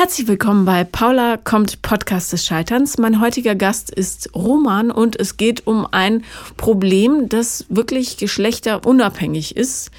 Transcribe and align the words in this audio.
Herzlich 0.00 0.28
willkommen 0.28 0.64
bei 0.64 0.84
Paula 0.84 1.38
kommt 1.38 1.82
Podcast 1.82 2.32
des 2.32 2.46
Scheiterns. 2.46 2.98
Mein 2.98 3.20
heutiger 3.20 3.56
Gast 3.56 3.90
ist 3.90 4.32
Roman 4.32 4.92
und 4.92 5.18
es 5.18 5.36
geht 5.36 5.66
um 5.66 5.88
ein 5.90 6.22
Problem, 6.56 7.28
das 7.28 7.66
wirklich 7.68 8.16
geschlechterunabhängig 8.16 9.56
ist. 9.56 9.90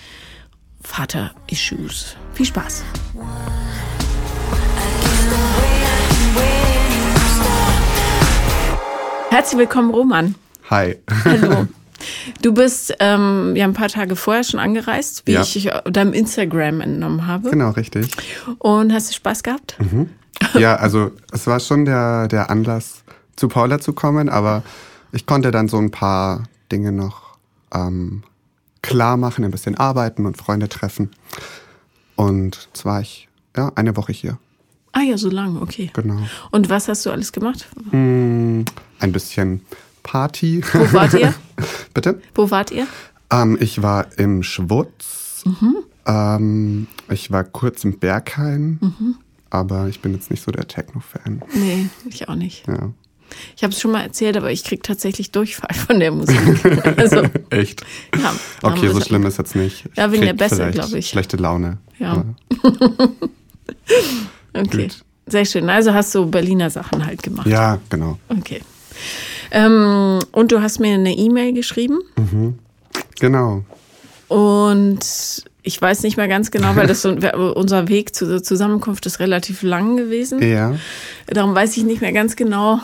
Vater-Issues. 0.81 2.15
Viel 2.33 2.45
Spaß. 2.45 2.85
Herzlich 9.31 9.59
willkommen, 9.59 9.91
Roman. 9.93 10.35
Hi. 10.69 10.95
Hallo. 11.25 11.67
Du 12.41 12.53
bist 12.53 12.93
ähm, 12.99 13.55
ja 13.55 13.65
ein 13.65 13.73
paar 13.73 13.89
Tage 13.89 14.15
vorher 14.15 14.43
schon 14.43 14.59
angereist, 14.59 15.23
wie 15.25 15.33
ja. 15.33 15.41
ich 15.41 15.69
deinem 15.85 16.13
Instagram 16.13 16.81
entnommen 16.81 17.27
habe. 17.27 17.49
Genau, 17.49 17.71
richtig. 17.71 18.11
Und 18.59 18.93
hast 18.93 19.09
du 19.09 19.15
Spaß 19.15 19.43
gehabt? 19.43 19.77
Mhm. 19.79 20.09
Ja, 20.57 20.75
also 20.75 21.11
es 21.31 21.47
war 21.47 21.59
schon 21.59 21.85
der, 21.85 22.27
der 22.27 22.49
Anlass, 22.49 23.03
zu 23.35 23.47
Paula 23.47 23.79
zu 23.79 23.93
kommen, 23.93 24.29
aber 24.29 24.63
ich 25.11 25.25
konnte 25.25 25.51
dann 25.51 25.67
so 25.67 25.77
ein 25.77 25.91
paar 25.91 26.43
Dinge 26.71 26.91
noch 26.91 27.37
ähm, 27.73 28.23
klar 28.81 29.17
machen, 29.17 29.43
ein 29.43 29.51
bisschen 29.51 29.75
arbeiten 29.75 30.25
und 30.25 30.37
Freunde 30.37 30.69
treffen. 30.69 31.11
Und 32.15 32.69
zwar 32.73 32.95
war 32.95 33.01
ich 33.01 33.29
ja 33.55 33.71
eine 33.75 33.95
Woche 33.95 34.11
hier. 34.11 34.37
Ah 34.91 35.01
ja, 35.01 35.17
so 35.17 35.29
lange, 35.29 35.61
okay. 35.61 35.91
Genau. 35.93 36.19
Und 36.51 36.69
was 36.69 36.87
hast 36.87 37.05
du 37.05 37.11
alles 37.11 37.31
gemacht? 37.31 37.67
Mm, 37.91 38.63
ein 38.99 39.11
bisschen 39.11 39.61
Party. 40.03 40.63
Wo 40.73 40.93
wart 40.93 41.13
ihr? 41.13 41.33
Bitte? 41.93 42.21
Wo 42.35 42.51
wart 42.51 42.71
ihr? 42.71 42.87
Ähm, 43.31 43.57
ich 43.59 43.81
war 43.81 44.07
im 44.17 44.43
Schwutz. 44.43 45.43
Mhm. 45.45 45.77
Ähm, 46.05 46.87
ich 47.09 47.31
war 47.31 47.43
kurz 47.43 47.83
im 47.83 47.99
Berghain. 47.99 48.79
Mhm. 48.81 49.15
Aber 49.49 49.87
ich 49.87 50.01
bin 50.01 50.13
jetzt 50.13 50.29
nicht 50.29 50.43
so 50.43 50.51
der 50.51 50.67
Techno-Fan. 50.67 51.41
Nee, 51.53 51.89
ich 52.07 52.29
auch 52.29 52.35
nicht. 52.35 52.67
Ja. 52.67 52.91
Ich 53.55 53.63
habe 53.63 53.73
es 53.73 53.79
schon 53.79 53.91
mal 53.91 54.01
erzählt, 54.01 54.37
aber 54.37 54.51
ich 54.51 54.63
kriege 54.63 54.81
tatsächlich 54.81 55.31
Durchfall 55.31 55.75
von 55.75 55.99
der 55.99 56.11
Musik. 56.11 56.39
Also, 56.97 57.23
Echt? 57.49 57.83
Ja. 58.15 58.33
Okay, 58.63 58.89
so 58.89 59.01
schlimm 59.01 59.25
ist 59.25 59.37
jetzt 59.37 59.55
nicht. 59.55 59.85
Ich 59.91 59.97
ja, 59.97 60.11
wegen 60.11 60.25
der 60.25 60.33
Bässe, 60.33 60.71
glaube 60.71 60.97
ich. 60.97 61.09
Schlechte 61.09 61.37
Laune. 61.37 61.77
Ja. 61.99 62.25
okay. 64.53 64.87
Gut. 64.87 65.03
Sehr 65.27 65.45
schön. 65.45 65.69
Also 65.69 65.93
hast 65.93 66.13
du 66.15 66.25
Berliner 66.25 66.69
Sachen 66.69 67.05
halt 67.05 67.21
gemacht. 67.21 67.47
Ja, 67.47 67.79
genau. 67.89 68.17
Okay. 68.29 68.61
Ähm, 69.51 70.19
und 70.31 70.51
du 70.51 70.61
hast 70.61 70.79
mir 70.79 70.93
eine 70.93 71.15
E-Mail 71.15 71.53
geschrieben. 71.53 71.99
Mhm. 72.17 72.59
Genau. 73.19 73.63
Und 74.27 74.99
ich 75.63 75.81
weiß 75.81 76.03
nicht 76.03 76.17
mehr 76.17 76.27
ganz 76.27 76.51
genau, 76.51 76.75
weil 76.75 76.87
das 76.87 77.01
so, 77.01 77.09
unser 77.55 77.87
Weg 77.87 78.15
zur 78.15 78.41
Zusammenkunft 78.41 79.05
ist 79.05 79.19
relativ 79.19 79.63
lang 79.63 79.97
gewesen. 79.97 80.41
Ja. 80.41 80.75
Darum 81.27 81.55
weiß 81.55 81.75
ich 81.77 81.83
nicht 81.83 82.01
mehr 82.01 82.13
ganz 82.13 82.35
genau, 82.35 82.79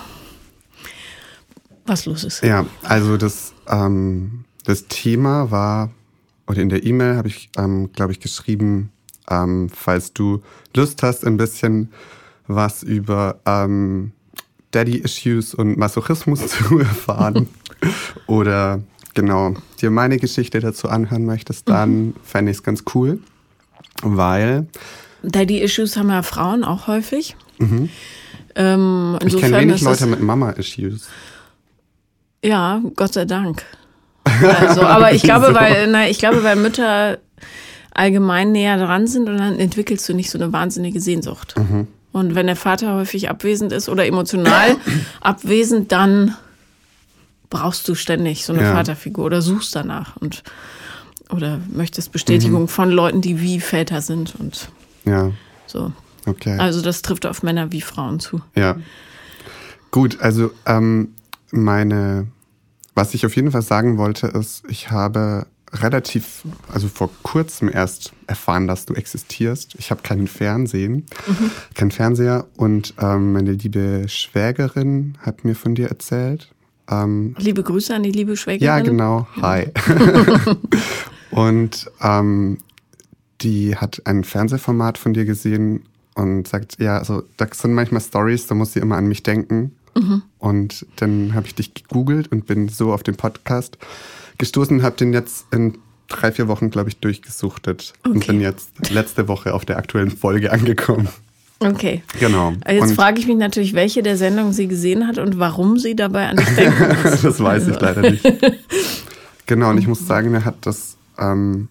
was 1.86 2.06
los 2.06 2.24
ist. 2.24 2.44
Ja, 2.44 2.66
also 2.84 3.18
das, 3.18 3.54
ähm, 3.68 4.46
das 4.66 4.88
Thema 4.88 5.52
war, 5.52 5.92
oder 6.48 6.62
in 6.62 6.70
der 6.70 6.84
E-Mail 6.84 7.16
habe 7.16 7.28
ich, 7.28 7.50
ähm, 7.58 7.92
glaube 7.94 8.12
ich, 8.12 8.20
geschrieben, 8.20 8.92
ähm, 9.30 9.70
falls 9.70 10.14
du 10.14 10.42
Lust 10.76 11.04
hast, 11.04 11.26
ein 11.26 11.38
bisschen 11.38 11.92
was 12.48 12.84
über 12.84 13.40
ähm, 13.46 14.12
Daddy-Issues 14.76 15.54
und 15.54 15.78
Masochismus 15.78 16.48
zu 16.48 16.80
erfahren 16.80 17.48
oder 18.28 18.82
genau 19.14 19.54
dir 19.82 19.90
meine 19.90 20.18
Geschichte 20.18 20.60
dazu 20.60 20.90
anhören 20.90 21.26
möchtest, 21.26 21.70
dann 21.70 22.08
mhm. 22.08 22.14
fände 22.24 22.52
ich 22.52 22.58
es 22.58 22.64
ganz 22.64 22.84
cool, 22.94 23.20
weil 24.04 24.68
Daddy-Issues 25.24 25.98
haben 25.98 26.10
ja 26.10 26.22
Frauen 26.22 26.64
auch 26.64 26.88
häufig. 26.88 27.36
Mhm. 27.58 27.90
Ähm, 28.56 29.18
ich 29.26 29.38
kenne 29.38 29.58
wenig 29.58 29.82
Leute 29.82 30.06
mit 30.06 30.22
Mama-Issues. 30.22 31.08
Ja, 32.44 32.82
Gott 32.96 33.14
sei 33.14 33.26
Dank. 33.26 33.64
Also, 34.24 34.82
aber 34.82 35.14
ich 35.14 35.24
glaube, 35.24 35.54
weil, 35.54 35.88
na, 35.90 36.08
ich 36.08 36.20
glaube, 36.20 36.44
weil 36.44 36.58
Mütter 36.58 37.18
allgemein 37.92 38.52
näher 38.52 38.78
dran 38.78 39.08
sind 39.08 39.30
und 39.30 39.38
dann 39.38 39.58
entwickelst 39.58 40.08
du 40.10 40.14
nicht 40.14 40.30
so 40.30 40.38
eine 40.38 40.52
wahnsinnige 40.52 41.00
Sehnsucht. 41.00 41.56
Mhm. 41.58 41.88
Und 42.16 42.34
wenn 42.34 42.48
der 42.48 42.56
Vater 42.56 42.94
häufig 42.94 43.30
abwesend 43.30 43.74
ist 43.74 43.90
oder 43.90 44.06
emotional 44.06 44.78
abwesend, 45.20 45.92
dann 45.92 46.34
brauchst 47.50 47.90
du 47.90 47.94
ständig 47.94 48.46
so 48.46 48.54
eine 48.54 48.62
ja. 48.62 48.74
Vaterfigur 48.74 49.26
oder 49.26 49.42
suchst 49.42 49.76
danach 49.76 50.16
und 50.16 50.42
oder 51.30 51.60
möchtest 51.74 52.14
Bestätigung 52.14 52.62
mhm. 52.62 52.68
von 52.70 52.90
Leuten, 52.90 53.20
die 53.20 53.42
wie 53.42 53.60
Väter 53.60 54.00
sind 54.00 54.34
und 54.40 54.70
ja. 55.04 55.34
so. 55.68 55.92
Okay. 56.26 56.58
Also 56.58 56.82
das 56.82 57.02
trifft 57.02 57.26
auf 57.26 57.44
Männer 57.44 57.74
wie 57.74 57.82
Frauen 57.82 58.22
zu. 58.22 58.40
Ja. 58.56 58.78
Gut, 59.92 60.22
also 60.22 60.52
ähm, 60.66 61.16
meine, 61.52 62.28
was 62.94 63.14
ich 63.14 63.26
auf 63.26 63.36
jeden 63.36 63.52
Fall 63.52 63.62
sagen 63.62 63.98
wollte, 63.98 64.28
ist, 64.28 64.64
ich 64.70 64.90
habe 64.90 65.48
relativ, 65.74 66.44
also 66.72 66.88
vor 66.88 67.10
kurzem 67.24 67.70
erst 67.70 68.14
erfahren, 68.28 68.68
dass 68.68 68.86
du 68.86 68.94
existierst. 68.94 69.76
Ich 69.78 69.92
habe 69.92 70.02
keinen 70.02 70.28
Fernsehen, 70.28 71.06
mhm. 71.28 71.52
keinen 71.74 71.92
Fernseher 71.92 72.46
und 72.56 72.94
ähm, 73.00 73.34
meine 73.34 73.54
liebe 73.54 74.06
Schwägerin 74.08 75.18
hat 75.20 75.44
mir 75.44 75.56
von 75.56 75.76
dir 75.76 75.88
erzählt. 75.88 76.50
Ähm, 76.90 77.36
liebe 77.38 77.64
Grüße 77.64 77.94
an 77.94 78.04
die 78.04 78.12
liebe 78.12 78.38
Schwägerin. 78.38 78.66
Ja, 78.66 78.80
genau. 78.80 79.28
Hi. 79.42 79.68
und 81.32 81.90
ähm, 82.02 82.58
die 83.42 83.76
hat 83.76 84.02
ein 84.06 84.24
Fernsehformat 84.24 84.98
von 84.98 85.14
dir 85.14 85.26
gesehen 85.26 85.84
und 86.14 86.48
sagt, 86.48 86.80
ja, 86.80 86.98
also 86.98 87.24
da 87.38 87.48
sind 87.52 87.74
manchmal 87.74 88.02
Stories, 88.02 88.48
da 88.48 88.56
muss 88.56 88.74
sie 88.74 88.80
immer 88.80 88.98
an 88.98 89.08
mich 89.08 89.24
denken. 89.24 89.76
Mhm. 89.96 90.24
Und 90.40 90.86
dann 90.98 91.34
habe 91.34 91.48
ich 91.48 91.56
dich 91.56 91.74
gegoogelt 91.74 92.32
und 92.32 92.46
bin 92.46 92.70
so 92.70 92.94
auf 92.94 93.04
den 93.04 93.16
Podcast 93.16 93.78
gestoßen, 94.38 94.84
habe 94.84 94.96
den 94.98 95.14
jetzt 95.14 95.46
in 95.52 95.78
drei, 96.08 96.32
vier 96.32 96.48
Wochen, 96.48 96.70
glaube 96.70 96.90
ich, 96.90 96.98
durchgesuchtet 96.98 97.94
okay. 98.04 98.14
und 98.14 98.28
bin 98.28 98.42
jetzt 98.42 98.90
letzte 98.90 99.28
Woche 99.28 99.54
auf 99.54 99.66
der 99.66 99.78
aktuellen 99.78 100.12
Folge 100.12 100.52
angekommen. 100.52 101.10
Okay. 101.60 102.04
Genau. 102.20 102.54
Jetzt 102.68 102.96
frage 102.96 103.20
ich 103.20 103.28
mich 103.28 103.38
natürlich, 103.38 103.74
welche 103.74 104.04
der 104.04 104.18
Sendungen 104.18 104.54
sie 104.54 104.68
gesehen 104.68 105.08
hat 105.08 105.18
und 105.18 105.40
warum 105.40 105.78
sie 105.78 105.96
dabei 105.96 106.28
an 106.28 106.38
dich 106.38 106.50
denken 106.56 106.98
muss. 107.04 107.22
das 107.22 107.40
weiß 107.40 107.64
also. 107.64 107.72
ich 107.72 107.80
leider 107.80 108.02
nicht. 108.02 108.24
Genau, 109.48 109.70
und 109.70 109.78
ich 109.78 109.88
muss 109.88 110.08
sagen, 110.08 110.32
mir 110.32 110.44
hat 110.44 110.66
das, 110.66 110.98
ähm, 111.20 111.70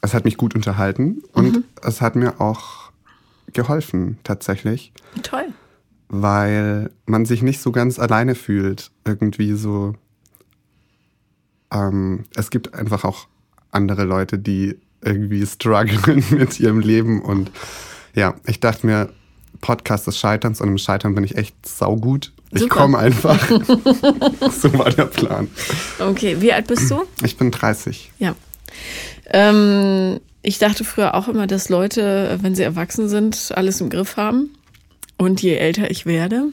es 0.00 0.14
hat 0.14 0.24
mich 0.24 0.36
gut 0.36 0.54
unterhalten 0.54 1.22
und 1.32 1.52
mhm. 1.52 1.64
es 1.80 2.00
hat 2.00 2.16
mir 2.16 2.40
auch 2.40 2.90
geholfen, 3.52 4.18
tatsächlich. 4.24 4.92
Toll. 5.22 5.46
Weil 6.08 6.90
man 7.06 7.24
sich 7.24 7.42
nicht 7.42 7.60
so 7.60 7.72
ganz 7.72 7.98
alleine 7.98 8.34
fühlt. 8.34 8.90
Irgendwie 9.04 9.52
so. 9.52 9.94
Ähm, 11.72 12.24
es 12.34 12.50
gibt 12.50 12.74
einfach 12.74 13.04
auch 13.04 13.26
andere 13.70 14.04
Leute, 14.04 14.38
die 14.38 14.76
irgendwie 15.02 15.44
strugglen 15.46 16.24
mit 16.30 16.60
ihrem 16.60 16.80
Leben 16.80 17.22
und 17.22 17.50
ja, 18.14 18.34
ich 18.46 18.60
dachte 18.60 18.86
mir, 18.86 19.08
Podcast 19.60 20.06
des 20.06 20.18
Scheiterns 20.18 20.60
und 20.60 20.68
im 20.68 20.78
Scheitern 20.78 21.14
bin 21.14 21.24
ich 21.24 21.36
echt 21.36 21.54
saugut. 21.66 22.32
Ich 22.50 22.68
komme 22.68 22.98
einfach. 22.98 23.48
so 23.48 24.78
war 24.78 24.90
der 24.90 25.06
Plan. 25.06 25.48
Okay, 25.98 26.40
wie 26.40 26.52
alt 26.52 26.66
bist 26.66 26.90
du? 26.90 27.04
Ich 27.22 27.38
bin 27.38 27.50
30. 27.50 28.10
Ja. 28.18 28.34
Ähm, 29.30 30.20
ich 30.42 30.58
dachte 30.58 30.84
früher 30.84 31.14
auch 31.14 31.28
immer, 31.28 31.46
dass 31.46 31.68
Leute, 31.70 32.38
wenn 32.42 32.54
sie 32.54 32.62
erwachsen 32.62 33.08
sind, 33.08 33.52
alles 33.54 33.80
im 33.80 33.88
Griff 33.88 34.16
haben. 34.16 34.50
Und 35.16 35.40
je 35.40 35.54
älter 35.54 35.90
ich 35.90 36.04
werde, 36.04 36.48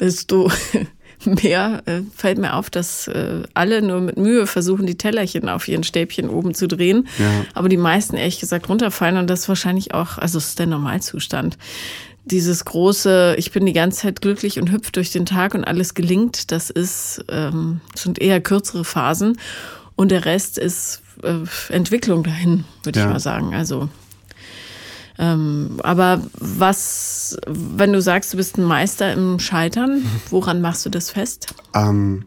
desto 0.00 0.50
mehr 1.24 1.82
äh, 1.86 2.00
fällt 2.14 2.38
mir 2.38 2.54
auf, 2.54 2.70
dass 2.70 3.08
äh, 3.08 3.42
alle 3.54 3.82
nur 3.82 4.00
mit 4.00 4.16
Mühe 4.16 4.46
versuchen, 4.46 4.86
die 4.86 4.96
Tellerchen 4.96 5.48
auf 5.48 5.68
ihren 5.68 5.84
Stäbchen 5.84 6.28
oben 6.28 6.54
zu 6.54 6.68
drehen. 6.68 7.08
Ja. 7.18 7.44
Aber 7.54 7.68
die 7.68 7.76
meisten 7.76 8.16
ehrlich 8.16 8.40
gesagt 8.40 8.68
runterfallen 8.68 9.16
und 9.16 9.28
das 9.28 9.40
ist 9.40 9.48
wahrscheinlich 9.48 9.94
auch, 9.94 10.18
also 10.18 10.38
es 10.38 10.48
ist 10.48 10.58
der 10.58 10.66
Normalzustand. 10.66 11.58
Dieses 12.24 12.64
große, 12.64 13.34
ich 13.38 13.50
bin 13.50 13.66
die 13.66 13.72
ganze 13.72 14.02
Zeit 14.02 14.20
glücklich 14.20 14.58
und 14.60 14.70
hüpf 14.70 14.90
durch 14.90 15.10
den 15.10 15.26
Tag 15.26 15.54
und 15.54 15.64
alles 15.64 15.94
gelingt, 15.94 16.52
das 16.52 16.70
ist, 16.70 17.24
ähm, 17.28 17.80
sind 17.94 18.20
eher 18.20 18.40
kürzere 18.40 18.84
Phasen. 18.84 19.38
Und 19.96 20.10
der 20.10 20.24
Rest 20.24 20.56
ist 20.58 21.02
äh, 21.22 21.72
Entwicklung 21.72 22.22
dahin, 22.22 22.64
würde 22.82 23.00
ja. 23.00 23.06
ich 23.06 23.12
mal 23.12 23.20
sagen. 23.20 23.54
Also 23.54 23.88
ähm, 25.20 25.76
aber 25.82 26.22
was, 26.38 27.36
wenn 27.46 27.92
du 27.92 28.00
sagst, 28.00 28.32
du 28.32 28.38
bist 28.38 28.56
ein 28.56 28.64
Meister 28.64 29.12
im 29.12 29.38
Scheitern, 29.38 30.02
woran 30.30 30.62
machst 30.62 30.86
du 30.86 30.90
das 30.90 31.10
fest? 31.10 31.54
Ähm, 31.74 32.24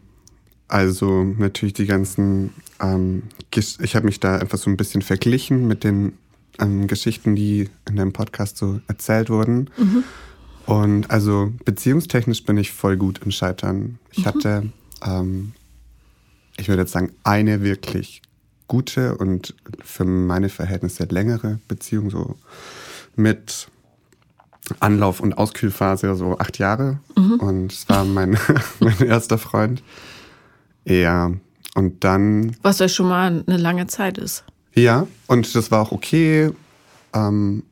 also 0.68 1.24
natürlich 1.24 1.72
die 1.72 1.86
ganzen, 1.86 2.54
ähm, 2.80 3.24
ich 3.50 3.96
habe 3.96 4.06
mich 4.06 4.20
da 4.20 4.36
einfach 4.36 4.58
so 4.58 4.70
ein 4.70 4.76
bisschen 4.76 5.02
verglichen 5.02 5.66
mit 5.66 5.82
den 5.82 6.12
ähm, 6.60 6.86
Geschichten, 6.86 7.34
die 7.34 7.68
in 7.88 7.96
deinem 7.96 8.12
Podcast 8.12 8.58
so 8.58 8.80
erzählt 8.86 9.28
wurden. 9.28 9.70
Mhm. 9.76 10.04
Und 10.66 11.10
also 11.10 11.52
beziehungstechnisch 11.64 12.44
bin 12.44 12.56
ich 12.58 12.70
voll 12.70 12.96
gut 12.96 13.20
im 13.24 13.32
Scheitern. 13.32 13.98
Ich 14.12 14.18
mhm. 14.18 14.24
hatte, 14.24 14.72
ähm, 15.04 15.52
ich 16.56 16.68
würde 16.68 16.82
jetzt 16.82 16.92
sagen, 16.92 17.10
eine 17.24 17.62
wirklich 17.62 18.22
gute 18.68 19.16
und 19.16 19.54
für 19.82 20.04
meine 20.04 20.48
Verhältnisse 20.48 21.04
längere 21.04 21.58
Beziehung, 21.66 22.08
so 22.10 22.36
mit 23.16 23.68
Anlauf- 24.80 25.20
und 25.20 25.34
Auskühlphase 25.34 26.14
so 26.16 26.38
acht 26.38 26.58
Jahre. 26.58 27.00
Und 27.38 27.72
es 27.72 27.88
war 27.88 28.04
mein, 28.04 28.38
mein 28.80 28.98
erster 29.00 29.38
Freund. 29.38 29.82
Ja, 30.84 31.32
und 31.74 32.04
dann 32.04 32.56
Was 32.62 32.78
ja 32.78 32.88
schon 32.88 33.08
mal 33.08 33.44
eine 33.46 33.56
lange 33.56 33.86
Zeit 33.86 34.18
ist. 34.18 34.44
Ja, 34.74 35.06
und 35.26 35.54
das 35.54 35.70
war 35.70 35.80
auch 35.80 35.92
okay. 35.92 36.50
Ähm, 37.12 37.64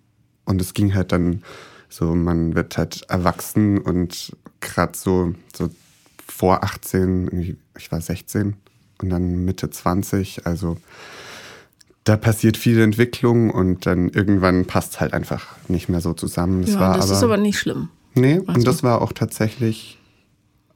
und 0.45 0.61
es 0.61 0.75
ging 0.75 0.95
halt 0.95 1.13
dann 1.13 1.43
so, 1.89 2.15
man 2.15 2.55
wird 2.55 2.79
halt 2.79 3.05
erwachsen 3.09 3.79
und 3.79 4.37
gerade 4.61 4.97
so, 4.97 5.35
so 5.55 5.71
vor 6.27 6.65
18, 6.65 7.27
irgendwie, 7.27 7.57
ich 7.77 7.93
war 7.93 8.01
16 8.01 8.57
und 9.03 9.11
dann 9.11 9.45
Mitte 9.45 9.71
20, 9.71 10.47
also 10.47 10.79
da 12.05 12.17
passiert 12.17 12.57
viel 12.57 12.81
Entwicklung 12.81 13.51
und 13.51 13.87
dann 13.87 14.09
irgendwann 14.09 14.65
passt 14.67 14.95
es 14.95 15.01
halt 15.01 15.13
einfach 15.13 15.47
nicht 15.69 15.89
mehr 15.89 16.01
so 16.01 16.15
zusammen. 16.15 16.63
Das 16.63 16.75
ja, 16.75 16.81
war 16.81 16.97
das 16.97 17.07
aber, 17.07 17.15
ist 17.17 17.23
aber 17.23 17.37
nicht 17.37 17.59
schlimm. 17.59 17.89
Nee, 18.15 18.41
Also- 18.47 18.53
und 18.53 18.67
das 18.67 18.83
war 18.83 19.01
auch 19.03 19.13
tatsächlich 19.13 19.99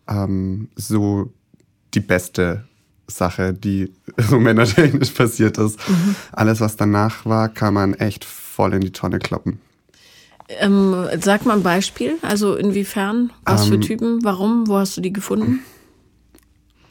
ähm, 0.09 0.69
so 0.77 1.33
die 1.95 2.01
beste 2.01 2.65
Sache, 3.09 3.53
die 3.53 3.93
so 4.29 4.39
männertechnisch 4.39 5.11
passiert 5.11 5.59
ist. 5.59 5.79
Mhm. 5.89 6.15
Alles, 6.33 6.61
was 6.61 6.77
danach 6.77 7.27
war, 7.27 7.49
kann 7.49 7.75
man 7.75 7.95
echt 7.95 8.25
voll 8.25 8.75
in 8.75 8.81
die 8.81 8.93
Tonne 8.93 9.19
kloppen. 9.19 9.61
Ähm, 10.49 10.95
sag 11.21 11.45
mal 11.45 11.57
ein 11.57 11.63
Beispiel. 11.65 12.19
Also 12.23 12.55
inwiefern? 12.55 13.33
Was 13.45 13.67
für 13.67 13.75
Ähm, 13.75 13.81
Typen? 13.81 14.25
Warum? 14.25 14.69
Wo 14.69 14.77
hast 14.77 14.97
du 14.97 15.01
die 15.01 15.13
gefunden? 15.13 15.59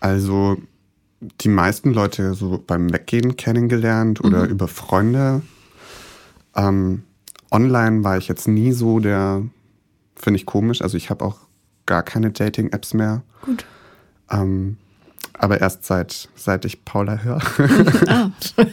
Also 0.02 0.58
die 1.22 1.50
meisten 1.50 1.94
Leute 1.94 2.34
so 2.34 2.62
beim 2.66 2.92
Weggehen 2.92 3.36
kennengelernt 3.38 4.24
oder 4.24 4.44
Mhm. 4.46 4.50
über 4.50 4.68
Freunde. 4.68 5.42
Ähm, 6.56 7.04
online 7.52 8.04
war 8.04 8.18
ich 8.18 8.28
jetzt 8.28 8.48
nie 8.48 8.72
so 8.72 9.00
der, 9.00 9.44
finde 10.16 10.40
ich 10.40 10.46
komisch. 10.46 10.82
Also 10.82 10.98
ich 10.98 11.10
habe 11.10 11.24
auch 11.26 11.38
gar 11.86 12.04
keine 12.04 12.32
Dating-Apps 12.32 12.94
mehr. 12.94 13.24
Gut. 13.42 13.66
Ähm, 14.30 14.78
aber 15.38 15.60
erst 15.62 15.86
seit, 15.86 16.30
seit 16.36 16.66
ich 16.66 16.84
Paula 16.86 17.18
höre. 17.20 17.40
Ah, 18.08 18.32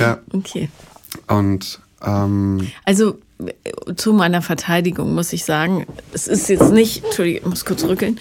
ja. 0.00 0.18
okay. 0.32 0.68
Und 1.28 1.80
ähm, 2.02 2.66
Also 2.84 3.18
zu 3.96 4.12
meiner 4.12 4.42
Verteidigung 4.42 5.14
muss 5.14 5.32
ich 5.32 5.44
sagen, 5.44 5.86
es 6.12 6.28
ist 6.28 6.48
jetzt 6.48 6.72
nicht, 6.72 7.04
Entschuldigung, 7.04 7.42
ich 7.42 7.48
muss 7.48 7.64
kurz 7.64 7.84
rückeln, 7.84 8.18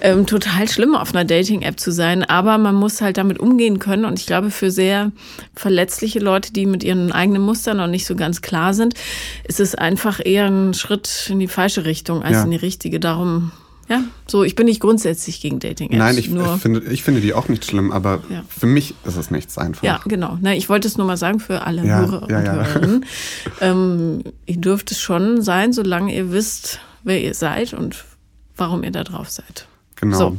ähm, 0.00 0.26
total 0.26 0.68
schlimm 0.68 0.94
auf 0.96 1.14
einer 1.14 1.24
Dating-App 1.24 1.78
zu 1.78 1.92
sein, 1.92 2.22
aber 2.24 2.58
man 2.58 2.74
muss 2.74 3.00
halt 3.00 3.16
damit 3.16 3.38
umgehen 3.38 3.78
können 3.78 4.04
und 4.04 4.18
ich 4.18 4.26
glaube 4.26 4.50
für 4.50 4.70
sehr 4.70 5.12
verletzliche 5.54 6.18
Leute, 6.18 6.52
die 6.52 6.66
mit 6.66 6.82
ihren 6.84 7.12
eigenen 7.12 7.42
Mustern 7.42 7.76
noch 7.76 7.86
nicht 7.86 8.06
so 8.06 8.16
ganz 8.16 8.42
klar 8.42 8.74
sind, 8.74 8.94
ist 9.44 9.60
es 9.60 9.74
einfach 9.74 10.20
eher 10.24 10.46
ein 10.46 10.74
Schritt 10.74 11.28
in 11.30 11.38
die 11.38 11.48
falsche 11.48 11.84
Richtung 11.84 12.22
als 12.22 12.34
Ja. 12.34 12.42
in 12.44 12.50
die 12.50 12.56
richtige. 12.56 13.00
Darum, 13.00 13.52
ja, 13.88 14.02
so, 14.26 14.44
ich 14.44 14.54
bin 14.54 14.66
nicht 14.66 14.80
grundsätzlich 14.80 15.40
gegen 15.40 15.58
Dating-Apps. 15.58 15.98
nein, 15.98 16.16
ich, 16.18 16.30
nur, 16.30 16.54
ich, 16.54 16.60
finde, 16.62 16.80
ich 16.84 17.02
finde 17.02 17.20
die 17.20 17.34
auch 17.34 17.48
nicht 17.48 17.64
schlimm, 17.64 17.92
aber 17.92 18.22
Ja. 18.30 18.42
für 18.48 18.66
mich 18.66 18.94
ist 19.04 19.16
es 19.16 19.30
nichts 19.30 19.58
einfach. 19.58 19.82
Ja, 19.82 20.00
genau. 20.06 20.38
Na, 20.40 20.54
ich 20.54 20.68
wollte 20.68 20.88
es 20.88 20.96
nur 20.96 21.06
mal 21.06 21.16
sagen 21.16 21.40
für 21.40 21.62
alle 21.62 21.84
Ja, 21.84 21.98
Hörer 22.00 22.30
ja, 22.30 22.38
und 22.38 22.44
ja. 22.46 22.52
Hörerinnen. 22.52 23.04
ähm, 23.60 24.24
ihr 24.46 24.56
dürft 24.56 24.90
es 24.90 25.00
schon 25.00 25.42
sein, 25.42 25.72
solange 25.72 26.14
ihr 26.14 26.32
wisst, 26.32 26.80
wer 27.02 27.20
ihr 27.22 27.34
seid 27.34 27.74
und 27.74 28.04
warum 28.56 28.82
ihr 28.84 28.90
da 28.92 29.04
drauf 29.04 29.28
seid. 29.30 29.66
Genau. 29.96 30.16
So. 30.18 30.36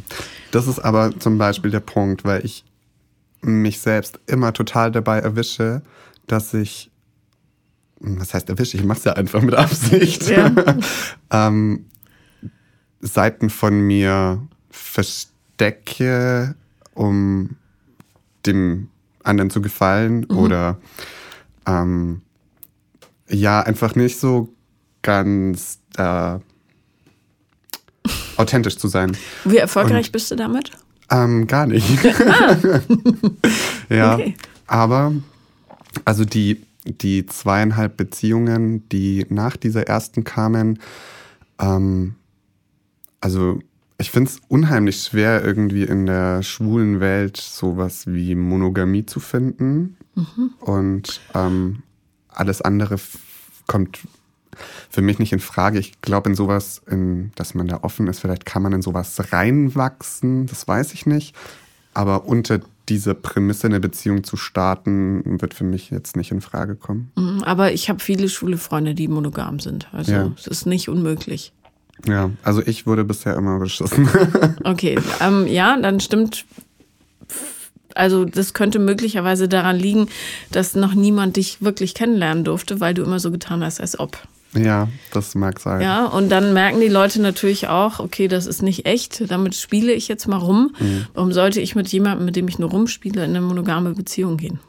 Das 0.51 0.67
ist 0.67 0.79
aber 0.79 1.17
zum 1.19 1.37
Beispiel 1.37 1.71
der 1.71 1.79
Punkt, 1.81 2.23
weil 2.25 2.43
ich 2.45 2.63
mich 3.41 3.79
selbst 3.79 4.19
immer 4.25 4.53
total 4.53 4.91
dabei 4.91 5.19
erwische, 5.19 5.81
dass 6.27 6.53
ich, 6.53 6.89
was 7.99 8.33
heißt 8.33 8.49
erwische, 8.49 8.77
ich 8.77 8.83
mache 8.83 8.97
es 8.99 9.03
ja 9.03 9.13
einfach 9.13 9.41
mit 9.41 9.53
Absicht, 9.53 10.27
Ja. 10.29 10.51
ähm, 11.31 11.85
Seiten 13.01 13.49
von 13.49 13.79
mir 13.81 14.41
verstecke, 14.71 16.55
um 16.93 17.55
dem 18.45 18.89
anderen 19.23 19.49
zu 19.49 19.61
gefallen 19.61 20.25
Mhm. 20.29 20.37
oder 20.37 20.77
ähm, 21.65 22.21
ja, 23.29 23.61
einfach 23.61 23.95
nicht 23.95 24.19
so 24.19 24.49
ganz 25.01 25.79
äh, 25.97 26.37
authentisch 28.37 28.77
zu 28.77 28.87
sein. 28.87 29.17
Wie 29.45 29.57
erfolgreich 29.57 30.11
bist 30.11 30.29
du 30.31 30.35
damit? 30.35 30.71
Ähm, 31.09 31.47
gar 31.47 31.65
nicht. 31.67 31.87
ja, 33.89 34.11
Ah. 34.11 34.15
Okay. 34.15 34.35
aber 34.67 35.13
also 36.03 36.25
die, 36.25 36.61
die 36.85 37.25
zweieinhalb 37.25 37.97
Beziehungen, 37.97 38.87
die 38.89 39.25
nach 39.29 39.57
dieser 39.57 39.83
ersten 39.87 40.23
kamen, 40.23 40.79
ähm, 41.59 42.15
also 43.25 43.59
ich 43.97 44.11
finde 44.11 44.29
es 44.29 44.39
unheimlich 44.49 45.01
schwer, 45.01 45.43
irgendwie 45.43 45.81
in 45.83 46.05
der 46.05 46.43
schwulen 46.43 46.99
Welt 46.99 47.37
sowas 47.37 48.05
wie 48.05 48.35
Monogamie 48.35 49.05
zu 49.07 49.19
finden. 49.19 49.97
Und 50.59 51.21
ähm, 51.33 51.81
alles 52.29 52.61
andere 52.61 52.97
kommt 53.65 53.99
für 54.91 55.01
mich 55.01 55.17
nicht 55.17 55.33
in 55.33 55.39
Frage. 55.39 55.79
Ich 55.79 55.99
glaube 56.01 56.29
in 56.29 56.35
sowas, 56.35 56.83
in, 56.87 57.31
dass 57.35 57.55
man 57.55 57.67
da 57.67 57.79
offen 57.81 58.05
ist, 58.07 58.19
vielleicht 58.19 58.45
kann 58.45 58.61
man 58.61 58.73
in 58.73 58.83
sowas 58.83 59.31
reinwachsen, 59.31 60.45
das 60.45 60.67
weiß 60.67 60.93
ich 60.93 61.07
nicht. 61.07 61.35
Aber 61.95 62.25
unter 62.25 62.59
dieser 62.87 63.15
Prämisse 63.15 63.65
eine 63.67 63.79
Beziehung 63.79 64.23
zu 64.23 64.37
starten, 64.37 65.41
wird 65.41 65.55
für 65.55 65.63
mich 65.63 65.89
jetzt 65.89 66.15
nicht 66.15 66.31
in 66.31 66.41
Frage 66.41 66.75
kommen. 66.75 67.11
Mhm, 67.15 67.41
Aber 67.43 67.71
ich 67.73 67.89
habe 67.89 67.99
viele 67.99 68.29
schwule 68.29 68.57
Freunde, 68.57 68.93
die 68.93 69.07
monogam 69.07 69.59
sind. 69.59 69.87
Also 69.93 70.11
Ja. 70.11 70.31
es 70.37 70.45
ist 70.45 70.65
nicht 70.67 70.89
unmöglich. 70.89 71.53
Ja, 72.07 72.29
also 72.43 72.61
ich 72.65 72.85
wurde 72.85 73.03
bisher 73.03 73.35
immer 73.35 73.57
beschissen. 73.59 74.07
Okay, 74.63 74.97
ähm, 75.21 75.47
ja, 75.47 75.77
dann 75.79 75.99
stimmt. 75.99 76.45
Also 77.93 78.25
das 78.25 78.53
könnte 78.53 78.79
möglicherweise 78.79 79.47
daran 79.47 79.77
liegen, 79.77 80.09
dass 80.51 80.75
noch 80.75 80.93
niemand 80.93 81.37
dich 81.37 81.61
wirklich 81.61 81.93
kennenlernen 81.93 82.43
durfte, 82.43 82.79
weil 82.81 82.93
du 82.93 83.03
immer 83.03 83.19
so 83.19 83.31
getan 83.31 83.63
hast, 83.63 83.79
als 83.79 83.97
ob. 83.99 84.17
ja, 84.53 84.89
das 85.13 85.33
mag 85.35 85.59
sein. 85.59 85.81
Ja, 85.81 86.05
und 86.05 86.29
dann 86.29 86.53
merken 86.53 86.81
die 86.81 86.89
Leute 86.89 87.21
natürlich 87.21 87.67
auch, 87.69 87.99
okay, 87.99 88.27
das 88.27 88.47
ist 88.47 88.61
nicht 88.61 88.85
echt, 88.85 89.31
damit 89.31 89.55
spiele 89.55 89.93
ich 89.93 90.07
jetzt 90.09 90.27
mal 90.27 90.37
rum. 90.37 90.75
Warum 91.13 91.31
sollte 91.31 91.61
ich 91.61 91.75
mit 91.75 91.87
jemandem, 91.87 92.25
mit 92.25 92.35
dem 92.35 92.47
ich 92.49 92.59
nur 92.59 92.69
rumspiele, 92.69 93.23
in 93.23 93.29
eine 93.31 93.41
monogame 93.41 93.93
Beziehung 93.93 94.35
gehen? 94.37 94.59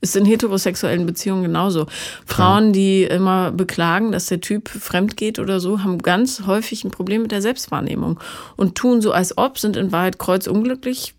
Ist 0.00 0.14
in 0.14 0.24
heterosexuellen 0.24 1.06
Beziehungen 1.06 1.42
genauso. 1.42 1.86
Frauen, 2.24 2.72
die 2.72 3.02
immer 3.02 3.50
beklagen, 3.50 4.12
dass 4.12 4.26
der 4.26 4.40
Typ 4.40 4.68
fremd 4.68 5.16
geht 5.16 5.40
oder 5.40 5.58
so, 5.58 5.82
haben 5.82 5.98
ganz 5.98 6.46
häufig 6.46 6.84
ein 6.84 6.92
Problem 6.92 7.22
mit 7.22 7.32
der 7.32 7.42
Selbstwahrnehmung 7.42 8.20
und 8.56 8.76
tun 8.76 9.00
so, 9.00 9.10
als 9.10 9.36
ob, 9.36 9.58
sind 9.58 9.76
in 9.76 9.90
Wahrheit 9.90 10.20
kreuzunglücklich, 10.20 11.14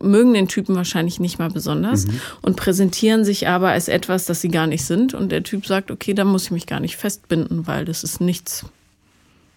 mögen 0.00 0.34
den 0.34 0.48
Typen 0.48 0.74
wahrscheinlich 0.76 1.20
nicht 1.20 1.38
mal 1.38 1.50
besonders 1.50 2.06
und 2.42 2.56
präsentieren 2.56 3.24
sich 3.24 3.48
aber 3.48 3.70
als 3.70 3.88
etwas, 3.88 4.24
das 4.24 4.40
sie 4.40 4.48
gar 4.48 4.66
nicht 4.66 4.84
sind. 4.84 5.14
Und 5.14 5.30
der 5.30 5.42
Typ 5.42 5.66
sagt, 5.66 5.90
okay, 5.90 6.14
da 6.14 6.24
muss 6.24 6.44
ich 6.44 6.50
mich 6.50 6.66
gar 6.66 6.80
nicht 6.80 6.96
festbinden, 6.96 7.66
weil 7.66 7.84
das 7.84 8.04
ist 8.04 8.20
nichts 8.20 8.64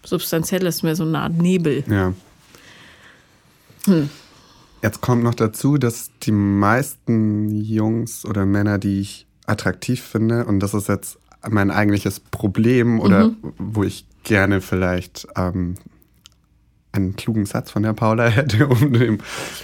Substanzielles, 0.04 0.82
mehr 0.82 0.96
so 0.96 1.04
eine 1.04 1.18
Art 1.18 1.36
Nebel. 1.36 1.84
Ja. 1.88 2.12
Jetzt 4.84 5.00
kommt 5.00 5.24
noch 5.24 5.34
dazu, 5.34 5.78
dass 5.78 6.10
die 6.24 6.30
meisten 6.30 7.48
Jungs 7.48 8.26
oder 8.26 8.44
Männer, 8.44 8.76
die 8.76 9.00
ich 9.00 9.26
attraktiv 9.46 10.02
finde, 10.02 10.44
und 10.44 10.60
das 10.60 10.74
ist 10.74 10.88
jetzt 10.88 11.18
mein 11.48 11.70
eigentliches 11.70 12.20
Problem 12.20 13.00
oder 13.00 13.32
wo 13.56 13.82
ich 13.82 14.06
gerne 14.24 14.60
vielleicht 14.60 15.26
ähm, 15.36 15.76
einen 16.92 17.16
klugen 17.16 17.46
Satz 17.46 17.70
von 17.70 17.82
der 17.82 17.94
Paula 17.94 18.26
hätte, 18.28 18.68
um 18.68 18.92
dem 18.92 19.20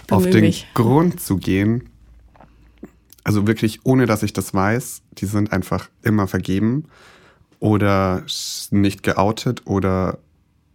auf 0.09 0.25
den 0.25 0.41
mich. 0.41 0.67
Grund 0.73 1.21
zu 1.21 1.37
gehen. 1.37 1.91
Also 3.23 3.47
wirklich, 3.47 3.81
ohne 3.85 4.07
dass 4.07 4.23
ich 4.23 4.33
das 4.33 4.55
weiß, 4.55 5.03
die 5.19 5.27
sind 5.27 5.53
einfach 5.53 5.91
immer 6.01 6.29
vergeben 6.29 6.87
oder 7.59 8.23
nicht 8.71 9.03
geoutet 9.03 9.67
oder 9.67 10.17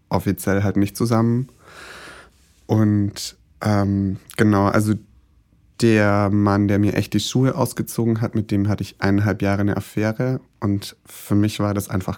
offiziell 0.10 0.62
halt 0.62 0.78
nicht 0.78 0.96
zusammen. 0.96 1.50
Und 2.68 3.38
ähm, 3.66 4.18
genau, 4.38 4.68
also 4.68 4.94
der 5.82 6.30
Mann, 6.30 6.68
der 6.68 6.80
mir 6.80 6.94
echt 6.94 7.14
die 7.14 7.20
Schuhe 7.20 7.56
ausgezogen 7.56 8.22
hat, 8.22 8.36
mit 8.36 8.52
dem 8.52 8.70
hatte 8.70 8.84
ich 8.84 8.96
eineinhalb 9.00 9.42
Jahre 9.42 9.62
eine 9.62 9.76
Affäre. 9.76 10.40
Und 10.62 10.96
für 11.06 11.36
mich 11.36 11.60
war 11.60 11.74
das 11.74 11.90
einfach 11.90 12.18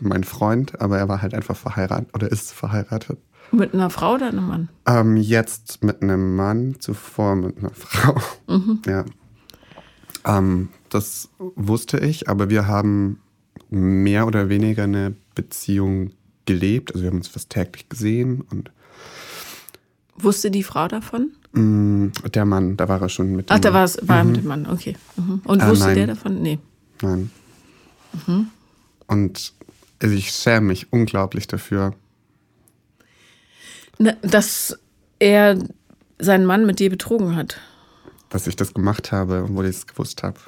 mein 0.00 0.24
Freund, 0.24 0.80
aber 0.80 0.98
er 0.98 1.08
war 1.08 1.22
halt 1.22 1.34
einfach 1.34 1.56
verheiratet 1.56 2.14
oder 2.14 2.30
ist 2.30 2.52
verheiratet. 2.52 3.18
Mit 3.50 3.72
einer 3.72 3.88
Frau 3.88 4.14
oder 4.14 4.28
einem 4.28 4.46
Mann? 4.46 4.68
Ähm, 4.86 5.16
jetzt 5.16 5.82
mit 5.82 6.02
einem 6.02 6.36
Mann, 6.36 6.76
zuvor 6.80 7.34
mit 7.34 7.58
einer 7.58 7.70
Frau. 7.74 8.20
Ja. 8.86 9.04
Ähm, 10.26 10.68
das 10.90 11.30
wusste 11.38 11.98
ich, 11.98 12.28
aber 12.28 12.50
wir 12.50 12.66
haben 12.66 13.20
mehr 13.70 14.26
oder 14.26 14.48
weniger 14.48 14.84
eine 14.84 15.14
Beziehung 15.34 16.10
gelebt. 16.44 16.92
Also 16.92 17.02
wir 17.02 17.10
haben 17.10 17.18
uns 17.18 17.28
fast 17.28 17.50
täglich 17.50 17.88
gesehen 17.88 18.42
und 18.42 18.70
Wusste 20.20 20.50
die 20.50 20.62
Frau 20.62 20.88
davon? 20.88 21.30
mh, 21.52 22.12
der 22.34 22.44
Mann, 22.44 22.76
da 22.76 22.88
war 22.88 23.00
er 23.00 23.08
schon 23.08 23.34
mit 23.34 23.48
dem 23.48 23.54
Ach, 23.54 23.58
da 23.58 23.72
war 23.72 23.84
es, 23.84 23.98
war 24.06 24.18
er 24.18 24.24
mit 24.24 24.36
dem 24.36 24.46
Mann, 24.46 24.66
okay. 24.66 24.96
Mhm. 25.16 25.42
Und 25.44 25.62
Äh, 25.62 25.68
wusste 25.68 25.86
nein. 25.86 25.94
der 25.96 26.06
davon? 26.08 26.42
Nee. 26.42 26.58
Nein. 27.02 27.30
Mhm. 28.26 28.48
Und 29.06 29.52
also 30.02 30.14
ich 30.14 30.30
schäme 30.30 30.66
mich 30.68 30.92
unglaublich 30.92 31.46
dafür. 31.46 31.94
Ne, 33.98 34.16
dass 34.22 34.78
er 35.18 35.58
seinen 36.18 36.46
Mann 36.46 36.66
mit 36.66 36.78
dir 36.78 36.90
betrogen 36.90 37.34
hat. 37.34 37.58
Dass 38.28 38.46
ich 38.46 38.56
das 38.56 38.74
gemacht 38.74 39.10
habe, 39.10 39.44
obwohl 39.48 39.64
ich 39.66 39.76
es 39.76 39.86
gewusst 39.86 40.22
habe. 40.22 40.38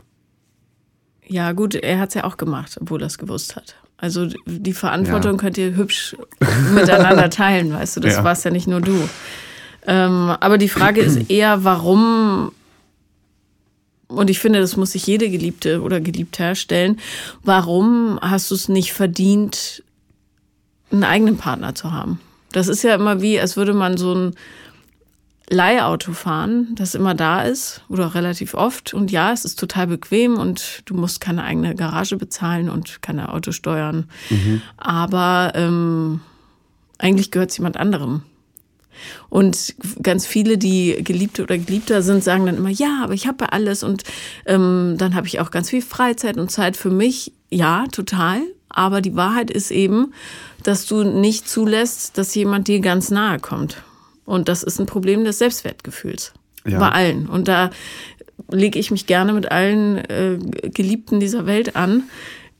Ja, 1.26 1.52
gut, 1.52 1.74
er 1.74 1.98
hat 1.98 2.10
es 2.10 2.14
ja 2.14 2.24
auch 2.24 2.36
gemacht, 2.36 2.76
obwohl 2.80 3.02
er 3.02 3.06
es 3.06 3.18
gewusst 3.18 3.56
hat. 3.56 3.76
Also 3.96 4.26
die 4.46 4.72
Verantwortung 4.72 5.32
ja. 5.32 5.38
könnt 5.38 5.58
ihr 5.58 5.76
hübsch 5.76 6.16
miteinander 6.74 7.30
teilen, 7.30 7.72
weißt 7.72 7.96
du, 7.96 8.00
das 8.00 8.14
ja. 8.14 8.24
warst 8.24 8.44
ja 8.44 8.50
nicht 8.50 8.66
nur 8.66 8.80
du. 8.80 9.08
Ähm, 9.86 10.36
aber 10.40 10.58
die 10.58 10.68
Frage 10.68 11.00
ist 11.00 11.16
eher, 11.30 11.64
warum, 11.64 12.52
und 14.08 14.30
ich 14.30 14.38
finde, 14.38 14.60
das 14.60 14.76
muss 14.76 14.92
sich 14.92 15.06
jede 15.06 15.30
Geliebte 15.30 15.82
oder 15.82 16.00
Geliebter 16.00 16.54
stellen, 16.54 16.98
warum 17.42 18.18
hast 18.20 18.50
du 18.50 18.54
es 18.54 18.68
nicht 18.68 18.92
verdient, 18.92 19.82
einen 20.90 21.04
eigenen 21.04 21.36
Partner 21.36 21.74
zu 21.74 21.92
haben? 21.92 22.20
Das 22.52 22.68
ist 22.68 22.82
ja 22.82 22.94
immer 22.94 23.22
wie, 23.22 23.40
als 23.40 23.56
würde 23.56 23.74
man 23.74 23.96
so 23.96 24.14
ein 24.14 24.34
Leihauto 25.52 26.12
fahren, 26.12 26.68
das 26.76 26.94
immer 26.94 27.14
da 27.14 27.42
ist 27.42 27.82
oder 27.88 28.14
relativ 28.14 28.54
oft. 28.54 28.94
Und 28.94 29.10
ja, 29.10 29.32
es 29.32 29.44
ist 29.44 29.58
total 29.58 29.88
bequem 29.88 30.38
und 30.38 30.82
du 30.84 30.94
musst 30.94 31.20
keine 31.20 31.42
eigene 31.42 31.74
Garage 31.74 32.16
bezahlen 32.16 32.70
und 32.70 33.02
keine 33.02 33.32
Autosteuern. 33.32 34.08
Mhm. 34.30 34.62
Aber 34.76 35.52
ähm, 35.56 36.20
eigentlich 36.98 37.32
gehört 37.32 37.50
es 37.50 37.58
jemand 37.58 37.76
anderem. 37.76 38.22
Und 39.28 39.74
ganz 40.02 40.26
viele, 40.26 40.58
die 40.58 41.02
Geliebte 41.02 41.42
oder 41.42 41.58
Geliebter 41.58 42.02
sind, 42.02 42.24
sagen 42.24 42.46
dann 42.46 42.56
immer, 42.56 42.70
ja, 42.70 43.00
aber 43.02 43.14
ich 43.14 43.26
habe 43.26 43.44
ja 43.44 43.48
alles 43.50 43.82
und 43.82 44.04
ähm, 44.46 44.96
dann 44.98 45.14
habe 45.14 45.26
ich 45.26 45.40
auch 45.40 45.50
ganz 45.50 45.70
viel 45.70 45.82
Freizeit 45.82 46.36
und 46.36 46.50
Zeit 46.50 46.76
für 46.76 46.90
mich. 46.90 47.32
Ja, 47.50 47.86
total. 47.90 48.40
Aber 48.68 49.00
die 49.00 49.16
Wahrheit 49.16 49.50
ist 49.50 49.70
eben, 49.70 50.12
dass 50.62 50.86
du 50.86 51.02
nicht 51.02 51.48
zulässt, 51.48 52.16
dass 52.18 52.34
jemand 52.34 52.68
dir 52.68 52.80
ganz 52.80 53.10
nahe 53.10 53.38
kommt. 53.38 53.82
Und 54.24 54.48
das 54.48 54.62
ist 54.62 54.78
ein 54.78 54.86
Problem 54.86 55.24
des 55.24 55.38
Selbstwertgefühls. 55.38 56.32
Ja. 56.66 56.78
Bei 56.78 56.90
allen. 56.90 57.26
Und 57.26 57.48
da 57.48 57.70
lege 58.50 58.78
ich 58.78 58.90
mich 58.90 59.06
gerne 59.06 59.32
mit 59.32 59.50
allen 59.50 59.96
äh, 59.96 60.38
Geliebten 60.68 61.20
dieser 61.20 61.46
Welt 61.46 61.76
an. 61.76 62.04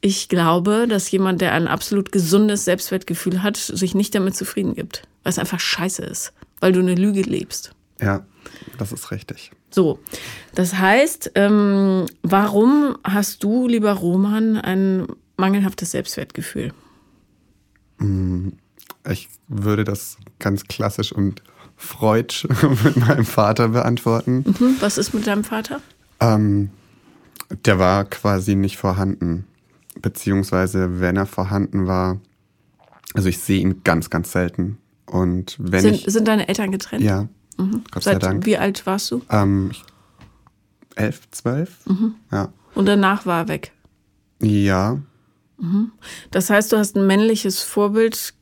Ich 0.00 0.28
glaube, 0.28 0.87
dass 0.88 1.11
jemand, 1.11 1.40
der 1.42 1.52
ein 1.52 1.68
absolut 1.68 2.11
gesundes 2.11 2.64
Selbstwertgefühl 2.64 3.42
hat, 3.42 3.56
sich 3.56 3.94
nicht 3.94 4.14
damit 4.14 4.35
zufrieden 4.35 4.75
gibt. 4.75 5.02
Weil 5.22 5.30
es 5.30 5.38
einfach 5.38 5.60
scheiße 5.60 6.02
ist. 6.02 6.32
Weil 6.60 6.72
du 6.72 6.80
eine 6.80 6.94
Lüge 6.94 7.22
lebst. 7.22 7.74
Ja, 8.00 8.24
das 8.78 8.92
ist 8.92 9.10
richtig. 9.10 9.50
So, 9.70 10.00
das 10.54 10.74
heißt, 10.74 11.32
ähm, 11.36 12.06
warum 12.22 12.96
hast 13.04 13.44
du, 13.44 13.68
lieber 13.68 13.92
Roman, 13.92 14.56
ein 14.56 15.06
mangelhaftes 15.36 15.92
Selbstwertgefühl? 15.92 16.72
Mm, 17.98 18.48
ich 19.08 19.28
würde 19.48 19.84
das 19.84 20.16
ganz 20.38 20.64
klassisch 20.64 21.12
und 21.12 21.42
freudsch 21.76 22.46
mit 22.84 22.96
meinem 22.96 23.24
Vater 23.24 23.68
beantworten. 23.68 24.44
Mhm. 24.46 24.76
Was 24.80 24.98
ist 24.98 25.14
mit 25.14 25.26
deinem 25.26 25.44
Vater? 25.44 25.80
Ähm, 26.20 26.70
der 27.64 27.78
war 27.78 28.04
quasi 28.04 28.54
nicht 28.54 28.76
vorhanden. 28.76 29.46
Beziehungsweise, 30.00 31.00
wenn 31.00 31.16
er 31.16 31.26
vorhanden 31.26 31.86
war, 31.86 32.20
also 33.14 33.28
ich 33.28 33.38
sehe 33.38 33.60
ihn 33.60 33.82
ganz, 33.82 34.10
ganz 34.10 34.32
selten. 34.32 34.78
Und 35.11 35.57
wenn 35.59 35.81
sind, 35.81 35.95
ich. 35.95 36.05
Sind 36.07 36.29
deine 36.29 36.47
Eltern 36.47 36.71
getrennt? 36.71 37.02
Ja. 37.02 37.29
Mhm. 37.59 37.83
Gott 37.90 38.05
sei 38.05 38.12
Seit 38.12 38.23
Dank. 38.23 38.47
Wie 38.47 38.57
alt 38.57 38.87
warst 38.87 39.11
du? 39.11 39.23
Ähm, 39.29 39.73
elf, 40.95 41.29
zwölf. 41.33 41.85
Mhm. 41.87 42.14
Ja. 42.31 42.52
Und 42.76 42.87
danach 42.87 43.26
war 43.26 43.43
er 43.43 43.49
weg? 43.49 43.73
Ja. 44.40 45.00
Mhm. 45.59 45.90
Das 46.31 46.49
heißt, 46.49 46.73
du 46.73 46.76
hast 46.76 46.97
ein 46.97 47.09
männliches 47.09 47.61
Vorbild 47.61 48.35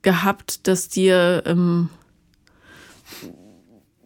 gehabt, 0.00 0.66
das 0.66 0.88
dir 0.88 1.42
ähm, 1.44 1.90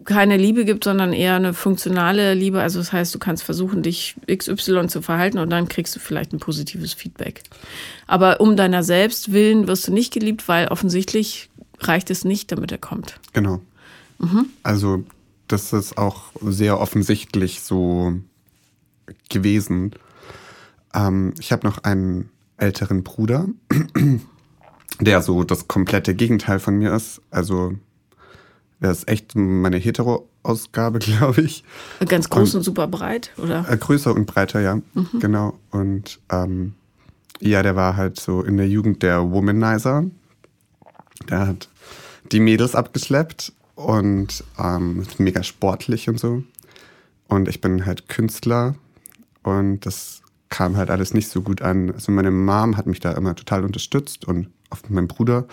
keine 0.05 0.37
Liebe 0.37 0.65
gibt, 0.65 0.85
sondern 0.85 1.13
eher 1.13 1.37
eine 1.37 1.55
funktionale 1.55 2.35
Liebe. 2.35 2.61
Also 2.61 2.79
das 2.79 2.93
heißt, 2.93 3.15
du 3.15 3.19
kannst 3.19 3.43
versuchen, 3.43 3.83
dich 3.83 4.17
XY 4.31 4.87
zu 4.89 5.03
verhalten 5.03 5.39
und 5.39 5.51
dann 5.51 5.69
kriegst 5.69 5.95
du 5.97 6.01
vielleicht 6.01 6.33
ein 6.33 6.39
positives 6.39 6.95
Feedback. 6.95 7.43
Aber 8.07 8.41
um 8.41 8.57
deiner 8.57 8.83
selbst 8.83 9.33
willen 9.33 9.67
wirst 9.67 9.89
du 9.89 9.93
nicht 9.93 10.13
geliebt, 10.13 10.49
weil 10.49 10.69
offensichtlich 10.69 11.51
reicht 11.81 12.11
es 12.11 12.25
nicht, 12.25 12.53
damit 12.53 12.73
er 12.73 12.79
kommt. 12.79 13.21
Genau. 13.33 13.61
Mhm. 14.19 14.47
Also 14.63 15.05
das 15.49 15.73
ist 15.73 15.99
auch 15.99 16.33
sehr 16.41 16.81
offensichtlich 16.81 17.63
so 17.63 18.15
gewesen. 19.29 19.93
Ähm, 20.95 21.35
ich 21.39 21.53
habe 21.53 21.67
noch 21.67 21.79
einen 21.85 22.31
älteren 22.57 23.05
Bruder, 23.05 23.47
der 25.01 25.23
so 25.23 25.45
das 25.45 25.69
komplette 25.69 26.15
Gegenteil 26.15 26.61
von 26.61 26.79
mir 26.79 26.95
ist. 26.95 27.21
Also 27.31 27.75
das 28.81 28.99
ist 28.99 29.09
echt 29.09 29.35
meine 29.35 29.77
Hetero-Ausgabe, 29.77 30.99
glaube 31.01 31.43
ich. 31.43 31.65
Ganz 32.07 32.29
groß 32.29 32.55
und, 32.55 32.59
und, 32.59 32.65
super 32.65 32.87
breit, 32.87 33.31
oder? 33.39 33.67
Äh, 33.69 33.77
größer 33.77 34.15
und 34.15 34.27
breiter, 34.27 34.61
ja. 34.61 34.77
Mhm. 34.95 35.21
Genau. 35.21 35.59
Und 35.71 36.21
ähm, 36.31 36.75
ja, 37.41 37.63
der 37.63 37.77
war 37.77 37.97
halt 37.97 38.21
so 38.21 38.43
in 38.43 38.57
der 38.57 38.69
Jugend 38.69 39.03
der 39.03 39.31
Womanizer. 39.31 40.05
Der 41.29 41.47
hat 41.47 41.69
die 42.33 42.41
Mädels 42.41 42.75
abgeschleppt 42.75 43.53
und 43.75 44.45
ähm, 44.59 45.07
mega 45.19 45.43
sportlich 45.43 46.09
und 46.09 46.19
so. 46.19 46.43
Und 47.29 47.49
ich 47.49 47.61
bin 47.61 47.87
halt 47.87 48.09
Künstler 48.09 48.75
und 49.43 49.81
das 49.87 50.23
kam 50.49 50.77
halt 50.77 50.91
alles 50.91 51.15
nicht 51.15 51.29
so 51.29 51.43
gut 51.43 51.63
an. 51.63 51.93
Also 51.93 52.13
meine 52.13 52.31
Mom 52.31 52.77
hat 52.77 52.87
mich 52.87 53.01
da 53.01 53.13
immer 53.13 53.35
total 53.35 53.65
unterstützt 53.65 54.25
und 54.25 54.49
auch 54.71 54.79
mein 54.89 55.09
Bruder. 55.09 55.47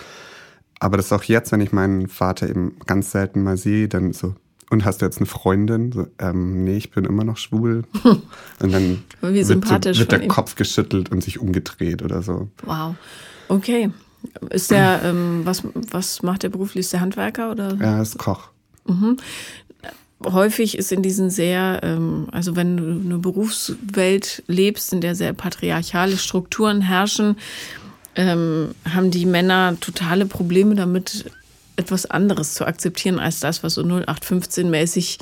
Aber 0.82 0.96
das 0.96 1.06
ist 1.06 1.12
auch 1.12 1.22
jetzt, 1.22 1.52
wenn 1.52 1.60
ich 1.60 1.70
meinen 1.70 2.08
Vater 2.08 2.50
eben 2.50 2.76
ganz 2.86 3.12
selten 3.12 3.44
mal 3.44 3.56
sehe, 3.56 3.86
dann 3.86 4.12
so, 4.12 4.34
und 4.68 4.84
hast 4.84 5.00
du 5.00 5.06
jetzt 5.06 5.18
eine 5.18 5.26
Freundin? 5.26 5.92
So, 5.92 6.08
ähm, 6.18 6.64
nee, 6.64 6.76
ich 6.76 6.90
bin 6.90 7.04
immer 7.04 7.22
noch 7.22 7.36
schwul. 7.36 7.84
Und 8.02 8.72
dann 8.72 9.04
wird, 9.20 9.46
so, 9.46 9.54
wird 9.54 10.10
der 10.10 10.26
Kopf 10.28 10.56
geschüttelt 10.56 11.12
und 11.12 11.22
sich 11.22 11.38
umgedreht 11.40 12.02
oder 12.02 12.22
so. 12.22 12.48
Wow. 12.64 12.94
Okay. 13.48 13.90
Ist 14.50 14.70
der, 14.70 15.02
ähm, 15.04 15.42
was, 15.44 15.62
was 15.74 16.22
macht 16.22 16.42
der 16.42 16.48
beruflich? 16.48 16.80
Ist 16.80 16.92
der 16.92 17.00
Handwerker 17.00 17.50
oder? 17.50 17.76
Er 17.78 18.02
ist 18.02 18.18
Koch. 18.18 18.48
Mhm. 18.86 19.18
Häufig 20.24 20.78
ist 20.78 20.90
in 20.90 21.02
diesen 21.02 21.30
sehr, 21.30 21.80
ähm, 21.82 22.28
also 22.32 22.56
wenn 22.56 22.76
du 22.76 22.84
eine 22.84 23.18
Berufswelt 23.18 24.42
lebst, 24.46 24.92
in 24.92 25.00
der 25.00 25.14
sehr 25.14 25.32
patriarchale 25.32 26.16
Strukturen 26.16 26.80
herrschen, 26.80 27.36
ähm, 28.16 28.74
haben 28.92 29.10
die 29.10 29.26
Männer 29.26 29.76
totale 29.80 30.26
Probleme 30.26 30.74
damit, 30.74 31.30
etwas 31.76 32.06
anderes 32.06 32.54
zu 32.54 32.66
akzeptieren 32.66 33.18
als 33.18 33.40
das, 33.40 33.62
was 33.62 33.74
so 33.74 33.82
0815-mäßig. 33.82 35.18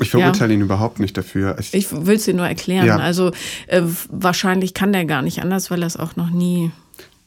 Ich 0.00 0.10
verurteile 0.10 0.52
ja. 0.54 0.58
ihn 0.58 0.62
überhaupt 0.62 0.98
nicht 0.98 1.16
dafür. 1.16 1.56
Ich, 1.58 1.74
ich 1.74 1.92
will 1.92 2.16
es 2.16 2.24
dir 2.24 2.34
nur 2.34 2.46
erklären. 2.46 2.86
Ja. 2.86 2.96
Also 2.96 3.32
äh, 3.66 3.82
wahrscheinlich 4.08 4.72
kann 4.72 4.92
der 4.92 5.04
gar 5.04 5.22
nicht 5.22 5.42
anders, 5.42 5.70
weil 5.70 5.82
er 5.82 5.86
es 5.86 5.96
auch 5.96 6.16
noch 6.16 6.30
nie. 6.30 6.70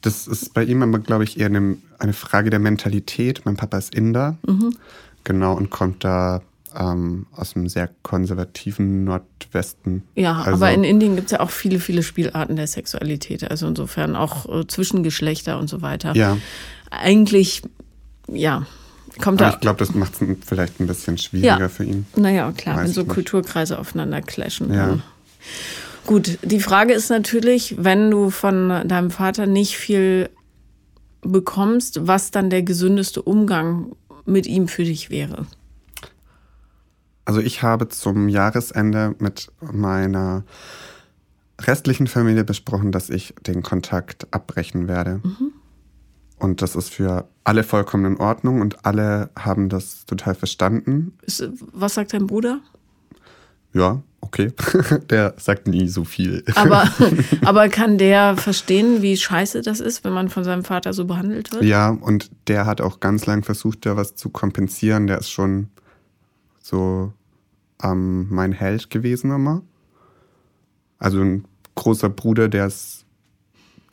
Das 0.01 0.27
ist 0.27 0.53
bei 0.53 0.63
ihm 0.63 0.81
aber, 0.81 0.99
glaube 0.99 1.23
ich, 1.23 1.39
eher 1.39 1.47
eine, 1.47 1.77
eine, 1.99 2.13
Frage 2.13 2.49
der 2.49 2.59
Mentalität. 2.59 3.41
Mein 3.45 3.55
Papa 3.55 3.77
ist 3.77 3.93
Inder. 3.93 4.37
Mhm. 4.45 4.75
Genau, 5.23 5.53
und 5.53 5.69
kommt 5.69 6.03
da 6.03 6.41
ähm, 6.77 7.27
aus 7.31 7.55
einem 7.55 7.67
sehr 7.67 7.89
konservativen 8.03 9.03
Nordwesten. 9.03 10.03
Ja, 10.15 10.37
also, 10.39 10.51
aber 10.51 10.71
in 10.71 10.83
Indien 10.83 11.15
gibt 11.15 11.27
es 11.27 11.31
ja 11.31 11.39
auch 11.39 11.49
viele, 11.49 11.79
viele 11.79 12.03
Spielarten 12.03 12.55
der 12.55 12.67
Sexualität. 12.67 13.49
Also 13.49 13.67
insofern 13.67 14.15
auch 14.15 14.47
äh, 14.47 14.67
Zwischengeschlechter 14.67 15.57
und 15.59 15.69
so 15.69 15.81
weiter. 15.81 16.15
Ja. 16.15 16.37
Eigentlich, 16.89 17.63
ja. 18.27 18.65
Kommt 19.21 19.41
aber 19.41 19.51
da, 19.51 19.55
ich 19.55 19.61
glaube, 19.61 19.79
das 19.79 19.93
macht 19.93 20.21
es 20.21 20.27
vielleicht 20.45 20.79
ein 20.79 20.87
bisschen 20.87 21.17
schwieriger 21.17 21.59
ja. 21.59 21.69
für 21.69 21.85
ihn. 21.85 22.05
Naja, 22.15 22.51
klar, 22.51 22.77
Weiß 22.77 22.87
wenn 22.87 22.93
so 22.93 23.05
Kulturkreise 23.05 23.79
aufeinander 23.79 24.21
clashen. 24.21 24.73
Ja. 24.73 24.99
Gut, 26.05 26.37
die 26.43 26.59
Frage 26.59 26.93
ist 26.93 27.09
natürlich, 27.09 27.75
wenn 27.79 28.11
du 28.11 28.29
von 28.29 28.87
deinem 28.87 29.09
Vater 29.09 29.47
nicht 29.47 29.77
viel 29.77 30.29
bekommst, 31.21 32.07
was 32.07 32.31
dann 32.31 32.49
der 32.49 32.61
gesündeste 32.61 33.21
Umgang 33.21 33.95
mit 34.25 34.45
ihm 34.45 34.67
für 34.67 34.83
dich 34.83 35.09
wäre. 35.09 35.47
Also 37.25 37.39
ich 37.39 37.63
habe 37.63 37.89
zum 37.89 38.29
Jahresende 38.29 39.15
mit 39.19 39.51
meiner 39.59 40.43
restlichen 41.59 42.07
Familie 42.07 42.43
besprochen, 42.43 42.91
dass 42.91 43.09
ich 43.09 43.33
den 43.45 43.63
Kontakt 43.63 44.27
abbrechen 44.31 44.87
werde. 44.87 45.21
Mhm. 45.23 45.51
Und 46.37 46.61
das 46.61 46.75
ist 46.75 46.93
für 46.93 47.27
alle 47.43 47.63
vollkommen 47.63 48.05
in 48.05 48.17
Ordnung 48.17 48.61
und 48.61 48.85
alle 48.85 49.29
haben 49.37 49.69
das 49.69 50.05
total 50.05 50.35
verstanden. 50.35 51.17
Was 51.73 51.95
sagt 51.95 52.13
dein 52.13 52.27
Bruder? 52.27 52.59
Ja, 53.73 54.01
okay. 54.21 54.51
der 55.09 55.33
sagt 55.37 55.67
nie 55.67 55.87
so 55.87 56.03
viel. 56.03 56.43
Aber, 56.55 56.89
aber 57.45 57.69
kann 57.69 57.97
der 57.97 58.35
verstehen, 58.37 59.01
wie 59.01 59.15
scheiße 59.15 59.61
das 59.61 59.79
ist, 59.79 60.03
wenn 60.03 60.13
man 60.13 60.29
von 60.29 60.43
seinem 60.43 60.63
Vater 60.63 60.93
so 60.93 61.05
behandelt 61.05 61.51
wird? 61.51 61.63
Ja, 61.63 61.89
und 61.89 62.31
der 62.47 62.65
hat 62.65 62.81
auch 62.81 62.99
ganz 62.99 63.25
lang 63.25 63.43
versucht, 63.43 63.85
da 63.85 63.95
was 63.95 64.15
zu 64.15 64.29
kompensieren. 64.29 65.07
Der 65.07 65.19
ist 65.19 65.29
schon 65.29 65.69
so 66.65 67.13
ähm, 67.83 68.27
mein 68.29 68.51
Held 68.51 68.89
gewesen 68.89 69.29
immer. 69.31 69.61
Also 70.97 71.21
ein 71.21 71.45
großer 71.75 72.09
Bruder, 72.09 72.49
der 72.49 72.65
ist, 72.65 73.05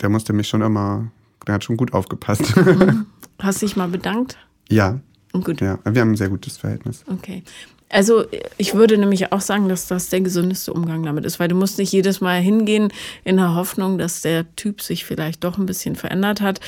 der 0.00 0.08
musste 0.08 0.32
mich 0.32 0.48
schon 0.48 0.62
immer, 0.62 1.10
der 1.46 1.56
hat 1.56 1.64
schon 1.64 1.76
gut 1.76 1.92
aufgepasst. 1.92 2.56
Mhm. 2.56 3.06
Hast 3.40 3.60
dich 3.60 3.76
mal 3.76 3.88
bedankt? 3.88 4.38
Ja. 4.70 5.00
Gut. 5.32 5.60
Ja, 5.60 5.78
wir 5.84 6.00
haben 6.00 6.12
ein 6.12 6.16
sehr 6.16 6.30
gutes 6.30 6.56
Verhältnis. 6.56 7.04
Okay. 7.08 7.42
Also 7.90 8.24
ich 8.56 8.74
würde 8.74 8.96
nämlich 8.96 9.32
auch 9.32 9.42
sagen, 9.42 9.68
dass 9.68 9.86
das 9.86 10.08
der 10.08 10.22
gesündeste 10.22 10.72
Umgang 10.72 11.02
damit 11.02 11.26
ist, 11.26 11.40
weil 11.40 11.48
du 11.48 11.54
musst 11.54 11.76
nicht 11.76 11.92
jedes 11.92 12.22
Mal 12.22 12.40
hingehen 12.40 12.90
in 13.24 13.36
der 13.36 13.54
Hoffnung, 13.54 13.98
dass 13.98 14.22
der 14.22 14.54
Typ 14.56 14.80
sich 14.80 15.04
vielleicht 15.04 15.44
doch 15.44 15.58
ein 15.58 15.66
bisschen 15.66 15.94
verändert 15.94 16.40
hat 16.40 16.60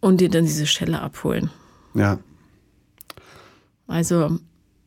und 0.00 0.20
dir 0.20 0.30
dann 0.30 0.46
diese 0.46 0.66
Stelle 0.66 1.00
abholen. 1.00 1.50
Ja. 1.94 2.18
Also 3.86 4.40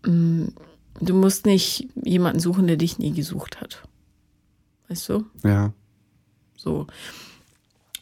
du 0.07 1.13
musst 1.13 1.45
nicht 1.45 1.87
jemanden 2.03 2.39
suchen, 2.39 2.67
der 2.67 2.77
dich 2.77 2.97
nie 2.99 3.11
gesucht 3.11 3.61
hat. 3.61 3.83
Weißt 4.89 5.09
du? 5.09 5.25
Ja. 5.43 5.73
So. 6.55 6.87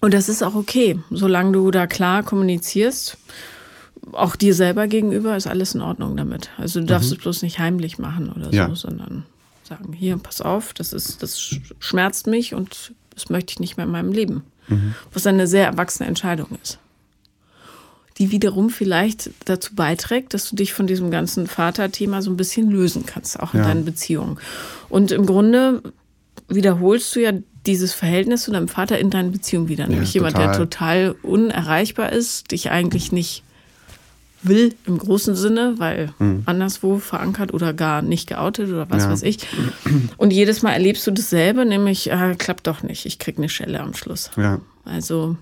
Und 0.01 0.13
das 0.13 0.29
ist 0.29 0.43
auch 0.43 0.55
okay, 0.55 0.99
solange 1.09 1.53
du 1.53 1.71
da 1.71 1.87
klar 1.87 2.23
kommunizierst 2.23 3.17
auch 4.13 4.35
dir 4.35 4.53
selber 4.53 4.87
gegenüber 4.87 5.35
ist 5.35 5.47
alles 5.47 5.75
in 5.75 5.81
Ordnung 5.81 6.15
damit. 6.17 6.49
Also 6.57 6.79
du 6.79 6.85
darfst 6.85 7.09
mhm. 7.09 7.17
es 7.17 7.21
bloß 7.21 7.41
nicht 7.41 7.59
heimlich 7.59 7.97
machen 7.97 8.31
oder 8.31 8.45
so, 8.45 8.55
ja. 8.55 8.75
sondern 8.75 9.25
sagen, 9.63 9.93
hier, 9.93 10.17
pass 10.17 10.41
auf, 10.41 10.73
das 10.73 10.93
ist, 10.93 11.23
das 11.23 11.57
schmerzt 11.79 12.27
mich 12.27 12.53
und 12.53 12.93
das 13.13 13.29
möchte 13.29 13.51
ich 13.51 13.59
nicht 13.59 13.77
mehr 13.77 13.85
in 13.85 13.91
meinem 13.91 14.11
Leben. 14.11 14.43
Mhm. 14.67 14.95
Was 15.13 15.25
eine 15.25 15.47
sehr 15.47 15.65
erwachsene 15.65 16.07
Entscheidung 16.07 16.49
ist. 16.61 16.79
Die 18.17 18.31
wiederum 18.31 18.69
vielleicht 18.69 19.29
dazu 19.43 19.75
beiträgt, 19.75 20.33
dass 20.33 20.49
du 20.49 20.55
dich 20.55 20.73
von 20.73 20.87
diesem 20.87 21.11
ganzen 21.11 21.47
Vaterthema 21.47 22.21
so 22.21 22.31
ein 22.31 22.37
bisschen 22.37 22.71
lösen 22.71 23.05
kannst, 23.05 23.39
auch 23.39 23.53
in 23.53 23.59
ja. 23.59 23.67
deinen 23.67 23.83
Beziehungen. 23.83 24.39
Und 24.87 25.11
im 25.11 25.25
Grunde 25.25 25.81
wiederholst 26.47 27.15
du 27.15 27.21
ja 27.21 27.33
dieses 27.65 27.93
Verhältnis 27.93 28.43
zu 28.43 28.51
deinem 28.51 28.67
Vater 28.67 28.99
in 28.99 29.09
deinen 29.09 29.31
Beziehungen 29.31 29.67
wieder. 29.67 29.87
Nämlich 29.87 30.13
ja, 30.13 30.19
jemand, 30.19 30.37
der 30.37 30.53
total 30.53 31.15
unerreichbar 31.23 32.11
ist, 32.11 32.51
dich 32.51 32.71
eigentlich 32.71 33.11
nicht 33.11 33.43
will 34.43 34.75
im 34.85 34.97
großen 34.97 35.35
Sinne, 35.35 35.75
weil 35.77 36.13
mhm. 36.19 36.43
anderswo 36.45 36.99
verankert 36.99 37.53
oder 37.53 37.73
gar 37.73 38.01
nicht 38.01 38.27
geoutet 38.27 38.69
oder 38.69 38.89
was 38.89 39.03
ja. 39.03 39.11
weiß 39.11 39.23
ich. 39.23 39.39
Und 40.17 40.31
jedes 40.31 40.61
Mal 40.61 40.73
erlebst 40.73 41.05
du 41.07 41.11
dasselbe, 41.11 41.65
nämlich 41.65 42.11
äh, 42.11 42.35
klappt 42.37 42.67
doch 42.67 42.83
nicht, 42.83 43.05
ich 43.05 43.19
krieg 43.19 43.37
eine 43.37 43.49
Schelle 43.49 43.79
am 43.79 43.93
Schluss. 43.93 44.31
Ja. 44.37 44.61
Also 44.83 45.35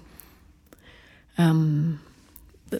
ähm, 1.37 1.99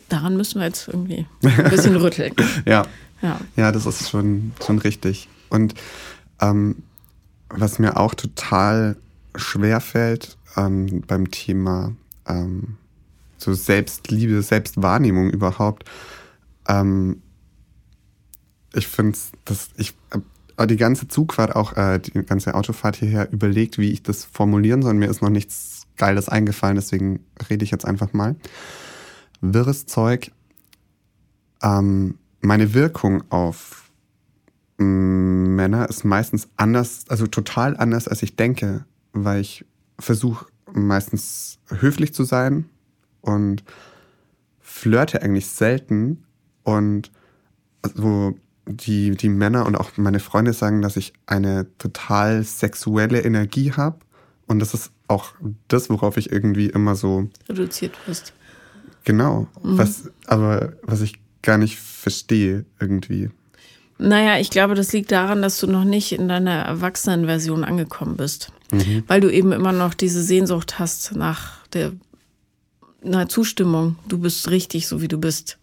daran 0.09 0.37
müssen 0.37 0.59
wir 0.59 0.67
jetzt 0.67 0.87
irgendwie 0.87 1.25
ein 1.43 1.69
bisschen 1.69 1.95
rütteln. 1.95 2.33
ja. 2.65 2.85
ja. 3.21 3.39
Ja, 3.55 3.71
das 3.71 3.85
ist 3.85 4.09
schon, 4.09 4.53
schon 4.65 4.79
richtig. 4.79 5.29
Und 5.49 5.73
ähm, 6.41 6.77
was 7.49 7.79
mir 7.79 7.97
auch 7.97 8.15
total 8.15 8.95
schwer 9.35 9.79
fällt 9.79 10.37
ähm, 10.57 11.01
beim 11.07 11.31
Thema 11.31 11.93
ähm, 12.27 12.77
so 13.37 13.53
Selbstliebe, 13.53 14.41
Selbstwahrnehmung 14.41 15.29
überhaupt. 15.29 15.89
Ähm, 16.67 17.21
ich 18.73 18.87
finde 18.87 19.17
dass 19.45 19.69
ich 19.77 19.93
äh, 20.57 20.67
die 20.67 20.77
ganze 20.77 21.07
Zugfahrt, 21.07 21.55
auch 21.55 21.75
äh, 21.75 21.99
die 21.99 22.11
ganze 22.23 22.55
Autofahrt 22.55 22.95
hierher 22.95 23.31
überlegt, 23.31 23.77
wie 23.77 23.91
ich 23.91 24.03
das 24.03 24.25
formulieren 24.25 24.81
soll. 24.81 24.93
Mir 24.93 25.09
ist 25.09 25.21
noch 25.21 25.29
nichts 25.29 25.83
Geiles 25.97 26.29
eingefallen, 26.29 26.75
deswegen 26.75 27.19
rede 27.49 27.63
ich 27.63 27.71
jetzt 27.71 27.85
einfach 27.85 28.13
mal. 28.13 28.35
Wirres 29.43 29.85
Zeug. 29.85 30.31
Ähm, 31.61 32.17
meine 32.39 32.73
Wirkung 32.73 33.23
auf 33.29 33.91
mm, 34.77 35.55
Männer 35.55 35.89
ist 35.89 36.05
meistens 36.05 36.47
anders, 36.55 37.05
also 37.09 37.27
total 37.27 37.75
anders, 37.75 38.07
als 38.07 38.23
ich 38.23 38.37
denke, 38.37 38.85
weil 39.11 39.41
ich 39.41 39.65
versuche 39.99 40.45
meistens 40.71 41.59
höflich 41.67 42.13
zu 42.13 42.23
sein 42.23 42.69
und 43.21 43.63
flirte 44.61 45.21
eigentlich 45.21 45.47
selten. 45.47 46.23
Und 46.63 47.11
so 47.95 48.37
die, 48.65 49.11
die 49.11 49.29
Männer 49.29 49.65
und 49.65 49.75
auch 49.75 49.97
meine 49.97 50.21
Freunde 50.21 50.53
sagen, 50.53 50.81
dass 50.81 50.95
ich 50.95 51.11
eine 51.25 51.67
total 51.79 52.43
sexuelle 52.43 53.21
Energie 53.21 53.73
habe. 53.73 53.97
Und 54.47 54.59
das 54.59 54.73
ist 54.73 54.91
auch 55.09 55.33
das, 55.67 55.89
worauf 55.89 56.15
ich 56.15 56.31
irgendwie 56.31 56.67
immer 56.67 56.95
so 56.95 57.29
reduziert 57.49 57.95
wirst. 58.07 58.33
Genau. 59.03 59.47
Mhm. 59.61 59.77
Was, 59.77 60.09
aber 60.27 60.73
was 60.83 61.01
ich 61.01 61.15
gar 61.41 61.57
nicht 61.57 61.77
verstehe 61.77 62.65
irgendwie. 62.79 63.29
Naja, 63.97 64.39
ich 64.39 64.49
glaube, 64.49 64.75
das 64.75 64.91
liegt 64.91 65.11
daran, 65.11 65.41
dass 65.41 65.59
du 65.59 65.67
noch 65.67 65.83
nicht 65.83 66.11
in 66.11 66.27
deiner 66.27 66.63
Erwachsenenversion 66.63 67.63
angekommen 67.63 68.17
bist. 68.17 68.51
Mhm. 68.71 69.03
Weil 69.07 69.21
du 69.21 69.31
eben 69.31 69.51
immer 69.51 69.71
noch 69.71 69.93
diese 69.93 70.23
Sehnsucht 70.23 70.79
hast 70.79 71.15
nach 71.15 71.65
der 71.73 71.91
na, 73.03 73.27
Zustimmung, 73.27 73.97
du 74.07 74.17
bist 74.17 74.49
richtig, 74.49 74.87
so 74.87 75.01
wie 75.01 75.07
du 75.07 75.17
bist. 75.17 75.57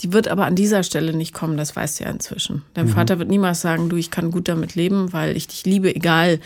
Die 0.00 0.12
wird 0.12 0.28
aber 0.28 0.46
an 0.46 0.54
dieser 0.54 0.82
Stelle 0.82 1.12
nicht 1.12 1.34
kommen, 1.34 1.56
das 1.56 1.74
weißt 1.74 1.98
du 2.00 2.04
ja 2.04 2.10
inzwischen. 2.10 2.62
Dein 2.74 2.86
mhm. 2.86 2.90
Vater 2.90 3.18
wird 3.18 3.28
niemals 3.28 3.60
sagen, 3.60 3.88
du, 3.88 3.96
ich 3.96 4.10
kann 4.10 4.30
gut 4.30 4.48
damit 4.48 4.74
leben, 4.74 5.12
weil 5.12 5.36
ich 5.36 5.48
dich 5.48 5.64
liebe, 5.64 5.94
egal. 5.94 6.40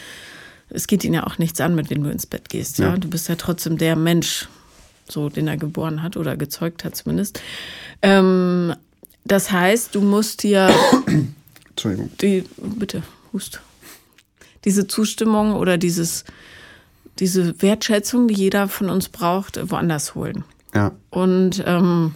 Es 0.70 0.87
geht 0.87 1.05
ihn 1.05 1.12
ja 1.12 1.27
auch 1.27 1.37
nichts 1.37 1.61
an, 1.61 1.75
mit 1.75 1.90
wem 1.90 2.03
du 2.03 2.11
ins 2.11 2.27
Bett 2.27 2.48
gehst. 2.48 2.79
Ja. 2.79 2.90
ja? 2.90 2.96
Du 2.96 3.09
bist 3.09 3.29
ja 3.29 3.37
trotzdem 3.37 3.77
der 3.77 3.96
Mensch, 3.96 4.48
so 5.08 5.28
den 5.28 5.48
er 5.48 5.56
geboren 5.56 6.02
hat 6.02 6.16
oder 6.16 6.36
gezeugt 6.36 6.84
hat 6.84 6.96
zumindest. 6.96 7.40
Ähm, 8.02 8.74
das 9.24 9.52
heißt, 9.52 9.94
du 9.94 10.00
musst 10.00 10.42
dir 10.42 10.70
Entschuldigung. 11.70 12.10
Die, 12.20 12.44
bitte, 12.58 13.02
hust. 13.32 13.60
Diese 14.64 14.86
Zustimmung 14.86 15.54
oder 15.54 15.78
dieses 15.78 16.24
diese 17.18 17.60
Wertschätzung, 17.60 18.28
die 18.28 18.34
jeder 18.34 18.68
von 18.68 18.88
uns 18.88 19.08
braucht, 19.08 19.58
woanders 19.70 20.14
holen. 20.14 20.44
Ja. 20.74 20.92
Und 21.10 21.62
ähm, 21.66 22.14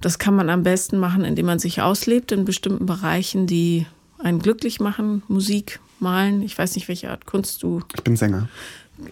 das 0.00 0.18
kann 0.18 0.36
man 0.36 0.48
am 0.48 0.62
besten 0.62 0.98
machen, 0.98 1.24
indem 1.24 1.46
man 1.46 1.58
sich 1.58 1.82
auslebt 1.82 2.30
in 2.30 2.44
bestimmten 2.44 2.86
Bereichen, 2.86 3.46
die 3.46 3.86
einen 4.18 4.38
glücklich 4.38 4.78
machen. 4.78 5.22
Musik, 5.28 5.80
Malen, 5.98 6.42
ich 6.42 6.56
weiß 6.56 6.76
nicht, 6.76 6.86
welche 6.88 7.10
Art 7.10 7.26
Kunst 7.26 7.62
du. 7.62 7.80
Ich 7.96 8.04
bin 8.04 8.16
Sänger. 8.16 8.48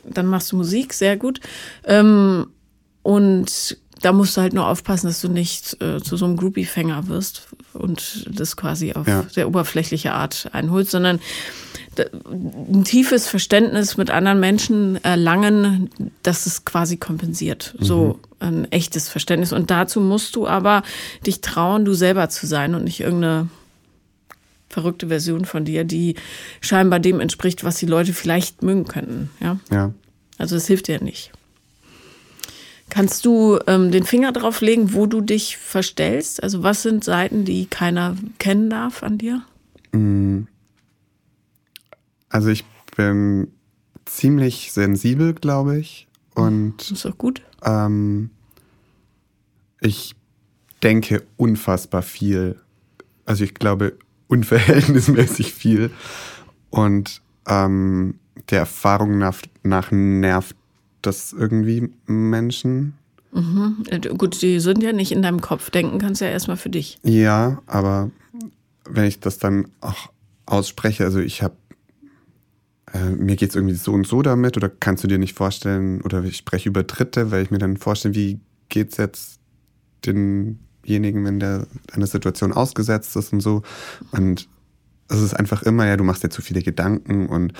Dann 0.05 0.27
machst 0.27 0.53
du 0.53 0.57
Musik, 0.57 0.95
sehr 0.95 1.17
gut. 1.17 1.41
Ähm, 1.85 2.47
und 3.05 3.77
da 4.03 4.13
musst 4.13 4.37
du 4.37 4.41
halt 4.41 4.53
nur 4.53 4.67
aufpassen, 4.67 5.07
dass 5.07 5.21
du 5.21 5.29
nicht 5.29 5.81
äh, 5.81 6.01
zu 6.03 6.17
so 6.17 6.25
einem 6.25 6.37
Groupie-Fänger 6.37 7.07
wirst 7.07 7.49
und 7.73 8.27
das 8.29 8.57
quasi 8.57 8.93
auf 8.93 9.07
ja. 9.07 9.25
sehr 9.31 9.47
oberflächliche 9.47 10.13
Art 10.13 10.49
einholst, 10.53 10.91
sondern 10.91 11.21
ein 11.97 12.85
tiefes 12.85 13.29
Verständnis 13.29 13.97
mit 13.97 14.11
anderen 14.11 14.41
Menschen 14.41 15.03
erlangen, 15.05 15.91
das 16.23 16.47
es 16.47 16.65
quasi 16.65 16.97
kompensiert. 16.97 17.77
Mhm. 17.79 17.85
So 17.85 18.19
ein 18.41 18.71
echtes 18.73 19.09
Verständnis. 19.09 19.53
Und 19.53 19.71
dazu 19.71 20.01
musst 20.01 20.35
du 20.35 20.49
aber 20.49 20.83
dich 21.25 21.41
trauen, 21.41 21.85
du 21.85 21.95
selber 21.95 22.29
zu 22.29 22.47
sein 22.47 22.75
und 22.75 22.85
nicht 22.85 23.01
irgendeine 23.01 23.49
verrückte 24.69 25.09
Version 25.09 25.45
von 25.45 25.65
dir, 25.65 25.85
die 25.85 26.17
scheinbar 26.61 26.99
dem 26.99 27.21
entspricht, 27.21 27.65
was 27.65 27.77
die 27.77 27.87
Leute 27.87 28.13
vielleicht 28.13 28.63
mögen 28.63 28.87
könnten. 28.87 29.31
Ja. 29.41 29.59
ja. 29.71 29.93
Also 30.37 30.57
es 30.57 30.67
hilft 30.67 30.89
dir 30.89 31.01
nicht. 31.01 31.31
Kannst 32.95 33.27
du 33.27 33.59
ähm, 33.67 33.91
den 33.91 34.05
Finger 34.05 34.31
drauf 34.31 34.61
legen, 34.61 34.93
wo 34.93 35.07
du 35.07 35.21
dich 35.21 35.57
verstellst? 35.57 36.41
Also 36.41 36.63
was 36.63 36.83
sind 36.83 37.03
Seiten, 37.03 37.45
die 37.45 37.67
keiner 37.67 38.17
kennen 38.39 38.71
darf 38.71 39.03
an 39.03 39.19
dir? 39.19 39.43
Mhm. 39.91 40.47
Also 42.29 42.51
ich 42.51 42.65
bin 42.97 43.49
ziemlich 44.05 44.71
sensibel, 44.71 45.35
glaube 45.35 45.77
ich. 45.77 46.07
Und 46.37 46.75
das 46.79 46.93
ist 46.93 47.07
auch 47.07 47.19
gut. 47.19 47.43
Ähm, 47.65 48.31
ich 49.81 50.15
denke 50.85 51.25
unfassbar 51.37 52.03
viel. 52.03 52.61
Also 53.25 53.43
ich 53.43 53.55
glaube 53.55 53.99
unverhältnismäßig 54.29 55.53
viel. 55.53 55.91
Und 56.71 57.23
ähm, 57.49 58.21
der 58.51 58.61
Erfahrung 58.61 59.19
nach, 59.19 59.39
nach 59.65 59.91
nervt 59.91 60.55
das 61.07 61.33
irgendwie 61.33 61.91
Menschen. 62.07 62.95
Mhm. 63.33 63.85
Äh, 63.89 64.01
gut, 64.01 64.41
die 64.43 64.61
sind 64.61 64.83
ja 64.83 64.93
nicht 64.93 65.13
in 65.13 65.23
deinem 65.23 65.41
Kopf. 65.41 65.71
Denken 65.71 65.99
kannst 65.99 66.21
du 66.21 66.25
ja 66.25 66.31
erstmal 66.31 66.57
für 66.57 66.71
dich. 66.71 66.99
Ja, 67.03 67.63
aber 67.67 68.11
wenn 68.89 69.05
ich 69.05 69.21
das 69.21 69.39
dann 69.39 69.69
auch 69.81 70.11
ausspreche, 70.47 71.05
also 71.05 71.19
ich 71.21 71.43
habe 71.43 71.57
äh, 72.93 73.11
mir 73.11 73.37
geht 73.37 73.51
es 73.51 73.57
irgendwie 73.57 73.75
so 73.75 73.93
und 73.93 74.07
so 74.07 74.23
damit 74.23 74.57
oder 74.57 74.69
kannst 74.69 75.03
du 75.03 75.09
dir 75.09 75.19
nicht 75.19 75.37
vorstellen 75.37 76.01
oder 76.03 76.23
ich 76.25 76.37
spreche 76.37 76.69
über 76.69 76.85
Dritte, 76.85 77.31
weil 77.31 77.43
ich 77.43 77.51
mir 77.51 77.59
dann 77.59 77.77
vorstelle, 77.77 78.15
wie 78.15 78.41
geht 78.69 78.93
es 78.93 78.99
jetzt 78.99 79.41
denjenigen, 80.07 81.25
wenn 81.25 81.41
der 81.41 81.67
einer 81.93 82.07
Situation 82.07 82.53
ausgesetzt 82.53 83.17
ist 83.17 83.33
und 83.33 83.41
so. 83.41 83.63
Und 84.13 84.49
es 85.09 85.21
ist 85.21 85.35
einfach 85.35 85.63
immer, 85.63 85.87
ja, 85.87 85.97
du 85.97 86.05
machst 86.05 86.23
dir 86.23 86.31
zu 86.31 86.41
viele 86.41 86.63
Gedanken 86.63 87.29
und 87.29 87.53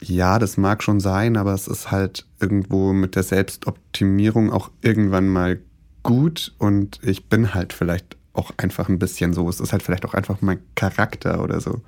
ja, 0.00 0.38
das 0.38 0.56
mag 0.56 0.82
schon 0.82 1.00
sein, 1.00 1.36
aber 1.36 1.54
es 1.54 1.68
ist 1.68 1.90
halt 1.90 2.26
irgendwo 2.40 2.92
mit 2.92 3.16
der 3.16 3.22
Selbstoptimierung 3.22 4.52
auch 4.52 4.70
irgendwann 4.82 5.28
mal 5.28 5.58
gut 6.02 6.54
und 6.58 7.00
ich 7.02 7.28
bin 7.28 7.54
halt 7.54 7.72
vielleicht 7.72 8.16
auch 8.32 8.52
einfach 8.58 8.88
ein 8.88 8.98
bisschen 8.98 9.32
so. 9.32 9.48
Es 9.48 9.60
ist 9.60 9.72
halt 9.72 9.82
vielleicht 9.82 10.04
auch 10.04 10.14
einfach 10.14 10.42
mein 10.42 10.60
Charakter 10.74 11.42
oder 11.42 11.60
so. 11.60 11.80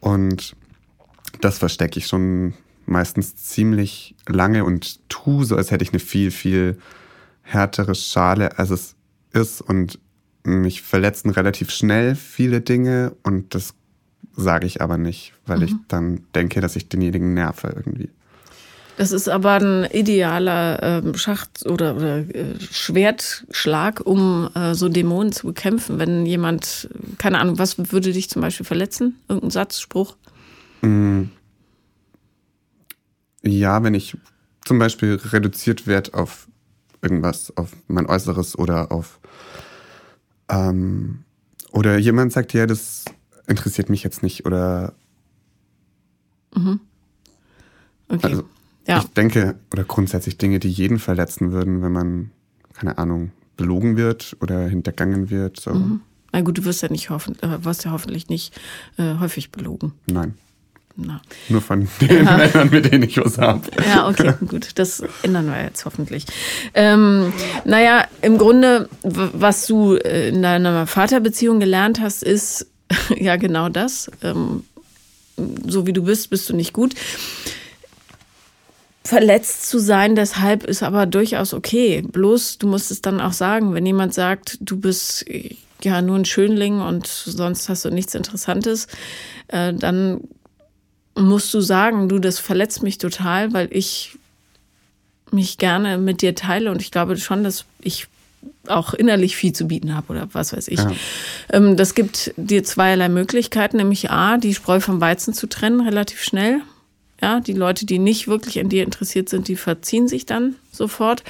Und 0.00 0.56
das 1.40 1.58
verstecke 1.58 1.98
ich 1.98 2.06
schon 2.06 2.54
meistens 2.86 3.36
ziemlich 3.36 4.14
lange 4.28 4.64
und 4.64 5.08
tue 5.08 5.44
so, 5.44 5.56
als 5.56 5.70
hätte 5.70 5.84
ich 5.84 5.90
eine 5.90 6.00
viel, 6.00 6.30
viel 6.30 6.78
härtere 7.42 7.94
Schale, 7.94 8.58
als 8.58 8.70
es 8.70 8.96
ist. 9.32 9.60
Und 9.60 9.98
mich 10.44 10.82
verletzen 10.82 11.30
relativ 11.30 11.70
schnell 11.70 12.14
viele 12.14 12.60
Dinge 12.60 13.14
und 13.22 13.54
das 13.54 13.74
sage 14.36 14.66
ich 14.66 14.80
aber 14.80 14.98
nicht, 14.98 15.32
weil 15.46 15.58
mhm. 15.58 15.64
ich 15.64 15.74
dann 15.88 16.20
denke, 16.34 16.60
dass 16.60 16.76
ich 16.76 16.88
denjenigen 16.88 17.34
nerve 17.34 17.72
irgendwie. 17.74 18.08
Das 18.96 19.10
ist 19.10 19.28
aber 19.28 19.54
ein 19.54 19.84
idealer 19.90 21.02
äh, 21.02 21.18
Schacht- 21.18 21.66
oder, 21.66 21.96
oder 21.96 22.18
äh, 22.18 22.60
Schwertschlag, 22.60 24.00
um 24.04 24.50
äh, 24.54 24.74
so 24.74 24.88
Dämonen 24.88 25.32
zu 25.32 25.46
bekämpfen. 25.46 25.98
Wenn 25.98 26.26
jemand, 26.26 26.88
keine 27.18 27.38
Ahnung, 27.38 27.58
was 27.58 27.78
würde 27.78 28.12
dich 28.12 28.28
zum 28.28 28.42
Beispiel 28.42 28.66
verletzen? 28.66 29.16
Irgendein 29.28 29.50
Satz, 29.50 29.80
Spruch? 29.80 30.16
Mm. 30.82 31.24
Ja, 33.42 33.82
wenn 33.82 33.94
ich 33.94 34.16
zum 34.64 34.78
Beispiel 34.78 35.18
reduziert 35.30 35.86
werde 35.86 36.14
auf 36.14 36.46
irgendwas, 37.00 37.56
auf 37.56 37.72
mein 37.88 38.06
Äußeres 38.06 38.56
oder 38.56 38.92
auf 38.92 39.18
ähm, 40.48 41.24
oder 41.72 41.98
jemand 41.98 42.32
sagt, 42.32 42.52
ja, 42.52 42.66
das 42.66 43.04
interessiert 43.46 43.90
mich 43.90 44.02
jetzt 44.02 44.22
nicht 44.22 44.46
oder 44.46 44.94
mhm. 46.54 46.80
okay. 48.08 48.26
Also, 48.26 48.44
ja. 48.86 48.98
Ich 48.98 49.04
denke, 49.06 49.56
oder 49.72 49.84
grundsätzlich 49.84 50.38
Dinge, 50.38 50.58
die 50.58 50.70
jeden 50.70 50.98
verletzen 50.98 51.52
würden, 51.52 51.82
wenn 51.82 51.92
man, 51.92 52.30
keine 52.72 52.98
Ahnung, 52.98 53.30
belogen 53.56 53.96
wird 53.96 54.36
oder 54.40 54.66
hintergangen 54.66 55.30
wird. 55.30 55.60
So. 55.60 55.72
Mhm. 55.72 56.00
Na 56.32 56.40
gut, 56.40 56.58
du 56.58 56.64
wirst 56.64 56.82
ja 56.82 56.88
nicht 56.88 57.10
hoffen, 57.10 57.40
äh, 57.42 57.64
wirst 57.64 57.84
ja 57.84 57.92
hoffentlich 57.92 58.28
nicht 58.28 58.58
äh, 58.96 59.18
häufig 59.20 59.52
belogen. 59.52 59.92
Nein. 60.06 60.34
Na. 60.96 61.22
Nur 61.48 61.62
von 61.62 61.88
den 62.00 62.24
ja. 62.24 62.36
Männern, 62.36 62.70
mit 62.70 62.90
denen 62.90 63.04
ich 63.04 63.16
was 63.18 63.38
habe. 63.38 63.62
Ja, 63.86 64.08
okay, 64.08 64.34
gut. 64.48 64.78
Das 64.78 65.02
ändern 65.22 65.46
wir 65.46 65.62
jetzt 65.62 65.84
hoffentlich. 65.84 66.26
Ähm, 66.74 67.32
naja, 67.64 68.06
im 68.20 68.36
Grunde, 68.36 68.88
was 69.02 69.66
du 69.66 69.94
äh, 69.94 70.28
in 70.28 70.42
deiner 70.42 70.86
Vaterbeziehung 70.86 71.60
gelernt 71.60 72.00
hast, 72.00 72.22
ist 72.22 72.66
ja 73.16 73.36
genau 73.36 73.68
das. 73.68 74.10
Ähm, 74.22 74.64
so 75.66 75.86
wie 75.86 75.92
du 75.92 76.04
bist, 76.04 76.30
bist 76.30 76.48
du 76.48 76.56
nicht 76.56 76.72
gut 76.72 76.94
verletzt 79.04 79.68
zu 79.68 79.78
sein, 79.78 80.14
deshalb 80.14 80.64
ist 80.64 80.82
aber 80.82 81.06
durchaus 81.06 81.54
okay. 81.54 82.02
Bloß, 82.02 82.58
du 82.58 82.66
musst 82.66 82.90
es 82.90 83.02
dann 83.02 83.20
auch 83.20 83.32
sagen, 83.32 83.74
wenn 83.74 83.84
jemand 83.84 84.14
sagt, 84.14 84.58
du 84.60 84.78
bist 84.78 85.24
ja 85.82 86.00
nur 86.00 86.16
ein 86.16 86.24
Schönling 86.24 86.80
und 86.80 87.06
sonst 87.06 87.68
hast 87.68 87.84
du 87.84 87.90
nichts 87.90 88.14
Interessantes, 88.14 88.86
äh, 89.48 89.74
dann 89.74 90.20
musst 91.14 91.52
du 91.52 91.60
sagen, 91.60 92.08
du, 92.08 92.18
das 92.18 92.38
verletzt 92.38 92.82
mich 92.82 92.98
total, 92.98 93.52
weil 93.52 93.68
ich 93.70 94.16
mich 95.30 95.58
gerne 95.58 95.98
mit 95.98 96.22
dir 96.22 96.34
teile 96.34 96.70
und 96.70 96.80
ich 96.80 96.90
glaube 96.90 97.16
schon, 97.16 97.42
dass 97.42 97.64
ich 97.80 98.06
auch 98.68 98.94
innerlich 98.94 99.36
viel 99.36 99.52
zu 99.52 99.66
bieten 99.66 99.94
habe 99.94 100.12
oder 100.12 100.28
was 100.32 100.52
weiß 100.52 100.68
ich. 100.68 100.78
Ja. 100.78 100.92
Ähm, 101.50 101.76
das 101.76 101.94
gibt 101.94 102.32
dir 102.36 102.64
zweierlei 102.64 103.08
Möglichkeiten, 103.08 103.76
nämlich 103.76 104.10
A, 104.10 104.36
die 104.36 104.54
Spreu 104.54 104.80
vom 104.80 105.00
Weizen 105.00 105.34
zu 105.34 105.48
trennen, 105.48 105.80
relativ 105.80 106.22
schnell. 106.22 106.60
Ja, 107.20 107.40
die 107.40 107.52
Leute, 107.52 107.86
die 107.86 107.98
nicht 107.98 108.26
wirklich 108.26 108.58
an 108.58 108.68
dir 108.68 108.82
interessiert 108.82 109.28
sind, 109.28 109.46
die 109.46 109.54
verziehen 109.56 110.08
sich 110.08 110.26
dann 110.26 110.56
sofort. 110.72 111.22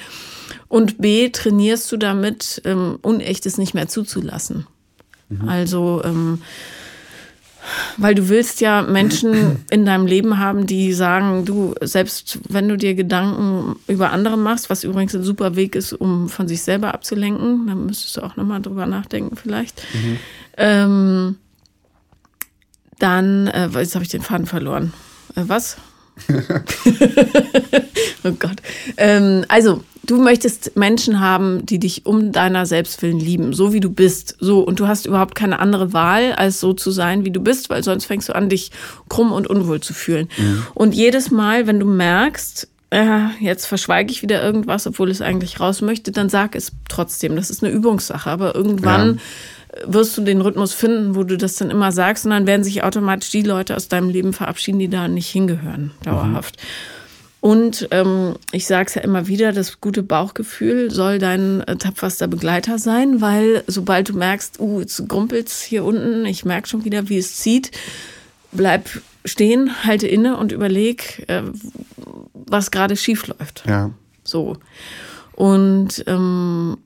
Und 0.68 0.98
B, 0.98 1.28
trainierst 1.28 1.92
du 1.92 1.98
damit, 1.98 2.62
ähm, 2.64 2.98
Unechtes 3.02 3.58
nicht 3.58 3.74
mehr 3.74 3.88
zuzulassen. 3.88 4.66
Mhm. 5.28 5.48
Also, 5.48 6.02
ähm, 6.04 6.40
weil 7.96 8.14
du 8.14 8.28
willst 8.28 8.60
ja 8.60 8.82
Menschen 8.82 9.64
in 9.70 9.84
deinem 9.84 10.06
Leben 10.06 10.38
haben, 10.38 10.66
die 10.66 10.92
sagen, 10.92 11.44
du, 11.44 11.74
selbst 11.80 12.38
wenn 12.48 12.68
du 12.68 12.76
dir 12.76 12.94
Gedanken 12.94 13.76
über 13.88 14.10
andere 14.10 14.36
machst, 14.36 14.70
was 14.70 14.84
übrigens 14.84 15.14
ein 15.14 15.22
super 15.22 15.56
Weg 15.56 15.74
ist, 15.74 15.92
um 15.92 16.28
von 16.28 16.48
sich 16.48 16.62
selber 16.62 16.94
abzulenken, 16.94 17.66
dann 17.66 17.86
müsstest 17.86 18.16
du 18.16 18.22
auch 18.22 18.36
nochmal 18.36 18.60
drüber 18.60 18.86
nachdenken 18.86 19.36
vielleicht. 19.36 19.82
Mhm. 19.94 20.18
Ähm, 20.56 21.36
dann, 22.98 23.46
äh, 23.48 23.68
jetzt 23.68 23.94
habe 23.94 24.04
ich 24.04 24.10
den 24.10 24.22
Faden 24.22 24.46
verloren. 24.46 24.92
Äh, 25.34 25.42
was? 25.46 25.76
oh 28.24 28.32
Gott. 28.38 28.62
Ähm, 28.96 29.44
also, 29.48 29.82
du 30.04 30.20
möchtest 30.20 30.76
Menschen 30.76 31.20
haben, 31.20 31.64
die 31.64 31.78
dich 31.78 32.06
um 32.06 32.32
deiner 32.32 32.66
Selbstwillen 32.66 33.20
lieben, 33.20 33.52
so 33.52 33.72
wie 33.72 33.80
du 33.80 33.90
bist. 33.90 34.36
So, 34.40 34.60
und 34.60 34.80
du 34.80 34.88
hast 34.88 35.06
überhaupt 35.06 35.34
keine 35.34 35.58
andere 35.58 35.92
Wahl, 35.92 36.32
als 36.32 36.60
so 36.60 36.72
zu 36.72 36.90
sein, 36.90 37.24
wie 37.24 37.30
du 37.30 37.40
bist, 37.40 37.70
weil 37.70 37.82
sonst 37.82 38.06
fängst 38.06 38.28
du 38.28 38.34
an, 38.34 38.48
dich 38.48 38.70
krumm 39.08 39.32
und 39.32 39.46
unwohl 39.46 39.80
zu 39.80 39.94
fühlen. 39.94 40.28
Mhm. 40.36 40.66
Und 40.74 40.94
jedes 40.94 41.30
Mal, 41.30 41.66
wenn 41.66 41.80
du 41.80 41.86
merkst, 41.86 42.68
äh, 42.90 43.28
jetzt 43.40 43.66
verschweige 43.66 44.10
ich 44.10 44.22
wieder 44.22 44.42
irgendwas, 44.42 44.86
obwohl 44.86 45.10
es 45.10 45.22
eigentlich 45.22 45.60
raus 45.60 45.80
möchte, 45.80 46.12
dann 46.12 46.28
sag 46.28 46.54
es 46.54 46.72
trotzdem. 46.88 47.36
Das 47.36 47.50
ist 47.50 47.62
eine 47.62 47.72
Übungssache. 47.72 48.30
Aber 48.30 48.54
irgendwann. 48.54 49.14
Ja 49.14 49.20
wirst 49.86 50.18
du 50.18 50.22
den 50.22 50.42
Rhythmus 50.42 50.74
finden, 50.74 51.16
wo 51.16 51.22
du 51.22 51.38
das 51.38 51.56
dann 51.56 51.70
immer 51.70 51.92
sagst, 51.92 52.26
und 52.26 52.30
dann 52.30 52.46
werden 52.46 52.62
sich 52.62 52.84
automatisch 52.84 53.30
die 53.30 53.40
Leute 53.40 53.74
aus 53.74 53.88
deinem 53.88 54.10
Leben 54.10 54.34
verabschieden, 54.34 54.78
die 54.78 54.88
da 54.88 55.08
nicht 55.08 55.28
hingehören, 55.28 55.92
dauerhaft. 56.04 56.56
Mhm. 56.56 57.01
Und 57.42 57.88
ähm, 57.90 58.36
ich 58.52 58.68
sage 58.68 58.86
es 58.86 58.94
ja 58.94 59.02
immer 59.02 59.26
wieder, 59.26 59.50
das 59.50 59.80
gute 59.80 60.04
Bauchgefühl 60.04 60.92
soll 60.92 61.18
dein 61.18 61.60
äh, 61.62 61.74
tapferster 61.74 62.28
Begleiter 62.28 62.78
sein, 62.78 63.20
weil 63.20 63.64
sobald 63.66 64.10
du 64.10 64.16
merkst, 64.16 64.60
uh, 64.60 64.78
jetzt 64.78 65.08
grumpelt's 65.08 65.60
hier 65.60 65.84
unten, 65.84 66.24
ich 66.24 66.44
merke 66.44 66.68
schon 66.68 66.84
wieder, 66.84 67.08
wie 67.08 67.18
es 67.18 67.38
zieht, 67.38 67.72
bleib 68.52 68.88
stehen, 69.24 69.84
halte 69.84 70.06
inne 70.06 70.36
und 70.36 70.52
überleg, 70.52 71.24
äh, 71.26 71.42
was 72.32 72.70
gerade 72.70 72.94
schief 72.94 73.26
läuft. 73.26 73.64
Ja. 73.66 73.90
So. 74.22 74.58
Und 75.32 76.04
ähm, 76.06 76.78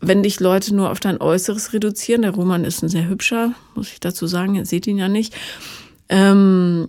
wenn 0.00 0.24
dich 0.24 0.40
Leute 0.40 0.74
nur 0.74 0.90
auf 0.90 0.98
dein 0.98 1.20
Äußeres 1.20 1.72
reduzieren, 1.72 2.22
der 2.22 2.32
Roman 2.32 2.64
ist 2.64 2.82
ein 2.82 2.88
sehr 2.88 3.06
hübscher, 3.06 3.54
muss 3.76 3.92
ich 3.92 4.00
dazu 4.00 4.26
sagen, 4.26 4.56
ihr 4.56 4.66
seht 4.66 4.88
ihn 4.88 4.98
ja 4.98 5.08
nicht, 5.08 5.32
ähm, 6.08 6.88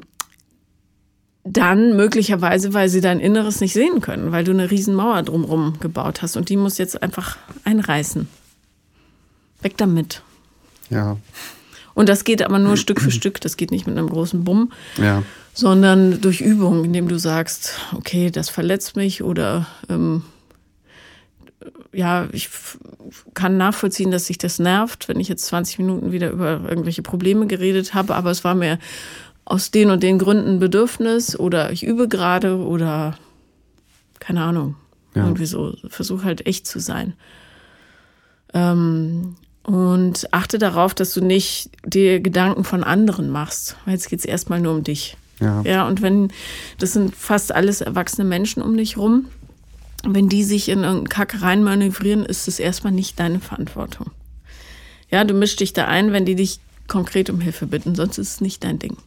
dann 1.54 1.96
möglicherweise, 1.96 2.74
weil 2.74 2.90
sie 2.90 3.02
dein 3.02 3.20
Inneres 3.20 3.62
nicht 3.62 3.74
sehen 3.74 4.02
können, 4.02 4.32
weil 4.32 4.44
du 4.44 4.52
eine 4.52 4.70
riesen 4.70 4.96
Mauer 4.96 5.24
drumherum 5.24 5.80
gebaut 5.80 6.22
hast 6.22 6.38
und 6.38 6.50
die 6.50 6.58
muss 6.58 6.78
jetzt 6.78 7.02
einfach 7.02 7.38
einreißen. 7.64 8.28
Weg 9.62 9.78
damit. 9.78 10.22
Ja. 10.90 11.18
Und 11.94 12.10
das 12.10 12.24
geht 12.24 12.44
aber 12.44 12.60
nur 12.60 12.78
Stück 12.78 13.02
für 13.02 13.12
Stück, 13.12 13.42
das 13.42 13.58
geht 13.58 13.72
nicht 13.72 13.88
mit 13.88 13.98
einem 13.98 14.10
großen 14.10 14.44
Bumm, 14.44 14.72
ja. 14.98 15.24
sondern 15.54 16.22
durch 16.22 16.42
Übung, 16.42 16.86
indem 16.86 17.08
du 17.08 17.18
sagst, 17.18 17.74
okay, 17.96 18.30
das 18.30 18.50
verletzt 18.50 18.96
mich 18.96 19.24
oder 19.24 19.68
ähm, 19.90 20.24
ja, 21.92 22.28
ich 22.32 22.50
kann 23.34 23.58
nachvollziehen, 23.58 24.12
dass 24.12 24.28
sich 24.28 24.38
das 24.38 24.60
nervt, 24.60 25.10
wenn 25.10 25.20
ich 25.20 25.28
jetzt 25.28 25.46
20 25.48 25.80
Minuten 25.80 26.12
wieder 26.12 26.30
über 26.30 26.62
irgendwelche 26.68 27.02
Probleme 27.02 27.48
geredet 27.48 27.94
habe, 27.94 28.16
aber 28.16 28.30
es 28.30 28.44
war 28.44 28.54
mir 28.54 28.78
aus 29.48 29.72
den 29.72 29.92
und 29.92 30.04
den 30.04 30.20
Gründen 30.20 30.60
Bedürfnis 30.60 31.40
oder 31.40 31.72
ich 31.72 31.86
übe 31.86 32.10
gerade 32.10 32.58
oder 32.58 33.18
keine 34.20 34.44
Ahnung. 34.44 34.76
Ja. 35.16 35.24
Irgendwie 35.24 35.46
so. 35.46 35.74
Versuch 35.88 36.26
halt 36.26 36.46
echt 36.46 36.68
zu 36.68 36.80
sein. 36.80 37.14
Ähm, 38.54 39.38
und 39.64 40.28
achte 40.34 40.58
darauf, 40.58 40.94
dass 40.94 41.14
du 41.14 41.22
nicht 41.22 41.70
dir 41.86 42.20
Gedanken 42.20 42.66
von 42.66 42.84
anderen 42.84 43.30
machst, 43.30 43.78
weil 43.86 43.94
jetzt 43.94 44.10
geht 44.10 44.20
es 44.20 44.26
erstmal 44.26 44.60
nur 44.60 44.74
um 44.74 44.84
dich. 44.84 45.16
Ja. 45.40 45.62
ja, 45.62 45.88
und 45.88 46.02
wenn, 46.02 46.30
das 46.80 46.94
sind 46.94 47.16
fast 47.16 47.54
alles 47.54 47.82
erwachsene 47.82 48.28
Menschen 48.28 48.62
um 48.62 48.76
dich 48.76 48.98
rum, 48.98 49.28
wenn 50.04 50.30
die 50.30 50.44
sich 50.44 50.68
in 50.68 50.80
irgendeinen 50.80 51.10
Kack 51.10 51.42
reinmanövrieren, 51.42 52.26
ist 52.26 52.48
es 52.48 52.60
erstmal 52.60 52.94
nicht 52.94 53.20
deine 53.20 53.40
Verantwortung. 53.40 54.12
Ja, 55.10 55.24
du 55.24 55.34
mischst 55.34 55.60
dich 55.62 55.74
da 55.74 55.86
ein, 55.86 56.12
wenn 56.12 56.26
die 56.26 56.36
dich 56.36 56.60
konkret 56.88 57.30
um 57.30 57.40
Hilfe 57.40 57.66
bitten, 57.66 57.96
sonst 57.96 58.18
ist 58.18 58.34
es 58.34 58.42
nicht 58.42 58.64
dein 58.64 58.80
Ding. 58.80 58.98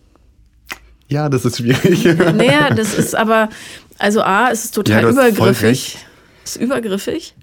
Ja, 1.10 1.28
das 1.28 1.44
ist 1.44 1.58
schwierig. 1.58 2.04
Naja, 2.34 2.70
das 2.70 2.94
ist 2.94 3.14
aber, 3.14 3.50
also 3.98 4.22
A, 4.22 4.50
es 4.50 4.64
ist 4.66 4.74
total 4.74 5.02
ja, 5.02 5.10
übergriffig. 5.10 5.98
Ist 6.44 6.56
übergriffig. 6.56 7.34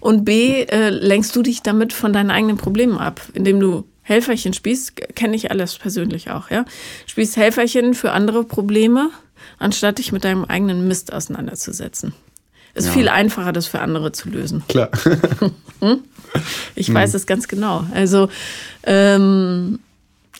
Und 0.00 0.24
B, 0.24 0.62
äh, 0.64 0.90
lenkst 0.90 1.34
du 1.34 1.42
dich 1.42 1.62
damit 1.62 1.92
von 1.92 2.12
deinen 2.12 2.30
eigenen 2.30 2.56
Problemen 2.56 2.98
ab, 2.98 3.20
indem 3.32 3.60
du 3.60 3.84
Helferchen 4.02 4.52
spielst, 4.52 4.96
kenne 5.14 5.36
ich 5.36 5.50
alles 5.52 5.78
persönlich 5.78 6.30
auch, 6.30 6.50
ja. 6.50 6.64
Spielst 7.06 7.36
Helferchen 7.36 7.94
für 7.94 8.10
andere 8.10 8.42
Probleme, 8.42 9.10
anstatt 9.58 9.98
dich 9.98 10.10
mit 10.10 10.24
deinem 10.24 10.44
eigenen 10.44 10.88
Mist 10.88 11.12
auseinanderzusetzen. 11.12 12.12
Ist 12.74 12.88
ja. 12.88 12.92
viel 12.92 13.08
einfacher, 13.08 13.52
das 13.52 13.68
für 13.68 13.80
andere 13.80 14.10
zu 14.10 14.28
lösen. 14.28 14.64
Klar. 14.66 14.90
hm? 15.80 16.00
Ich 16.74 16.88
hm. 16.88 16.94
weiß 16.94 17.14
es 17.14 17.26
ganz 17.26 17.46
genau. 17.46 17.86
Also, 17.94 18.28
ähm, 18.82 19.78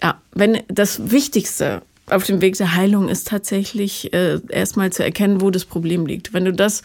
ja, 0.02 0.20
wenn 0.32 0.60
das 0.68 1.12
Wichtigste 1.12 1.82
auf 2.06 2.24
dem 2.24 2.40
Weg 2.40 2.56
der 2.56 2.74
Heilung 2.74 3.08
ist 3.08 3.28
tatsächlich 3.28 4.12
äh, 4.12 4.40
erstmal 4.48 4.92
zu 4.92 5.04
erkennen, 5.04 5.40
wo 5.40 5.50
das 5.50 5.64
Problem 5.64 6.06
liegt. 6.06 6.32
Wenn 6.32 6.44
du 6.44 6.52
das 6.52 6.82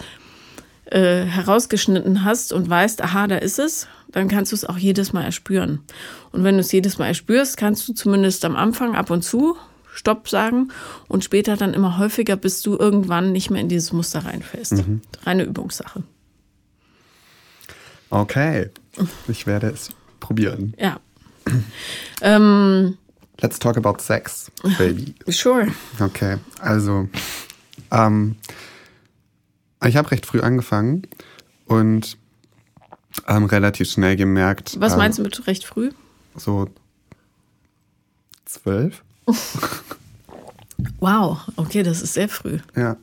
äh, 0.86 1.24
herausgeschnitten 1.24 2.24
hast 2.24 2.54
und 2.54 2.70
weißt, 2.70 3.02
aha, 3.02 3.28
da 3.28 3.38
ist 3.38 3.60
es, 3.60 3.88
dann 4.12 4.28
kannst 4.28 4.52
du 4.52 4.56
es 4.56 4.66
auch 4.66 4.78
jedes 4.78 5.14
Mal 5.14 5.24
erspüren. 5.24 5.82
Und 6.32 6.44
wenn 6.44 6.56
du 6.56 6.62
es 6.62 6.72
jedes 6.72 6.98
Mal 6.98 7.08
erspürst, 7.08 7.58
kannst 7.58 7.88
du 7.88 7.94
zumindest 7.94 8.46
am 8.46 8.56
Anfang 8.56 8.96
ab 8.96 9.10
und 9.10 9.24
zu 9.24 9.58
Stopp 9.94 10.30
sagen 10.30 10.70
und 11.08 11.24
später 11.24 11.58
dann 11.58 11.74
immer 11.74 11.98
häufiger, 11.98 12.36
bis 12.36 12.62
du 12.62 12.78
irgendwann 12.78 13.32
nicht 13.32 13.50
mehr 13.50 13.62
in 13.62 13.68
dieses 13.68 13.92
Muster 13.92 14.26
reinfällst. 14.26 14.74
Mhm. 14.74 15.02
Reine 15.24 15.44
Übungssache. 15.44 16.04
Okay, 18.10 18.70
ich 19.28 19.48
werde 19.48 19.68
es 19.68 19.90
probieren. 20.20 20.74
Ja. 20.78 21.00
ähm, 22.22 22.98
Let's 23.42 23.60
talk 23.60 23.78
about 23.78 24.02
sex, 24.02 24.52
baby. 24.78 25.14
sure. 25.30 25.68
Okay, 26.00 26.38
also 26.60 27.08
ähm, 27.92 28.36
ich 29.86 29.96
habe 29.96 30.10
recht 30.12 30.26
früh 30.26 30.42
angefangen 30.42 31.04
und 31.66 32.18
ähm, 33.28 33.46
relativ 33.46 33.92
schnell 33.92 34.16
gemerkt. 34.16 34.80
Was 34.80 34.94
ähm, 34.94 35.00
meinst 35.00 35.20
du 35.20 35.24
mit 35.24 35.48
recht 35.48 35.66
früh? 35.66 35.92
So 36.36 36.68
zwölf? 38.46 39.04
Wow, 41.00 41.40
okay, 41.58 41.84
das 41.84 42.02
ist 42.02 42.14
sehr 42.14 42.30
früh. 42.30 42.60
Ja. 42.76 42.98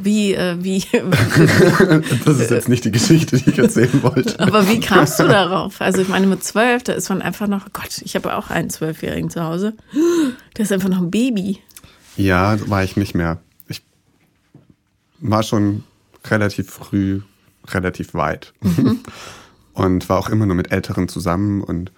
Wie, 0.00 0.34
äh, 0.34 0.56
wie, 0.62 0.84
Das 2.24 2.38
ist 2.38 2.50
jetzt 2.50 2.68
nicht 2.68 2.84
die 2.84 2.90
Geschichte, 2.92 3.36
die 3.36 3.50
ich 3.50 3.58
erzählen 3.58 4.02
wollte. 4.02 4.38
aber 4.40 4.68
wie 4.68 4.80
kamst 4.80 5.18
du 5.18 5.24
darauf? 5.24 5.80
Also 5.80 6.00
ich 6.02 6.08
meine, 6.08 6.26
mit 6.26 6.42
zwölf, 6.44 6.82
da 6.82 6.92
ist 6.92 7.08
man 7.08 7.22
einfach 7.22 7.46
noch, 7.48 7.72
Gott, 7.72 8.00
ich 8.04 8.14
habe 8.14 8.34
auch 8.36 8.50
einen 8.50 8.70
Zwölfjährigen 8.70 9.30
zu 9.30 9.42
Hause. 9.42 9.74
Der 10.56 10.64
ist 10.64 10.72
einfach 10.72 10.88
noch 10.88 10.98
ein 10.98 11.10
Baby. 11.10 11.58
Ja, 12.16 12.56
war 12.68 12.84
ich 12.84 12.96
nicht 12.96 13.14
mehr. 13.14 13.40
Ich 13.68 13.82
war 15.20 15.42
schon 15.42 15.84
relativ 16.26 16.70
früh, 16.70 17.22
relativ 17.68 18.14
weit. 18.14 18.52
Und 19.74 20.08
war 20.08 20.18
auch 20.18 20.28
immer 20.28 20.44
nur 20.46 20.56
mit 20.56 20.70
Älteren 20.70 21.08
zusammen. 21.08 21.62
Und 21.62 21.90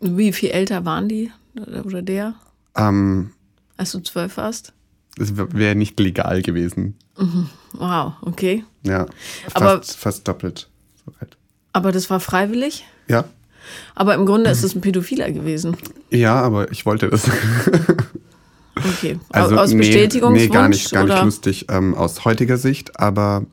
Wie 0.00 0.32
viel 0.32 0.50
älter 0.50 0.84
waren 0.86 1.08
die 1.08 1.30
oder 1.84 2.00
der, 2.00 2.34
ähm, 2.76 3.32
als 3.76 3.92
du 3.92 4.00
zwölf 4.00 4.36
warst? 4.38 4.72
Es 5.20 5.36
wäre 5.36 5.74
nicht 5.74 5.98
legal 6.00 6.42
gewesen. 6.42 6.96
Wow, 7.74 8.14
okay. 8.22 8.64
Ja, 8.84 9.06
fast, 9.44 9.56
Aber- 9.56 9.82
fast 9.82 10.26
doppelt 10.28 10.68
so 11.04 11.12
weit. 11.20 11.36
Aber 11.72 11.92
das 11.92 12.10
war 12.10 12.18
freiwillig? 12.20 12.84
Ja, 13.08 13.24
Aber 13.94 14.14
im 14.14 14.26
Grunde 14.26 14.50
ist 14.50 14.64
es 14.64 14.74
ein 14.74 14.80
Pädophiler 14.80 15.30
gewesen. 15.30 15.76
ja, 16.10 16.34
aber 16.34 16.70
ich 16.72 16.86
wollte 16.86 17.08
das. 17.10 17.28
Okay. 18.76 19.18
Also 19.28 19.56
Aus 19.58 19.70
nee, 19.72 19.78
Bestätigungswunsch? 19.78 20.42
Nee, 20.42 20.48
gar 20.48 20.68
nicht, 20.68 20.90
gar 20.92 21.04
nicht 21.04 21.12
oder? 21.12 21.24
lustig 21.24 21.66
ähm, 21.68 21.94
aus 21.94 22.24
heutiger 22.24 22.56
Sicht, 22.56 22.98
aber 22.98 23.44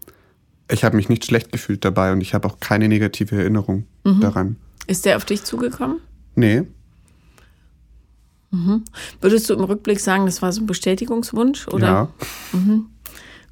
ich 0.72 0.84
habe 0.86 0.96
mich 0.96 1.10
nicht 1.10 1.26
schlecht 1.26 1.52
gefühlt 1.52 1.84
dabei 1.84 2.12
und 2.14 2.22
ich 2.22 2.34
habe 2.34 2.48
auch 2.48 2.60
keine 2.60 2.88
negative 2.88 3.36
Erinnerung 3.36 3.86
Mhm. 4.06 4.22
daran. 4.22 4.56
Ist 4.86 5.06
der 5.06 5.18
auf 5.18 5.26
dich 5.26 5.44
zugekommen? 5.44 6.00
Nee, 6.36 6.64
Würdest 9.22 9.50
du 9.50 9.54
im 9.54 9.64
Rückblick 9.64 10.00
sagen, 10.00 10.26
das 10.26 10.42
war 10.42 10.52
so 10.52 10.62
ein 10.62 10.68
Bestätigungswunsch? 10.68 11.68
Oder? 11.68 11.88
ja. 11.88 12.10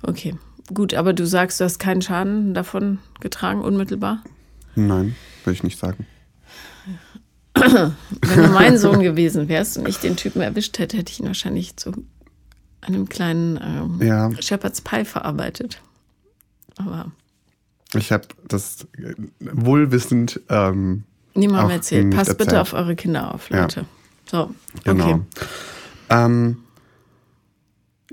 Okay. 0.03 0.35
Gut, 0.73 0.93
aber 0.93 1.13
du 1.13 1.25
sagst, 1.27 1.59
du 1.59 1.63
hast 1.65 1.79
keinen 1.79 2.01
Schaden 2.01 2.53
davon 2.53 2.99
getragen, 3.19 3.61
unmittelbar? 3.61 4.23
Nein, 4.75 5.15
würde 5.43 5.55
ich 5.55 5.63
nicht 5.63 5.77
sagen. 5.77 6.07
Wenn 7.55 8.43
du 8.43 8.47
mein 8.49 8.77
Sohn 8.77 9.01
gewesen 9.01 9.47
wärst 9.47 9.77
und 9.77 9.87
ich 9.87 9.97
den 9.97 10.17
Typen 10.17 10.41
erwischt 10.41 10.77
hätte, 10.79 10.97
hätte 10.97 11.11
ich 11.11 11.19
ihn 11.19 11.27
wahrscheinlich 11.27 11.77
zu 11.77 11.91
einem 12.81 13.07
kleinen 13.07 13.59
ähm, 13.61 13.99
Ja, 14.05 14.31
Shepherd's 14.41 14.81
Pie 14.81 15.05
verarbeitet. 15.05 15.81
Aber 16.77 17.11
ich 17.93 18.11
habe 18.11 18.27
das 18.47 18.87
wohlwissend, 19.39 20.41
ähm, 20.49 21.03
niemandem 21.33 21.71
erzählt. 21.71 22.13
Passt 22.13 22.37
bitte 22.37 22.55
erzählt. 22.55 22.61
auf 22.61 22.73
eure 22.73 22.95
Kinder 22.95 23.33
auf, 23.33 23.49
Ja. 23.49 23.67
So, 24.29 24.53
genau. 24.83 25.03
okay. 25.05 25.21
Ähm, 26.09 26.57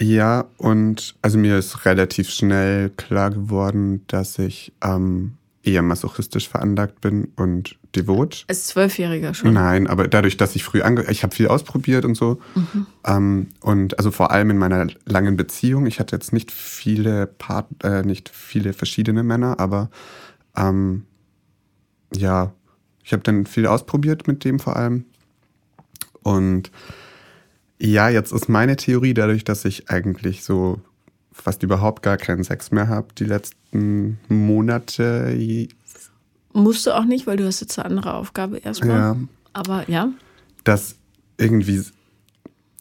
ja, 0.01 0.47
und 0.57 1.15
also 1.23 1.39
mir 1.39 1.59
ist 1.59 1.85
relativ 1.85 2.31
schnell 2.31 2.91
klar 2.91 3.31
geworden, 3.31 4.05
dass 4.09 4.39
ich 4.39 4.73
ähm, 4.83 5.35
eher 5.63 5.83
masochistisch 5.83 6.49
veranlagt 6.49 7.01
bin 7.01 7.33
und 7.37 7.79
devot. 7.95 8.45
Als 8.49 8.67
Zwölfjähriger 8.67 9.35
schon. 9.35 9.53
Nein, 9.53 9.87
aber 9.87 10.09
dadurch, 10.09 10.37
dass 10.37 10.57
ich 10.57 10.65
früh 10.65 10.83
ange... 10.83 11.09
Ich 11.11 11.23
habe 11.23 11.35
viel 11.35 11.47
ausprobiert 11.49 12.05
und 12.05 12.17
so. 12.17 12.41
Ähm, 13.05 13.49
und 13.61 13.99
also 13.99 14.11
vor 14.11 14.31
allem 14.31 14.51
in 14.51 14.59
meiner 14.59 14.87
langen 15.05 15.37
Beziehung. 15.37 15.87
Ich 15.87 16.01
hatte 16.01 16.17
jetzt 16.17 16.33
nicht 16.33 16.51
viele 16.51 17.27
Part 17.27 17.67
äh, 17.85 18.03
nicht 18.03 18.29
viele 18.29 18.73
verschiedene 18.73 19.23
Männer, 19.23 19.61
aber 19.61 19.91
ähm, 20.57 21.05
ja, 22.15 22.53
ich 23.05 23.13
habe 23.13 23.23
dann 23.23 23.47
viel 23.47 23.67
ausprobiert 23.67 24.27
mit 24.27 24.45
dem 24.45 24.59
vor 24.59 24.77
allem. 24.77 25.05
Und 26.23 26.71
ja, 27.79 28.09
jetzt 28.09 28.33
ist 28.33 28.49
meine 28.49 28.77
Theorie 28.77 29.15
dadurch, 29.15 29.45
dass 29.45 29.65
ich 29.65 29.91
eigentlich 29.91 30.45
so 30.45 30.81
fast 31.33 31.63
überhaupt 31.63 32.03
gar 32.03 32.17
keinen 32.17 32.45
Sex 32.45 32.71
mehr 32.71 32.89
habe, 32.89 33.09
die 33.19 33.25
letzten 33.25 34.19
Monate. 34.29 35.37
Musst 36.53 36.87
du 36.87 36.93
auch 36.93 37.05
nicht, 37.05 37.27
weil 37.27 37.37
du 37.37 37.47
hast 37.47 37.61
jetzt 37.61 37.79
eine 37.79 37.87
andere 37.87 38.15
Aufgabe 38.15 38.59
erstmal. 38.59 38.97
Ja, 38.97 39.17
Aber 39.53 39.89
ja, 39.91 40.13
dass 40.65 40.97
irgendwie, 41.39 41.83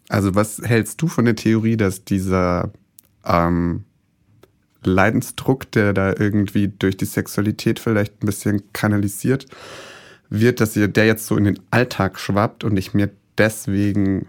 also 0.09 0.35
was 0.35 0.61
hältst 0.61 1.01
du 1.01 1.07
von 1.07 1.25
der 1.25 1.35
Theorie, 1.35 1.77
dass 1.77 2.03
dieser 2.03 2.71
ähm, 3.25 3.85
Leidensdruck, 4.83 5.71
der 5.71 5.93
da 5.93 6.13
irgendwie 6.17 6.67
durch 6.67 6.97
die 6.97 7.05
Sexualität 7.05 7.79
vielleicht 7.79 8.21
ein 8.21 8.25
bisschen 8.25 8.71
kanalisiert 8.73 9.45
wird, 10.29 10.61
dass 10.61 10.75
ihr 10.75 10.87
der 10.87 11.05
jetzt 11.05 11.27
so 11.27 11.35
in 11.37 11.43
den 11.43 11.59
Alltag 11.71 12.19
schwappt 12.19 12.63
und 12.63 12.77
ich 12.77 12.93
mir 12.93 13.09
deswegen, 13.37 14.27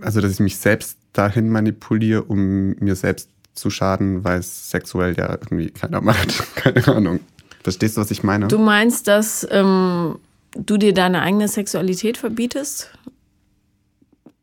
also 0.00 0.20
dass 0.20 0.32
ich 0.32 0.40
mich 0.40 0.56
selbst 0.56 0.98
dahin 1.12 1.48
manipuliere, 1.48 2.22
um 2.22 2.70
mir 2.76 2.94
selbst 2.94 3.28
zu 3.54 3.70
schaden, 3.70 4.24
weil 4.24 4.40
es 4.40 4.70
sexuell 4.70 5.16
ja 5.16 5.30
irgendwie 5.30 5.70
keiner 5.70 6.00
macht. 6.00 6.42
Keine 6.54 6.86
Ahnung. 6.88 7.20
Verstehst 7.62 7.96
du, 7.96 8.00
was 8.00 8.10
ich 8.10 8.22
meine? 8.22 8.48
du 8.48 8.58
meinst, 8.58 9.06
dass 9.06 9.46
ähm, 9.50 10.18
du 10.52 10.78
dir 10.78 10.94
deine 10.94 11.22
eigene 11.22 11.48
Sexualität 11.48 12.16
verbietest? 12.16 12.90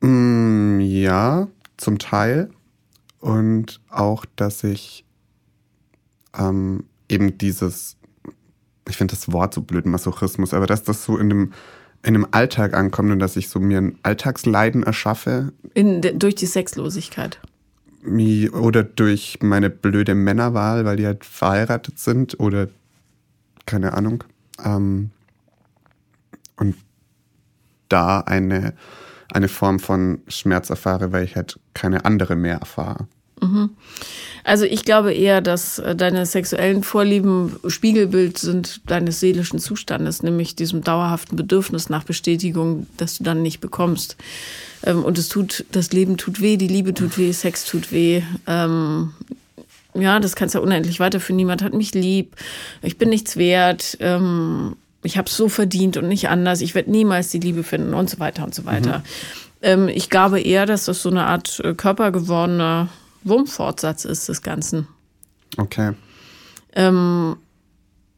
Mm, 0.02 0.80
ja, 0.82 1.48
zum 1.78 1.98
Teil. 1.98 2.52
Und 3.20 3.80
auch, 3.90 4.26
dass 4.36 4.64
ich 4.64 5.04
ähm, 6.38 6.84
eben 7.10 7.38
dieses, 7.38 7.98
ich 8.88 8.98
finde 8.98 9.16
das 9.16 9.32
Wort 9.32 9.54
so 9.54 9.62
blöd, 9.62 9.86
Masochismus, 9.86 10.54
aber 10.54 10.68
dass 10.68 10.84
das 10.84 11.04
so 11.04 11.18
in 11.18 11.30
dem, 11.30 11.54
in 12.08 12.14
dem 12.14 12.26
Alltag 12.32 12.74
ankommt 12.74 13.12
und 13.12 13.20
dass 13.20 13.36
ich 13.36 13.50
so 13.50 13.60
mir 13.60 13.80
ein 13.80 14.00
Alltagsleiden 14.02 14.84
erschaffe 14.84 15.52
In, 15.74 16.02
durch 16.18 16.36
die 16.36 16.46
Sexlosigkeit. 16.46 17.38
oder 18.54 18.84
durch 18.84 19.40
meine 19.42 19.70
blöde 19.70 20.16
Männerwahl, 20.16 20.86
weil 20.86 20.96
die 20.96 21.06
halt 21.06 21.26
verheiratet 21.26 22.00
sind 22.00 22.40
oder 22.40 22.70
keine 23.66 23.92
Ahnung. 23.92 24.24
Ähm, 24.64 25.10
und 26.56 26.78
da 27.90 28.22
eine, 28.22 28.74
eine 29.34 29.50
Form 29.50 29.80
von 29.80 30.22
Schmerz 30.30 30.70
erfahre, 30.70 31.12
weil 31.12 31.26
ich 31.26 31.36
halt 31.36 31.60
keine 31.74 32.06
andere 32.06 32.38
mehr 32.38 32.60
erfahre. 32.60 33.10
Also 34.44 34.66
ich 34.66 34.86
glaube 34.86 35.14
eher, 35.14 35.42
dass 35.42 35.78
äh, 35.80 35.96
deine 35.96 36.26
sexuellen 36.26 36.84
Vorlieben 36.84 37.58
Spiegelbild 37.68 38.38
sind 38.38 38.82
deines 38.90 39.20
seelischen 39.20 39.60
Zustandes, 39.60 40.24
nämlich 40.24 40.56
diesem 40.56 40.82
dauerhaften 40.84 41.36
Bedürfnis 41.36 41.90
nach 41.90 42.04
Bestätigung, 42.04 42.88
das 42.98 43.18
du 43.18 43.24
dann 43.24 43.42
nicht 43.42 43.60
bekommst. 43.60 44.16
Ähm, 44.84 45.04
Und 45.04 45.18
es 45.18 45.28
tut, 45.30 45.66
das 45.72 45.92
Leben 45.92 46.18
tut 46.18 46.42
weh, 46.42 46.58
die 46.58 46.68
Liebe 46.68 46.94
tut 46.94 47.18
weh, 47.18 47.32
Sex 47.32 47.66
tut 47.66 47.92
weh. 47.92 48.22
Ähm, 48.48 49.12
Ja, 49.94 50.20
das 50.20 50.36
kannst 50.36 50.56
du 50.56 50.60
ja 50.60 50.64
unendlich 50.64 51.00
weiterführen. 51.00 51.38
Niemand 51.38 51.62
hat 51.64 51.74
mich 51.74 51.94
lieb. 51.94 52.36
Ich 52.82 52.98
bin 52.98 53.10
nichts 53.10 53.36
wert. 53.38 53.98
Ähm, 54.00 54.76
Ich 55.04 55.18
habe 55.18 55.28
es 55.28 55.38
so 55.38 55.50
verdient 55.50 55.98
und 55.98 56.08
nicht 56.08 56.30
anders. 56.30 56.62
Ich 56.62 56.74
werde 56.76 56.92
niemals 56.92 57.30
die 57.30 57.40
Liebe 57.40 57.64
finden 57.64 57.94
und 57.94 58.10
so 58.10 58.20
weiter 58.20 58.44
und 58.44 58.54
so 58.56 58.66
weiter. 58.66 59.04
Ähm, 59.62 59.90
Ich 59.90 60.10
glaube 60.10 60.40
eher, 60.40 60.66
dass 60.66 60.86
das 60.86 61.02
so 61.02 61.10
eine 61.10 61.26
Art 61.26 61.60
äh, 61.64 61.74
körpergewordener 61.74 62.88
Wurmfortsatz 63.28 64.06
ist 64.06 64.30
des 64.30 64.42
Ganzen. 64.42 64.88
Okay. 65.58 65.94
Ähm, 66.74 67.38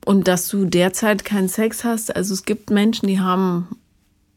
und 0.06 0.28
dass 0.28 0.48
du 0.48 0.66
derzeit 0.66 1.26
keinen 1.26 1.50
Sex 1.50 1.84
hast. 1.84 2.16
Also 2.16 2.34
es 2.34 2.44
gibt 2.46 2.70
Menschen, 2.70 3.08
die 3.08 3.20
haben, 3.20 3.68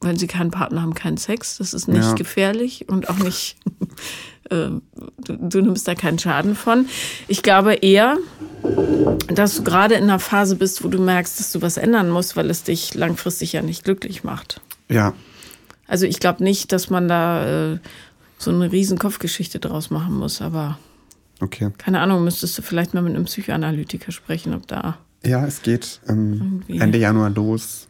wenn 0.00 0.16
sie 0.16 0.26
keinen 0.26 0.50
Partner 0.50 0.82
haben, 0.82 0.94
keinen 0.94 1.16
Sex. 1.16 1.58
Das 1.58 1.72
ist 1.74 1.88
nicht 1.88 2.02
Ja. 2.04 2.14
gefährlich 2.14 2.88
und 2.88 3.08
auch 3.08 3.18
nicht, 3.18 3.56
äh, 4.50 4.68
du, 5.24 5.36
du 5.38 5.60
nimmst 5.60 5.86
da 5.88 5.94
keinen 5.94 6.18
Schaden 6.18 6.54
von. 6.54 6.86
Ich 7.28 7.42
glaube 7.42 7.74
eher, 7.74 8.18
dass 9.28 9.56
du 9.56 9.62
gerade 9.64 9.94
in 9.94 10.04
einer 10.04 10.18
Phase 10.18 10.56
bist, 10.56 10.84
wo 10.84 10.88
du 10.88 10.98
merkst, 11.00 11.38
dass 11.40 11.52
du 11.52 11.62
was 11.62 11.76
ändern 11.76 12.10
musst, 12.10 12.36
weil 12.36 12.50
es 12.50 12.62
dich 12.64 12.94
langfristig 12.94 13.52
ja 13.52 13.62
nicht 13.62 13.84
glücklich 13.84 14.24
macht. 14.24 14.60
Ja. 14.88 15.14
Also 15.86 16.06
ich 16.06 16.20
glaube 16.20 16.42
nicht, 16.44 16.72
dass 16.72 16.90
man 16.90 17.08
da 17.08 17.72
äh, 17.74 17.78
so 18.42 18.50
eine 18.50 18.70
riesen 18.72 18.98
Kopfgeschichte 18.98 19.58
draus 19.60 19.90
machen 19.90 20.14
muss, 20.16 20.42
aber 20.42 20.78
Okay. 21.40 21.70
keine 21.78 22.00
Ahnung, 22.00 22.24
müsstest 22.24 22.56
du 22.58 22.62
vielleicht 22.62 22.94
mal 22.94 23.02
mit 23.02 23.14
einem 23.14 23.24
Psychoanalytiker 23.24 24.12
sprechen, 24.12 24.54
ob 24.54 24.66
da. 24.66 24.98
Ja, 25.24 25.44
es 25.46 25.62
geht 25.62 26.00
ähm. 26.08 26.62
Ende 26.68 26.98
Januar 26.98 27.30
los. 27.30 27.88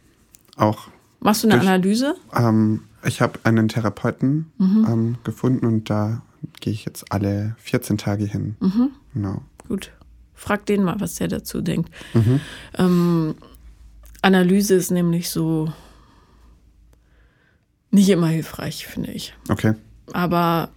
Auch 0.55 0.87
Machst 1.19 1.43
du 1.43 1.47
eine 1.47 1.57
Durch- 1.57 1.67
Analyse? 1.67 2.15
ähm, 2.35 2.81
Ich 3.05 3.19
habe 3.21 3.39
einen 3.43 3.67
Therapeuten 3.67 4.51
Mhm. 4.57 4.87
ähm, 4.89 5.15
gefunden 5.25 5.65
und 5.65 5.89
da 5.89 6.21
gehe 6.61 6.71
ich 6.71 6.85
jetzt 6.85 7.11
alle 7.11 7.55
14 7.59 7.97
Tage 7.97 8.25
hin. 8.25 8.55
Mhm. 8.61 8.91
Genau. 9.13 9.41
Gut. 9.67 9.91
Frag 10.35 10.65
den 10.67 10.83
mal, 10.83 10.99
was 10.99 11.15
der 11.15 11.27
dazu 11.27 11.61
denkt. 11.61 11.89
Mhm. 12.13 12.39
Ähm, 12.77 13.35
Analyse 14.21 14.75
ist 14.75 14.91
nämlich 14.91 15.29
so 15.29 15.71
nicht 17.91 18.09
immer 18.09 18.27
hilfreich, 18.27 18.87
finde 18.87 19.11
ich. 19.11 19.33
Okay. 19.49 19.73
Aber 20.11 20.69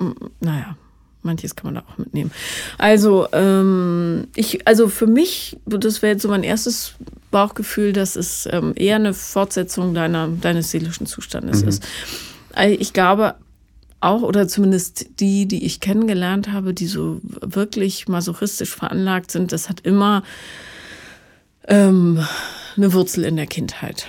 m, 0.00 0.14
naja, 0.40 0.76
manches 1.22 1.56
kann 1.56 1.72
man 1.72 1.82
da 1.82 1.90
auch 1.92 1.98
mitnehmen. 1.98 2.30
Also, 2.78 3.28
ähm, 3.32 4.28
ich, 4.34 4.66
also 4.66 4.88
für 4.88 5.06
mich, 5.06 5.58
das 5.66 6.02
wäre 6.02 6.12
jetzt 6.12 6.22
so 6.22 6.28
mein 6.28 6.44
erstes 6.44 6.94
Bauchgefühl, 7.30 7.92
dass 7.92 8.16
es 8.16 8.48
ähm, 8.50 8.72
eher 8.76 8.96
eine 8.96 9.12
Fortsetzung 9.12 9.92
deiner, 9.94 10.28
deines 10.28 10.70
seelischen 10.70 11.06
Zustandes 11.06 11.62
Mhm. 11.62 11.68
ist. 11.68 11.86
Also 12.54 12.76
Ich 12.78 12.92
glaube 12.92 13.34
auch, 14.00 14.22
oder 14.22 14.46
zumindest 14.46 15.20
die, 15.20 15.46
die 15.46 15.64
ich 15.64 15.80
kennengelernt 15.80 16.52
habe, 16.52 16.72
die 16.74 16.86
so 16.86 17.20
wirklich 17.22 18.08
masochistisch 18.08 18.74
veranlagt 18.74 19.30
sind, 19.30 19.52
das 19.52 19.68
hat 19.68 19.80
immer 19.80 20.22
ähm, 21.66 22.24
eine 22.76 22.92
Wurzel 22.92 23.24
in 23.24 23.36
der 23.36 23.46
Kindheit. 23.46 24.06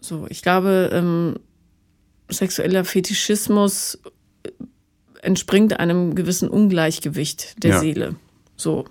So, 0.00 0.26
ich 0.28 0.42
glaube, 0.42 0.90
ähm, 0.92 1.36
sexueller 2.32 2.84
Fetischismus 2.84 3.98
äh, 4.44 4.50
entspringt 5.22 5.78
einem 5.78 6.14
gewissen 6.14 6.48
Ungleichgewicht 6.48 7.62
der 7.62 7.72
Ja. 7.72 7.80
Seele. 7.80 8.16
So. 8.56 8.84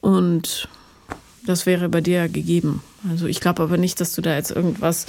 Und 0.00 0.68
das 1.46 1.66
wäre 1.66 1.88
bei 1.88 2.00
dir 2.00 2.28
gegeben. 2.28 2.82
Also 3.08 3.26
ich 3.26 3.40
glaube 3.40 3.62
aber 3.62 3.76
nicht, 3.76 4.00
dass 4.00 4.12
du 4.14 4.22
da 4.22 4.34
jetzt 4.34 4.50
irgendwas 4.50 5.06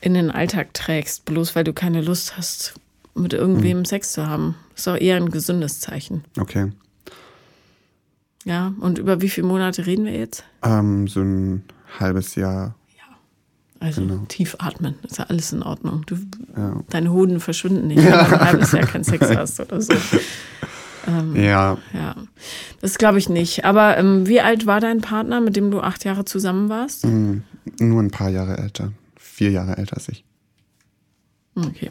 in 0.00 0.14
den 0.14 0.30
Alltag 0.30 0.74
trägst, 0.74 1.24
bloß 1.24 1.54
weil 1.56 1.64
du 1.64 1.72
keine 1.72 2.00
Lust 2.02 2.36
hast, 2.36 2.74
mit 3.14 3.32
irgendwem 3.32 3.84
Sex 3.84 4.12
zu 4.12 4.26
haben. 4.26 4.56
Das 4.72 4.82
ist 4.82 4.88
auch 4.88 4.96
eher 5.00 5.16
ein 5.16 5.30
gesundes 5.30 5.80
Zeichen. 5.80 6.24
Okay. 6.38 6.72
Ja, 8.44 8.74
und 8.80 8.98
über 8.98 9.20
wie 9.20 9.28
viele 9.28 9.46
Monate 9.46 9.86
reden 9.86 10.04
wir 10.04 10.12
jetzt? 10.18 10.44
Ähm, 10.62 11.08
so 11.08 11.20
ein 11.20 11.64
halbes 11.98 12.34
Jahr. 12.34 12.74
Also 13.84 14.00
Genau. 14.00 14.22
tief 14.28 14.56
atmen, 14.60 14.94
ist 15.02 15.18
ja 15.18 15.24
alles 15.28 15.52
in 15.52 15.62
Ordnung. 15.62 16.04
Du, 16.06 16.16
Ja. 16.56 16.80
Deine 16.88 17.12
Hoden 17.12 17.38
verschwinden 17.40 17.88
nicht, 17.88 17.98
wenn 18.02 18.10
du 18.12 18.18
ein 18.18 18.40
halbes 18.40 18.72
Jahr 18.72 18.86
keinen 18.86 19.04
Sex 19.04 19.28
hast 19.36 19.60
oder 19.60 19.80
so. 19.80 19.92
Ja, 21.34 21.76
Ja, 21.92 22.16
das 22.80 22.96
glaube 22.96 23.18
ich 23.18 23.28
nicht. 23.28 23.66
Aber 23.66 23.98
ähm, 23.98 24.26
wie 24.26 24.40
alt 24.40 24.64
war 24.64 24.80
dein 24.80 25.02
Partner, 25.02 25.42
mit 25.42 25.54
dem 25.54 25.70
du 25.70 25.80
acht 25.82 26.02
Jahre 26.06 26.24
zusammen 26.24 26.70
warst? 26.70 27.04
mh, 27.04 27.42
nur 27.78 28.02
ein 28.02 28.10
paar 28.10 28.30
Jahre 28.30 28.56
älter. 28.56 28.90
Vier 29.18 29.50
Jahre 29.50 29.76
älter 29.76 29.98
als 29.98 30.08
ich. 30.08 30.24
Okay. 31.54 31.90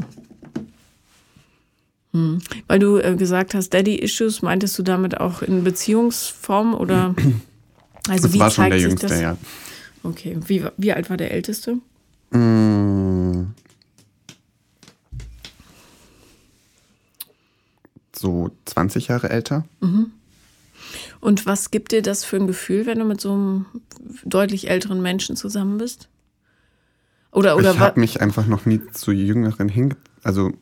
Hm. 2.13 2.39
Weil 2.67 2.79
du 2.79 2.97
äh, 2.97 3.15
gesagt 3.15 3.53
hast, 3.53 3.69
Daddy-Issues, 3.73 4.41
meintest 4.41 4.79
du 4.79 4.83
damit 4.83 5.19
auch 5.19 5.43
in 5.43 5.63
Beziehungsform 5.63 6.73
oder? 6.73 7.13
Also 8.09 8.27
Das 8.27 8.39
war 8.39 8.49
schon 8.51 8.65
der 8.69 8.79
sich 8.79 8.87
Jüngste, 8.87 9.07
das? 9.07 9.21
ja. 9.21 9.37
Okay, 10.03 10.37
wie, 10.47 10.65
wie 10.77 10.93
alt 10.93 11.09
war 11.09 11.17
der 11.17 11.31
Älteste? 11.31 11.79
Mm. 12.31 13.53
So 18.15 18.51
20 18.65 19.07
Jahre 19.07 19.29
älter. 19.29 19.65
Und 21.19 21.45
was 21.45 21.71
gibt 21.71 21.91
dir 21.91 22.01
das 22.01 22.23
für 22.23 22.37
ein 22.37 22.47
Gefühl, 22.47 22.85
wenn 22.85 22.99
du 22.99 23.05
mit 23.05 23.19
so 23.19 23.33
einem 23.33 23.65
deutlich 24.23 24.69
älteren 24.69 25.01
Menschen 25.01 25.35
zusammen 25.35 25.77
bist? 25.77 26.09
Oder, 27.31 27.57
oder 27.57 27.71
ich 27.71 27.79
habe 27.79 27.99
mich 27.99 28.21
einfach 28.21 28.45
noch 28.45 28.65
nie 28.65 28.81
zu 28.91 29.11
Jüngeren 29.11 29.69
hinge... 29.69 29.95
Also 30.21 30.53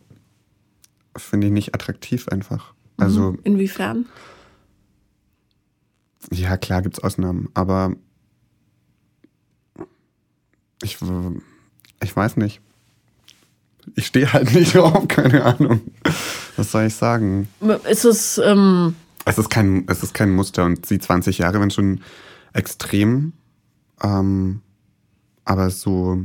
finde 1.15 1.47
ich 1.47 1.53
nicht 1.53 1.75
attraktiv 1.75 2.27
einfach. 2.29 2.73
Also 2.97 3.37
inwiefern? 3.43 4.05
ja, 6.29 6.57
klar 6.57 6.81
gibt's 6.81 6.99
Ausnahmen, 6.99 7.49
aber 7.53 7.95
ich, 10.83 10.97
ich 12.01 12.15
weiß 12.15 12.37
nicht. 12.37 12.61
Ich 13.95 14.07
stehe 14.07 14.31
halt 14.31 14.53
nicht 14.53 14.75
drauf, 14.75 15.07
keine 15.07 15.43
Ahnung. 15.43 15.81
Was 16.57 16.71
soll 16.71 16.85
ich 16.85 16.95
sagen? 16.95 17.47
Ist 17.89 18.05
es, 18.05 18.37
ähm, 18.43 18.95
Es 19.25 19.37
ist 19.37 19.49
kein, 19.49 19.85
es 19.87 20.03
ist 20.03 20.13
kein 20.13 20.31
Muster 20.31 20.65
und 20.65 20.89
die 20.89 20.99
20 20.99 21.39
Jahre 21.39 21.59
waren 21.59 21.71
schon 21.71 22.01
extrem. 22.53 23.33
Ähm, 24.03 24.61
aber 25.45 25.69
so 25.69 26.23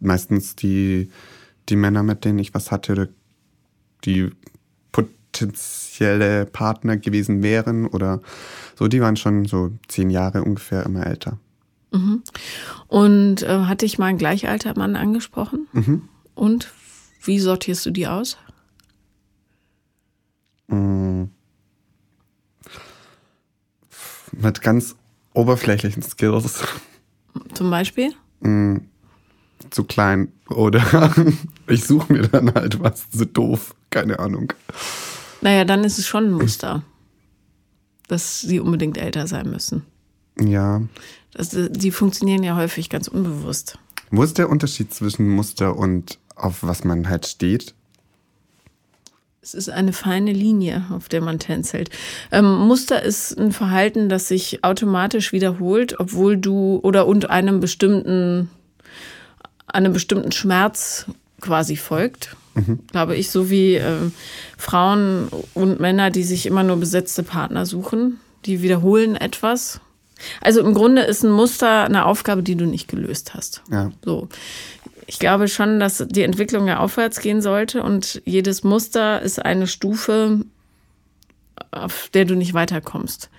meistens 0.00 0.56
die, 0.56 1.10
die 1.68 1.76
Männer, 1.76 2.02
mit 2.02 2.24
denen 2.24 2.38
ich 2.38 2.54
was 2.54 2.70
hatte, 2.70 2.92
oder 2.92 3.08
die 4.04 4.30
potenzielle 4.92 6.46
Partner 6.46 6.96
gewesen 6.96 7.42
wären 7.42 7.86
oder 7.86 8.20
so, 8.76 8.88
die 8.88 9.00
waren 9.00 9.16
schon 9.16 9.44
so 9.44 9.72
zehn 9.88 10.10
Jahre 10.10 10.42
ungefähr 10.42 10.84
immer 10.84 11.06
älter. 11.06 11.38
Und 12.88 13.42
äh, 13.42 13.60
hat 13.64 13.82
dich 13.82 13.98
mal 13.98 14.06
ein 14.06 14.18
gleichalter 14.18 14.76
Mann 14.76 14.96
angesprochen? 14.96 15.66
Und 16.34 16.72
wie 17.24 17.38
sortierst 17.38 17.84
du 17.86 17.90
die 17.90 18.06
aus? 18.06 18.36
Mit 24.32 24.60
ganz 24.62 24.94
oberflächlichen 25.34 26.02
Skills. 26.02 26.62
Zum 27.54 27.70
Beispiel? 27.70 28.12
Zu 29.70 29.84
klein 29.84 30.32
oder 30.48 31.12
ich 31.66 31.84
suche 31.84 32.12
mir 32.12 32.28
dann 32.28 32.54
halt 32.54 32.80
was 32.80 33.06
so 33.10 33.24
doof, 33.24 33.74
keine 33.90 34.18
Ahnung. 34.18 34.52
Naja, 35.40 35.64
dann 35.64 35.84
ist 35.84 35.98
es 35.98 36.06
schon 36.06 36.26
ein 36.26 36.32
Muster, 36.32 36.82
dass 38.06 38.40
sie 38.40 38.60
unbedingt 38.60 38.98
älter 38.98 39.26
sein 39.26 39.50
müssen. 39.50 39.82
Ja. 40.40 40.82
Das, 41.34 41.50
die 41.52 41.90
funktionieren 41.90 42.42
ja 42.42 42.56
häufig 42.56 42.88
ganz 42.88 43.08
unbewusst. 43.08 43.78
Wo 44.10 44.22
ist 44.22 44.38
der 44.38 44.48
Unterschied 44.48 44.92
zwischen 44.92 45.28
Muster 45.28 45.76
und 45.76 46.18
auf 46.34 46.62
was 46.62 46.84
man 46.84 47.08
halt 47.08 47.26
steht? 47.26 47.74
Es 49.40 49.54
ist 49.54 49.70
eine 49.70 49.92
feine 49.92 50.32
Linie, 50.32 50.86
auf 50.90 51.08
der 51.08 51.20
man 51.20 51.38
tänzelt. 51.38 51.90
Ähm, 52.30 52.66
Muster 52.66 53.02
ist 53.02 53.38
ein 53.38 53.52
Verhalten, 53.52 54.08
das 54.08 54.28
sich 54.28 54.62
automatisch 54.62 55.32
wiederholt, 55.32 55.98
obwohl 56.00 56.36
du 56.36 56.80
oder 56.82 57.06
und 57.06 57.30
einem 57.30 57.60
bestimmten, 57.60 58.50
einem 59.66 59.92
bestimmten 59.92 60.32
Schmerz 60.32 61.06
quasi 61.40 61.76
folgt. 61.76 62.36
Glaube 62.90 63.16
ich, 63.16 63.30
so 63.30 63.50
wie 63.50 63.74
ähm, 63.74 64.12
Frauen 64.56 65.28
und 65.54 65.80
Männer, 65.80 66.10
die 66.10 66.24
sich 66.24 66.44
immer 66.44 66.64
nur 66.64 66.76
besetzte 66.76 67.22
Partner 67.22 67.66
suchen, 67.66 68.18
die 68.44 68.62
wiederholen 68.62 69.14
etwas. 69.16 69.80
Also 70.40 70.60
im 70.60 70.74
Grunde 70.74 71.02
ist 71.02 71.22
ein 71.24 71.30
Muster 71.30 71.84
eine 71.84 72.06
Aufgabe, 72.06 72.42
die 72.42 72.56
du 72.56 72.66
nicht 72.66 72.88
gelöst 72.88 73.34
hast. 73.34 73.62
Ja. 73.70 73.90
So. 74.04 74.28
Ich 75.06 75.18
glaube 75.18 75.48
schon, 75.48 75.80
dass 75.80 76.04
die 76.08 76.22
Entwicklung 76.22 76.66
ja 76.68 76.78
aufwärts 76.80 77.20
gehen 77.20 77.40
sollte 77.40 77.82
und 77.82 78.20
jedes 78.24 78.62
Muster 78.62 79.22
ist 79.22 79.42
eine 79.42 79.66
Stufe, 79.66 80.40
auf 81.70 82.10
der 82.12 82.24
du 82.24 82.34
nicht 82.34 82.54
weiterkommst. 82.54 83.30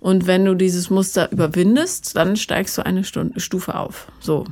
Und 0.00 0.26
wenn 0.26 0.44
du 0.44 0.54
dieses 0.54 0.90
Muster 0.90 1.30
überwindest, 1.32 2.16
dann 2.16 2.36
steigst 2.36 2.76
du 2.78 2.84
eine 2.84 3.04
Stunde, 3.04 3.40
Stufe 3.40 3.74
auf. 3.76 4.08
So 4.20 4.46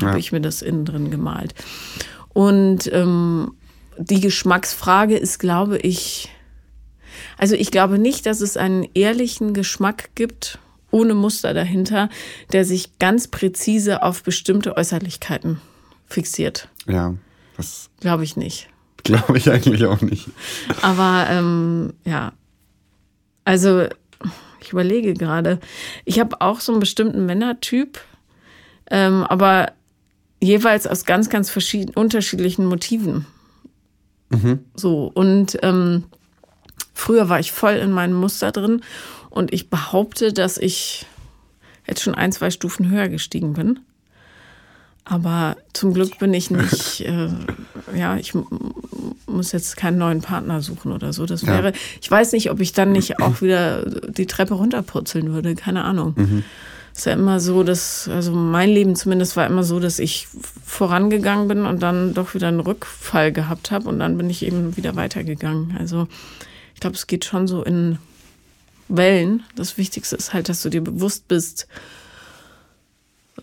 Ja. 0.00 0.08
habe 0.08 0.18
ich 0.18 0.32
mir 0.32 0.40
das 0.40 0.62
innen 0.62 0.84
drin 0.84 1.10
gemalt. 1.10 1.54
Und 2.32 2.90
ähm, 2.92 3.52
die 3.98 4.20
Geschmacksfrage 4.20 5.16
ist, 5.16 5.38
glaube 5.38 5.78
ich, 5.78 6.28
also 7.38 7.54
ich 7.54 7.70
glaube 7.70 7.98
nicht, 7.98 8.26
dass 8.26 8.40
es 8.40 8.56
einen 8.56 8.88
ehrlichen 8.94 9.54
Geschmack 9.54 10.10
gibt, 10.14 10.58
ohne 10.90 11.14
Muster 11.14 11.52
dahinter, 11.54 12.08
der 12.52 12.64
sich 12.64 12.98
ganz 12.98 13.28
präzise 13.28 14.02
auf 14.02 14.22
bestimmte 14.22 14.76
Äußerlichkeiten 14.76 15.60
fixiert. 16.06 16.68
Ja, 16.86 17.14
das 17.56 17.90
Glaube 18.00 18.24
ich 18.24 18.36
nicht. 18.36 18.68
glaube 19.04 19.36
ich 19.38 19.50
eigentlich 19.50 19.84
auch 19.86 20.00
nicht. 20.00 20.28
Aber 20.82 21.26
ähm, 21.28 21.92
ja, 22.04 22.32
also 23.44 23.86
ich 24.60 24.72
überlege 24.72 25.14
gerade. 25.14 25.60
Ich 26.04 26.18
habe 26.18 26.40
auch 26.40 26.60
so 26.60 26.72
einen 26.72 26.80
bestimmten 26.80 27.24
Männertyp, 27.26 28.00
ähm, 28.90 29.22
aber 29.24 29.72
jeweils 30.42 30.86
aus 30.86 31.04
ganz, 31.04 31.28
ganz 31.30 31.50
verschiedenen, 31.50 31.94
unterschiedlichen 31.94 32.66
Motiven. 32.66 33.26
So, 34.74 35.10
und 35.14 35.56
ähm, 35.62 36.04
früher 36.96 37.28
war 37.28 37.38
ich 37.38 37.52
voll 37.52 37.74
in 37.74 37.92
meinem 37.92 38.14
Muster 38.14 38.50
drin 38.52 38.80
und 39.30 39.52
ich 39.52 39.68
behaupte, 39.70 40.32
dass 40.32 40.56
ich 40.58 41.06
jetzt 41.86 42.02
schon 42.02 42.14
ein, 42.14 42.32
zwei 42.32 42.50
Stufen 42.50 42.90
höher 42.90 43.08
gestiegen 43.08 43.52
bin. 43.52 43.78
Aber 45.04 45.56
zum 45.72 45.94
Glück 45.94 46.18
bin 46.18 46.34
ich 46.34 46.50
nicht, 46.50 47.00
äh, 47.06 47.28
ja, 47.94 48.16
ich 48.16 48.32
muss 49.26 49.52
jetzt 49.52 49.76
keinen 49.76 49.98
neuen 49.98 50.20
Partner 50.20 50.62
suchen 50.62 50.90
oder 50.90 51.12
so. 51.12 51.26
Das 51.26 51.42
Ja. 51.42 51.48
wäre, 51.48 51.72
ich 52.00 52.10
weiß 52.10 52.32
nicht, 52.32 52.50
ob 52.50 52.60
ich 52.60 52.72
dann 52.72 52.90
nicht 52.92 53.20
auch 53.20 53.40
wieder 53.40 53.84
die 54.08 54.26
Treppe 54.26 54.54
runterpurzeln 54.54 55.32
würde, 55.32 55.54
keine 55.54 55.84
Ahnung. 55.84 56.42
ist 56.92 57.06
ja 57.06 57.12
immer 57.12 57.38
so, 57.38 57.62
dass, 57.62 58.08
also 58.08 58.32
mein 58.32 58.70
Leben 58.70 58.96
zumindest 58.96 59.36
war 59.36 59.46
immer 59.46 59.62
so, 59.62 59.78
dass 59.78 59.98
ich 60.00 60.26
vorangegangen 60.64 61.46
bin 61.46 61.66
und 61.66 61.82
dann 61.82 62.14
doch 62.14 62.34
wieder 62.34 62.48
einen 62.48 62.60
Rückfall 62.60 63.30
gehabt 63.32 63.70
habe 63.70 63.88
und 63.88 64.00
dann 64.00 64.16
bin 64.16 64.28
ich 64.30 64.44
eben 64.44 64.76
wieder 64.76 64.96
weitergegangen. 64.96 65.76
Also 65.78 66.08
ich 66.76 66.80
glaube, 66.80 66.94
es 66.94 67.06
geht 67.06 67.24
schon 67.24 67.48
so 67.48 67.64
in 67.64 67.96
Wellen. 68.88 69.42
Das 69.54 69.78
Wichtigste 69.78 70.14
ist 70.14 70.34
halt, 70.34 70.50
dass 70.50 70.60
du 70.60 70.68
dir 70.68 70.84
bewusst 70.84 71.26
bist, 71.26 71.68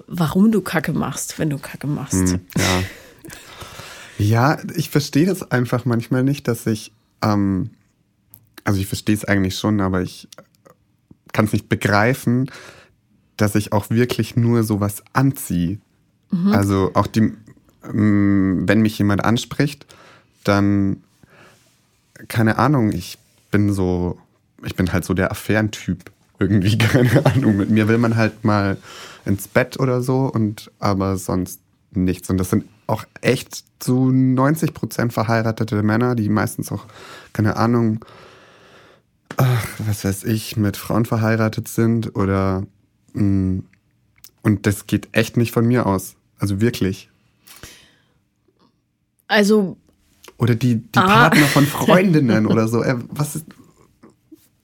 warum 0.05 0.51
du 0.51 0.61
Kacke 0.61 0.93
machst, 0.93 1.39
wenn 1.39 1.49
du 1.49 1.57
Kacke 1.57 1.87
machst. 1.87 2.13
Hm, 2.13 2.41
ja. 2.55 2.83
ja, 4.19 4.57
ich 4.75 4.91
verstehe 4.91 5.25
das 5.25 5.49
einfach 5.49 5.83
manchmal 5.83 6.23
nicht, 6.23 6.47
dass 6.47 6.67
ich, 6.67 6.91
ähm, 7.23 7.71
also 8.65 8.79
ich 8.79 8.85
verstehe 8.85 9.15
es 9.15 9.25
eigentlich 9.25 9.57
schon, 9.57 9.81
aber 9.81 10.03
ich 10.03 10.27
kann 11.31 11.45
es 11.45 11.53
nicht 11.53 11.69
begreifen, 11.69 12.51
dass 13.35 13.55
ich 13.55 13.71
auch 13.71 13.89
wirklich 13.89 14.35
nur 14.35 14.63
sowas 14.63 15.03
anziehe. 15.13 15.79
Mhm. 16.29 16.53
Also 16.53 16.91
auch 16.93 17.07
die, 17.07 17.33
ähm, 17.83 18.61
wenn 18.67 18.81
mich 18.81 18.99
jemand 18.99 19.25
anspricht, 19.25 19.87
dann, 20.43 21.01
keine 22.27 22.59
Ahnung, 22.59 22.91
ich 22.91 23.17
bin 23.53 23.71
so, 23.71 24.17
ich 24.65 24.75
bin 24.75 24.91
halt 24.91 25.05
so 25.05 25.13
der 25.13 25.31
Affärentyp 25.31 26.11
irgendwie, 26.39 26.77
keine 26.79 27.25
Ahnung. 27.25 27.55
Mit 27.55 27.69
mir 27.69 27.87
will 27.87 27.99
man 27.99 28.17
halt 28.17 28.43
mal 28.43 28.77
ins 29.25 29.47
Bett 29.47 29.79
oder 29.79 30.01
so 30.01 30.25
und 30.25 30.71
aber 30.79 31.17
sonst 31.17 31.61
nichts. 31.91 32.29
Und 32.29 32.37
das 32.37 32.49
sind 32.49 32.65
auch 32.87 33.05
echt 33.21 33.63
zu 33.79 34.09
90 34.11 34.73
Prozent 34.73 35.13
verheiratete 35.13 35.83
Männer, 35.83 36.15
die 36.15 36.27
meistens 36.29 36.71
auch, 36.71 36.85
keine 37.31 37.55
Ahnung, 37.55 38.03
was 39.77 40.03
weiß 40.03 40.25
ich, 40.25 40.57
mit 40.57 40.75
Frauen 40.75 41.05
verheiratet 41.05 41.67
sind 41.67 42.15
oder 42.15 42.65
mh, 43.13 43.23
mm, 43.23 43.63
und 44.41 44.67
das 44.67 44.87
geht 44.87 45.07
echt 45.13 45.37
nicht 45.37 45.53
von 45.53 45.65
mir 45.65 45.85
aus. 45.85 46.15
Also 46.37 46.59
wirklich. 46.59 47.09
Also. 49.27 49.77
Oder 50.43 50.55
die, 50.55 50.75
die 50.75 50.99
ah. 50.99 51.29
Partner 51.29 51.45
von 51.45 51.65
Freundinnen 51.85 52.45
oder 52.45 52.67
so. 52.67 52.83
Äh, 52.83 52.97
was 53.09 53.37
ist. 53.37 53.45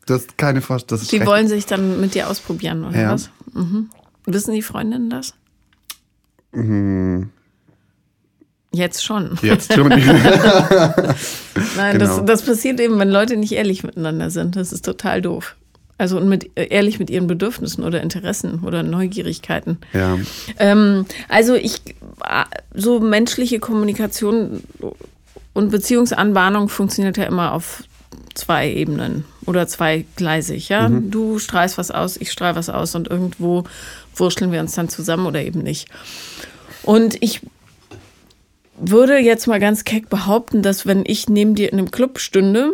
Du 0.06 0.14
hast 0.14 0.38
keine 0.38 0.62
Vorstellung. 0.62 1.06
Die 1.10 1.26
wollen 1.26 1.48
sich 1.48 1.66
dann 1.68 2.02
mit 2.02 2.16
dir 2.16 2.30
ausprobieren, 2.30 2.84
oder 2.84 3.00
ja. 3.00 3.12
was? 3.14 3.30
Mhm. 3.54 3.90
Wissen 4.26 4.54
die 4.54 4.62
Freundinnen 4.62 5.10
das? 5.10 5.34
Mhm. 6.52 7.30
Jetzt 8.74 9.06
schon. 9.06 9.40
Jetzt 9.42 9.74
schon. 9.76 9.88
Nein, 9.88 10.02
genau. 11.94 11.98
das, 11.98 12.26
das 12.26 12.42
passiert 12.42 12.82
eben, 12.82 13.00
wenn 13.00 13.10
Leute 13.10 13.38
nicht 13.38 13.54
ehrlich 13.54 13.84
miteinander 13.84 14.30
sind. 14.32 14.58
Das 14.58 14.74
ist 14.74 14.84
total 14.84 15.22
doof. 15.22 15.56
Also 15.98 16.18
und 16.18 16.28
mit, 16.28 16.52
ehrlich 16.56 17.00
mit 17.00 17.10
ihren 17.10 17.28
Bedürfnissen 17.28 17.86
oder 17.86 18.02
Interessen 18.02 18.64
oder 18.66 18.84
Neugierigkeiten. 18.84 19.78
Ja. 19.94 20.18
Ähm, 20.58 21.06
also 21.30 21.56
ich, 21.56 21.82
so 22.74 23.00
menschliche 23.00 23.60
Kommunikation 23.60 24.64
und 25.60 25.72
Beziehungsanbahnung 25.72 26.70
funktioniert 26.70 27.18
ja 27.18 27.26
immer 27.26 27.52
auf 27.52 27.84
zwei 28.34 28.72
Ebenen 28.72 29.26
oder 29.46 29.68
zweigleisig. 29.68 30.70
Ja? 30.70 30.88
Mhm. 30.88 31.12
Du 31.12 31.38
strahlst 31.38 31.78
was 31.78 31.92
aus, 31.92 32.16
ich 32.16 32.32
strahle 32.32 32.56
was 32.56 32.70
aus 32.70 32.96
und 32.96 33.10
irgendwo 33.10 33.66
wurschteln 34.16 34.54
wir 34.54 34.62
uns 34.62 34.74
dann 34.74 34.88
zusammen 34.88 35.26
oder 35.26 35.44
eben 35.44 35.60
nicht. 35.60 35.90
Und 36.84 37.22
ich 37.22 37.42
würde 38.78 39.18
jetzt 39.18 39.48
mal 39.48 39.60
ganz 39.60 39.84
keck 39.84 40.08
behaupten, 40.08 40.62
dass 40.62 40.88
wenn 40.88 41.04
ich 41.06 41.28
neben 41.28 41.56
dir 41.56 41.74
in 41.74 41.78
einem 41.78 41.92
Club 41.92 42.20
stünde, 42.20 42.72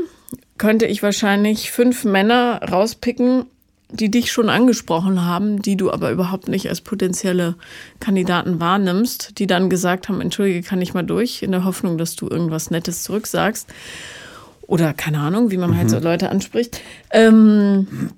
könnte 0.60 0.86
ich 0.86 1.02
wahrscheinlich 1.02 1.72
fünf 1.72 2.04
Männer 2.04 2.62
rauspicken, 2.72 3.46
die 3.90 4.10
dich 4.10 4.32
schon 4.32 4.50
angesprochen 4.50 5.24
haben, 5.24 5.62
die 5.62 5.78
du 5.78 5.92
aber 5.92 6.12
überhaupt 6.12 6.48
nicht 6.48 6.70
als 6.70 6.82
potenzielle 6.82 7.56
Kandidaten 8.00 8.60
wahrnimmst, 8.60 9.38
die 9.38 9.48
dann 9.48 9.70
gesagt 9.70 10.10
haben, 10.10 10.22
entschuldige, 10.22 10.64
kann 10.64 10.82
ich 10.82 10.94
mal 10.94 11.04
durch, 11.04 11.44
in 11.44 11.52
der 11.52 11.64
Hoffnung, 11.64 11.98
dass 11.98 12.16
du 12.16 12.28
irgendwas 12.28 12.72
Nettes 12.72 13.04
zurücksagst. 13.04 13.68
Oder 14.68 14.94
keine 14.94 15.20
Ahnung, 15.20 15.52
wie 15.52 15.58
man 15.58 15.72
mhm. 15.72 15.78
halt 15.78 15.90
so 15.90 15.98
mhm. 15.98 16.04
Leute 16.04 16.30
anspricht. 16.30 16.82
Ähm, 17.12 18.10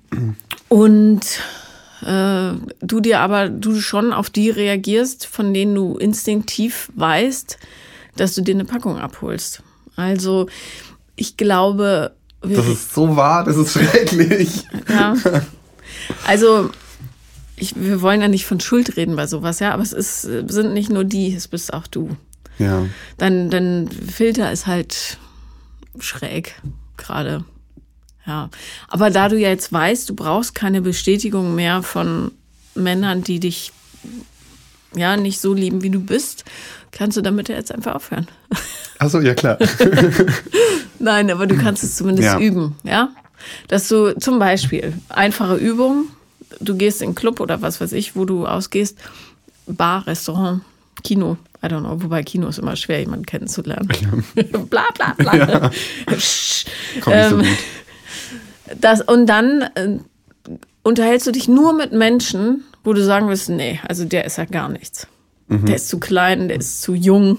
und 0.68 1.20
äh, 2.02 2.52
du 2.80 3.00
dir 3.00 3.20
aber, 3.20 3.50
du 3.50 3.78
schon 3.80 4.12
auf 4.12 4.30
die 4.30 4.50
reagierst, 4.50 5.26
von 5.26 5.52
denen 5.52 5.74
du 5.74 5.98
instinktiv 5.98 6.90
weißt, 6.94 7.58
dass 8.16 8.34
du 8.34 8.40
dir 8.40 8.54
eine 8.54 8.64
Packung 8.64 8.98
abholst. 8.98 9.62
Also 9.96 10.46
ich 11.16 11.36
glaube, 11.36 12.12
das 12.40 12.66
ist 12.68 12.94
so 12.94 13.16
wahr, 13.16 13.44
das 13.44 13.56
ist 13.56 13.72
schrecklich. 13.72 14.64
Ja. 14.88 15.14
Also, 16.26 16.70
ich, 17.56 17.74
wir 17.76 18.00
wollen 18.02 18.20
ja 18.20 18.28
nicht 18.28 18.46
von 18.46 18.60
Schuld 18.60 18.96
reden 18.96 19.16
bei 19.16 19.26
sowas, 19.26 19.58
ja, 19.60 19.72
aber 19.72 19.82
es 19.82 19.92
ist, 19.92 20.22
sind 20.22 20.72
nicht 20.72 20.90
nur 20.90 21.04
die, 21.04 21.34
es 21.34 21.48
bist 21.48 21.72
auch 21.72 21.86
du. 21.86 22.16
Ja. 22.58 22.86
Dein, 23.16 23.50
dein 23.50 23.88
Filter 23.88 24.50
ist 24.52 24.66
halt 24.66 25.18
schräg 25.98 26.54
gerade. 26.96 27.44
Ja. 28.26 28.50
Aber 28.88 29.10
da 29.10 29.28
du 29.28 29.38
ja 29.38 29.48
jetzt 29.48 29.72
weißt, 29.72 30.08
du 30.08 30.14
brauchst 30.14 30.54
keine 30.54 30.82
Bestätigung 30.82 31.54
mehr 31.54 31.82
von 31.82 32.32
Männern, 32.74 33.22
die 33.22 33.40
dich 33.40 33.72
ja 34.94 35.16
nicht 35.16 35.40
so 35.40 35.54
lieben, 35.54 35.82
wie 35.82 35.90
du 35.90 36.00
bist, 36.00 36.44
kannst 36.92 37.16
du 37.16 37.22
damit 37.22 37.48
ja 37.48 37.56
jetzt 37.56 37.72
einfach 37.72 37.94
aufhören. 37.94 38.26
Achso, 38.98 39.20
ja 39.20 39.34
klar. 39.34 39.58
Nein, 40.98 41.30
aber 41.30 41.46
du 41.46 41.56
kannst 41.56 41.84
es 41.84 41.96
zumindest 41.96 42.26
ja. 42.28 42.38
üben, 42.38 42.76
ja? 42.82 43.10
Dass 43.68 43.88
du 43.88 44.18
zum 44.18 44.38
Beispiel 44.38 44.94
einfache 45.08 45.56
Übungen, 45.56 46.08
du 46.60 46.76
gehst 46.76 47.02
in 47.02 47.08
einen 47.08 47.14
Club 47.14 47.40
oder 47.40 47.62
was 47.62 47.80
weiß 47.80 47.92
ich, 47.92 48.16
wo 48.16 48.24
du 48.24 48.46
ausgehst, 48.46 48.98
Bar, 49.66 50.06
Restaurant, 50.06 50.62
Kino, 51.02 51.36
I 51.62 51.66
don't 51.66 51.80
know, 51.80 52.02
wobei 52.02 52.22
Kino 52.22 52.48
ist 52.48 52.58
immer 52.58 52.76
schwer, 52.76 53.00
jemanden 53.00 53.26
kennenzulernen. 53.26 53.88
Ja. 54.34 54.42
bla 54.70 54.84
bla 54.94 55.14
bla. 55.16 55.36
Ja. 55.36 55.70
Komm 57.00 57.12
ähm, 57.12 57.30
so 57.30 57.36
gut. 57.36 57.46
Das, 58.80 59.00
und 59.00 59.26
dann 59.26 59.62
äh, 59.74 59.98
unterhältst 60.82 61.26
du 61.26 61.32
dich 61.32 61.48
nur 61.48 61.72
mit 61.72 61.92
Menschen, 61.92 62.64
wo 62.84 62.92
du 62.92 63.04
sagen 63.04 63.28
wirst, 63.28 63.48
nee, 63.48 63.80
also 63.86 64.04
der 64.04 64.24
ist 64.24 64.38
ja 64.38 64.44
gar 64.44 64.68
nichts. 64.68 65.06
Mhm. 65.48 65.66
Der 65.66 65.76
ist 65.76 65.88
zu 65.88 65.98
klein, 65.98 66.48
der 66.48 66.58
ist 66.58 66.82
zu 66.82 66.94
jung, 66.94 67.38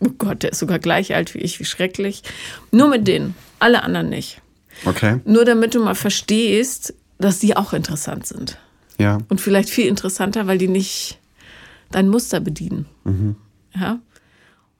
Oh 0.00 0.10
Gott, 0.18 0.42
der 0.42 0.52
ist 0.52 0.58
sogar 0.58 0.78
gleich 0.78 1.14
alt 1.14 1.34
wie 1.34 1.38
ich, 1.38 1.58
wie 1.58 1.64
schrecklich. 1.64 2.22
Nur 2.70 2.88
mit 2.88 3.08
denen, 3.08 3.34
alle 3.58 3.82
anderen 3.82 4.10
nicht. 4.10 4.40
Okay. 4.84 5.20
Nur 5.24 5.44
damit 5.44 5.74
du 5.74 5.82
mal 5.82 5.94
verstehst, 5.94 6.94
dass 7.18 7.38
die 7.38 7.56
auch 7.56 7.72
interessant 7.72 8.26
sind. 8.26 8.58
Ja. 8.98 9.18
Und 9.28 9.40
vielleicht 9.40 9.70
viel 9.70 9.86
interessanter, 9.86 10.46
weil 10.46 10.58
die 10.58 10.68
nicht 10.68 11.18
dein 11.90 12.08
Muster 12.08 12.40
bedienen. 12.40 12.86
Mhm. 13.04 13.36
Ja. 13.74 13.98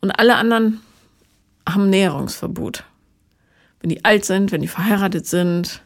Und 0.00 0.10
alle 0.10 0.36
anderen 0.36 0.80
haben 1.68 1.90
Näherungsverbot. 1.90 2.84
Wenn 3.80 3.90
die 3.90 4.04
alt 4.04 4.24
sind, 4.24 4.52
wenn 4.52 4.62
die 4.62 4.68
verheiratet 4.68 5.26
sind, 5.26 5.82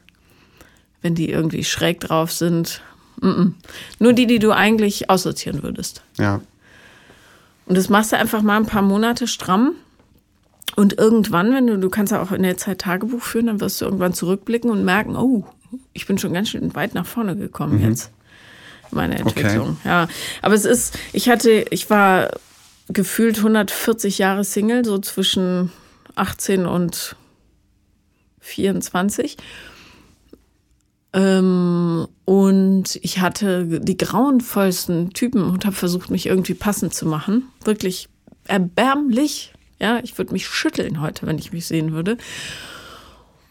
wenn 1.03 1.15
die 1.15 1.31
irgendwie 1.31 1.65
schräg 1.65 2.01
drauf 2.01 2.33
sind. 2.33 2.83
Mm 3.21 3.29
-mm. 3.29 3.53
Nur 3.99 4.13
die, 4.13 4.27
die 4.27 4.39
du 4.39 4.53
eigentlich 4.53 5.11
aussortieren 5.11 5.63
würdest. 5.63 6.03
Ja. 6.19 6.41
Und 7.67 7.77
das 7.77 7.89
machst 7.89 8.13
du 8.13 8.17
einfach 8.17 8.43
mal 8.43 8.57
ein 8.57 8.67
paar 8.67 8.83
Monate 8.83 9.27
stramm. 9.27 9.75
Und 10.77 10.99
irgendwann, 10.99 11.53
wenn 11.53 11.67
du, 11.67 11.79
du 11.79 11.91
kannst 11.91 12.13
ja 12.13 12.23
auch 12.23 12.33
in 12.33 12.43
der 12.43 12.57
Zeit 12.57 12.81
Tagebuch 12.81 13.23
führen, 13.23 13.47
dann 13.47 13.61
wirst 13.61 13.81
du 13.81 13.85
irgendwann 13.85 14.15
zurückblicken 14.15 14.71
und 14.71 14.85
merken, 14.85 15.17
oh, 15.17 15.45
ich 15.93 16.07
bin 16.07 16.19
schon 16.19 16.33
ganz 16.33 16.51
schön 16.51 16.75
weit 16.75 16.95
nach 16.95 17.07
vorne 17.07 17.37
gekommen 17.37 17.79
mhm. 17.79 17.89
jetzt. 17.89 18.11
Meine 18.93 19.19
Entwicklung. 19.19 19.71
Okay. 19.81 19.89
Ja. 19.89 20.09
Aber 20.43 20.55
es 20.55 20.65
ist, 20.65 20.99
ich 21.13 21.29
hatte, 21.29 21.65
ich 21.71 21.91
war 21.91 22.31
gefühlt 22.89 23.39
140 23.39 24.19
Jahre 24.19 24.45
Single, 24.45 24.85
so 24.85 24.99
zwischen 24.99 25.71
18 26.17 26.67
und 26.67 27.17
24. 28.41 29.37
Ähm, 31.13 32.07
und 32.25 32.99
ich 33.03 33.21
hatte 33.21 33.81
die 33.81 33.97
grauenvollsten 33.97 35.13
Typen 35.13 35.43
und 35.43 35.67
habe 35.67 35.75
versucht, 35.75 36.11
mich 36.11 36.27
irgendwie 36.27 36.55
passend 36.55 36.95
zu 36.95 37.07
machen. 37.07 37.49
Wirklich 37.65 38.09
erbärmlich. 38.47 39.53
Ja, 39.81 40.01
ich 40.03 40.17
würde 40.19 40.33
mich 40.33 40.47
schütteln 40.47 41.01
heute, 41.01 41.27
wenn 41.27 41.39
ich 41.39 41.53
mich 41.53 41.67
sehen 41.67 41.93
würde. 41.93 42.19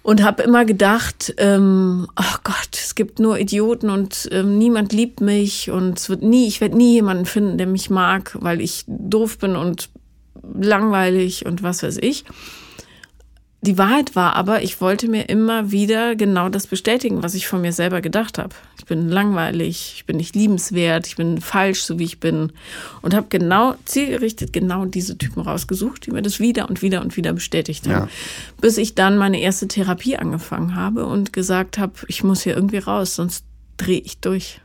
Und 0.01 0.23
habe 0.23 0.43
immer 0.43 0.63
gedacht, 0.63 1.33
ähm, 1.37 2.07
oh 2.17 2.35
Gott, 2.43 2.69
es 2.71 2.95
gibt 2.95 3.19
nur 3.19 3.37
Idioten 3.37 3.89
und 3.89 4.29
ähm, 4.31 4.57
niemand 4.57 4.93
liebt 4.93 5.19
mich 5.21 5.69
und 5.69 5.99
es 5.99 6.09
wird 6.09 6.23
nie, 6.23 6.47
ich 6.47 6.61
werde 6.61 6.77
nie 6.77 6.93
jemanden 6.93 7.25
finden, 7.25 7.57
der 7.57 7.67
mich 7.67 7.89
mag, 7.89 8.37
weil 8.39 8.61
ich 8.61 8.85
doof 8.87 9.39
bin 9.39 9.55
und 9.55 9.89
langweilig 10.53 11.45
und 11.45 11.63
was 11.63 11.83
weiß 11.83 11.97
ich. 11.97 12.23
Die 13.61 13.77
Wahrheit 13.77 14.15
war 14.15 14.37
aber, 14.37 14.63
ich 14.63 14.79
wollte 14.79 15.09
mir 15.09 15.27
immer 15.27 15.69
wieder 15.69 16.15
genau 16.15 16.47
das 16.47 16.65
bestätigen, 16.65 17.23
was 17.23 17.33
ich 17.33 17.49
von 17.49 17.59
mir 17.59 17.73
selber 17.73 17.99
gedacht 17.99 18.37
habe. 18.37 18.55
Ich 18.77 18.85
bin 18.85 19.09
langweilig, 19.09 19.95
ich 19.97 20.05
bin 20.05 20.15
nicht 20.15 20.33
liebenswert, 20.33 21.07
ich 21.07 21.17
bin 21.17 21.41
falsch, 21.41 21.81
so 21.81 21.99
wie 21.99 22.05
ich 22.05 22.21
bin. 22.21 22.53
Und 23.01 23.13
habe 23.13 23.27
genau, 23.27 23.75
zielgerichtet 23.83 24.53
genau 24.53 24.85
diese 24.85 25.17
Typen 25.17 25.41
rausgesucht, 25.41 26.05
die 26.05 26.11
mir 26.11 26.21
das 26.21 26.39
wieder 26.39 26.69
und 26.69 26.81
wieder 26.81 27.01
und 27.01 27.17
wieder 27.17 27.33
bestätigt 27.33 27.85
haben. 27.89 28.07
Ja. 28.07 28.09
Bis 28.61 28.77
ich 28.77 28.95
dann 28.95 29.17
meine 29.17 29.41
erste 29.41 29.67
Therapie 29.67 30.15
angefangen 30.15 30.75
habe 30.75 31.05
und 31.05 31.33
gesagt 31.33 31.77
habe, 31.77 31.93
ich 32.07 32.23
muss 32.23 32.43
hier 32.43 32.55
irgendwie 32.55 32.77
raus, 32.77 33.15
sonst 33.15 33.43
drehe 33.75 33.99
ich 33.99 34.19
durch. 34.19 34.61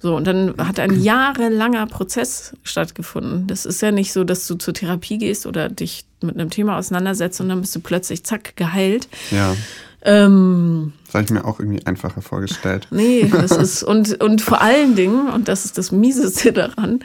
So, 0.00 0.14
und 0.14 0.26
dann 0.28 0.54
hat 0.58 0.78
ein 0.78 1.00
jahrelanger 1.02 1.86
Prozess 1.86 2.54
stattgefunden. 2.62 3.48
Das 3.48 3.66
ist 3.66 3.82
ja 3.82 3.90
nicht 3.90 4.12
so, 4.12 4.22
dass 4.22 4.46
du 4.46 4.54
zur 4.54 4.72
Therapie 4.74 5.18
gehst 5.18 5.44
oder 5.44 5.68
dich 5.68 6.04
mit 6.22 6.36
einem 6.36 6.50
Thema 6.50 6.78
auseinandersetzt 6.78 7.40
und 7.40 7.48
dann 7.48 7.60
bist 7.60 7.74
du 7.74 7.80
plötzlich 7.80 8.22
zack 8.24 8.54
geheilt. 8.56 9.08
Ja. 9.32 9.56
Ähm, 10.02 10.92
Das 11.06 11.14
habe 11.14 11.24
ich 11.24 11.30
mir 11.30 11.44
auch 11.44 11.58
irgendwie 11.58 11.84
einfacher 11.84 12.22
vorgestellt. 12.22 12.86
nee, 12.92 13.28
das 13.30 13.50
ist, 13.50 13.82
und, 13.82 14.22
und 14.22 14.40
vor 14.40 14.60
allen 14.62 14.94
Dingen, 14.94 15.28
und 15.28 15.48
das 15.48 15.64
ist 15.64 15.76
das 15.78 15.90
Mieseste 15.90 16.52
daran, 16.52 17.00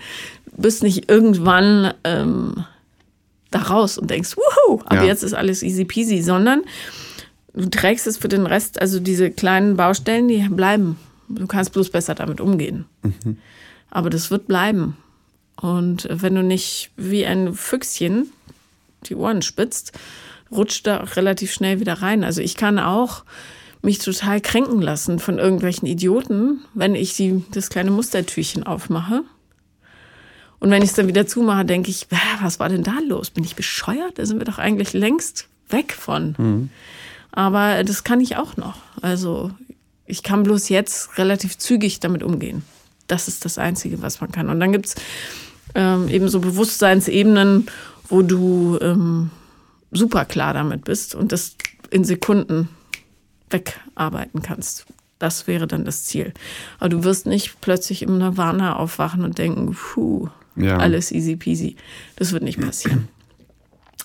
bist 0.55 0.83
nicht 0.83 1.09
irgendwann 1.09 1.93
ähm, 2.03 2.63
da 3.49 3.59
raus 3.63 3.97
und 3.97 4.09
denkst, 4.11 4.35
wuhu, 4.37 4.81
aber 4.85 4.97
Ja. 4.97 5.03
jetzt 5.05 5.23
ist 5.23 5.33
alles 5.33 5.63
easy 5.63 5.85
peasy, 5.85 6.21
sondern 6.21 6.61
du 7.55 7.67
trägst 7.69 8.05
es 8.05 8.17
für 8.17 8.27
den 8.27 8.45
Rest, 8.45 8.79
also 8.79 8.99
diese 8.99 9.31
kleinen 9.31 9.75
Baustellen, 9.75 10.27
die 10.27 10.47
bleiben. 10.49 10.97
Du 11.29 11.47
kannst 11.47 11.71
bloß 11.73 11.89
besser 11.89 12.15
damit 12.15 12.41
umgehen. 12.41 12.85
Aber 13.89 14.09
das 14.09 14.31
wird 14.31 14.47
bleiben. 14.47 14.97
Und 15.61 16.07
wenn 16.09 16.35
du 16.35 16.43
nicht 16.43 16.91
wie 16.97 17.25
ein 17.25 17.53
Füchschen 17.53 18.31
die 19.05 19.15
Ohren 19.15 19.41
spitzt, 19.41 19.91
rutscht 20.51 20.87
da 20.87 21.01
auch 21.03 21.15
relativ 21.15 21.51
schnell 21.53 21.79
wieder 21.79 22.01
rein. 22.01 22.23
Also 22.23 22.41
ich 22.41 22.55
kann 22.55 22.79
auch 22.79 23.23
mich 23.81 23.99
total 23.99 24.39
kränken 24.39 24.81
lassen 24.81 25.19
von 25.19 25.37
irgendwelchen 25.39 25.87
Idioten, 25.87 26.61
wenn 26.73 26.95
ich 26.95 27.15
die, 27.15 27.43
das 27.51 27.69
kleine 27.69 27.91
Mustertürchen 27.91 28.63
aufmache. 28.63 29.23
Und 30.59 30.71
wenn 30.71 30.81
ich 30.81 30.91
es 30.91 30.95
dann 30.95 31.07
wieder 31.09 31.27
zumache, 31.27 31.65
denke 31.65 31.89
ich, 31.89 32.07
"Bäh, 32.07 32.15
was 32.41 32.59
war 32.59 32.69
denn 32.69 32.83
da 32.83 32.97
los? 33.05 33.29
Bin 33.29 33.43
ich 33.43 33.55
bescheuert? 33.55 34.17
Da 34.17 34.25
sind 34.25 34.39
wir 34.39 34.45
doch 34.45 34.57
eigentlich 34.59 34.93
längst 34.93 35.49
weg 35.69 35.91
von. 35.93 36.69
Aber 37.31 37.83
das 37.83 38.03
kann 38.05 38.21
ich 38.21 38.37
auch 38.37 38.55
noch. 38.55 38.77
Also 39.01 39.51
ich 40.05 40.23
kann 40.23 40.43
bloß 40.43 40.69
jetzt 40.69 41.17
relativ 41.17 41.57
zügig 41.57 41.99
damit 41.99 42.23
umgehen. 42.23 42.63
Das 43.07 43.27
ist 43.27 43.45
das 43.45 43.57
Einzige, 43.57 44.01
was 44.01 44.21
man 44.21 44.31
kann. 44.31 44.49
Und 44.49 44.59
dann 44.59 44.71
gibt's 44.71 44.95
ähm, 45.75 46.07
eben 46.09 46.27
so 46.29 46.39
Bewusstseinsebenen, 46.39 47.67
wo 48.09 48.21
du 48.21 48.77
ähm, 48.81 49.31
super 49.91 50.25
klar 50.25 50.53
damit 50.53 50.83
bist 50.85 51.15
und 51.15 51.31
das 51.31 51.55
in 51.89 52.03
Sekunden 52.03 52.69
wegarbeiten 53.49 54.41
kannst. 54.41 54.85
Das 55.19 55.47
wäre 55.47 55.67
dann 55.67 55.85
das 55.85 56.03
Ziel. 56.05 56.33
Aber 56.79 56.89
du 56.89 57.03
wirst 57.03 57.25
nicht 57.27 57.61
plötzlich 57.61 58.01
im 58.01 58.17
Nirvana 58.17 58.75
aufwachen 58.75 59.23
und 59.23 59.37
denken, 59.37 59.71
puh, 59.73 60.27
Ja. 60.55 60.77
alles 60.77 61.11
easy 61.11 61.35
peasy. 61.35 61.75
Das 62.17 62.31
wird 62.33 62.43
nicht 62.43 62.59
passieren. 62.59 63.07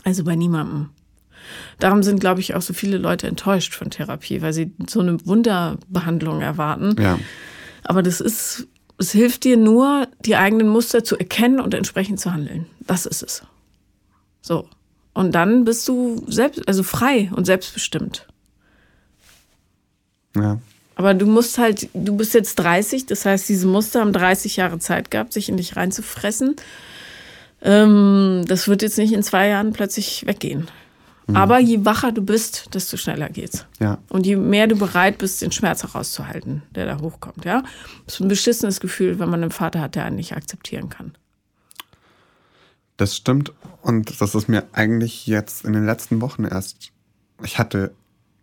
Also 0.05 0.22
bei 0.24 0.36
niemandem. 0.36 0.90
Darum 1.78 2.03
sind, 2.03 2.20
glaube 2.20 2.40
ich, 2.40 2.55
auch 2.55 2.62
so 2.62 2.72
viele 2.72 2.99
Leute 2.99 3.26
enttäuscht 3.26 3.74
von 3.74 3.90
Therapie, 3.90 4.42
weil 4.42 4.53
sie 4.53 4.72
so 4.88 5.01
eine 5.01 5.24
Wunderbehandlung 5.26 6.40
erwarten. 6.40 6.96
Ja. 7.01 7.18
Aber 7.84 8.03
das 8.03 8.20
ist, 8.20 8.66
es 8.99 9.12
hilft 9.12 9.44
dir 9.44 9.57
nur, 9.57 10.09
die 10.20 10.36
eigenen 10.36 10.68
Muster 10.68 11.05
zu 11.05 11.16
erkennen 11.16 11.61
und 11.61 11.74
entsprechend 11.74 12.20
zu 12.20 12.32
handeln. 12.32 12.66
Das 12.80 13.07
ist 13.07 13.22
es. 13.22 13.42
So. 14.42 14.68
Und 15.14 15.32
dann 15.32 15.64
bist 15.64 15.88
du 15.88 16.24
selbst, 16.28 16.66
also 16.68 16.82
frei 16.82 17.30
und 17.34 17.44
selbstbestimmt. 17.44 18.26
Ja. 20.36 20.59
Aber 20.94 21.14
du 21.14 21.26
musst 21.26 21.59
halt, 21.59 21.88
du 21.94 22.16
bist 22.16 22.34
jetzt 22.34 22.57
30, 22.57 23.07
das 23.07 23.24
heißt, 23.24 23.49
diese 23.49 23.68
Muster 23.68 24.01
haben 24.01 24.12
30 24.12 24.57
Jahre 24.57 24.80
Zeit 24.80 25.11
gehabt, 25.11 25.32
sich 25.32 25.49
in 25.49 25.57
dich 25.57 25.76
reinzufressen. 25.76 26.57
Ähm, 27.62 28.44
das 28.46 28.68
wird 28.68 28.82
jetzt 28.82 28.99
nicht 28.99 29.12
in 29.12 29.22
zwei 29.22 29.49
Jahren 29.49 29.72
plötzlich 29.72 30.26
weggehen. 30.26 30.68
Aber 31.35 31.59
je 31.59 31.85
wacher 31.85 32.12
du 32.12 32.22
bist, 32.22 32.74
desto 32.74 32.97
schneller 32.97 33.29
geht's. 33.29 33.66
Ja. 33.81 33.99
Und 34.09 34.24
je 34.24 34.37
mehr 34.37 34.66
du 34.66 34.76
bereit 34.76 35.18
bist, 35.18 35.43
den 35.43 35.53
Schmerz 35.53 35.83
herauszuhalten, 35.83 36.62
der 36.74 36.87
da 36.87 37.01
hochkommt, 37.01 37.45
ja. 37.45 37.62
Das 38.07 38.14
ist 38.14 38.20
ein 38.20 38.29
beschissenes 38.29 38.81
Gefühl, 38.81 39.18
wenn 39.18 39.29
man 39.29 39.43
einen 39.43 39.51
Vater 39.51 39.81
hat, 39.81 39.95
der 39.95 40.05
einen 40.05 40.16
nicht 40.16 40.35
akzeptieren 40.35 40.89
kann. 40.89 41.12
Das 42.97 43.14
stimmt. 43.14 43.53
Und 43.83 44.20
das 44.20 44.35
ist 44.35 44.49
mir 44.49 44.64
eigentlich 44.72 45.26
jetzt 45.26 45.64
in 45.64 45.72
den 45.74 45.85
letzten 45.85 46.20
Wochen 46.20 46.45
erst. 46.45 46.93
Ich 47.43 47.59
hatte, 47.59 47.93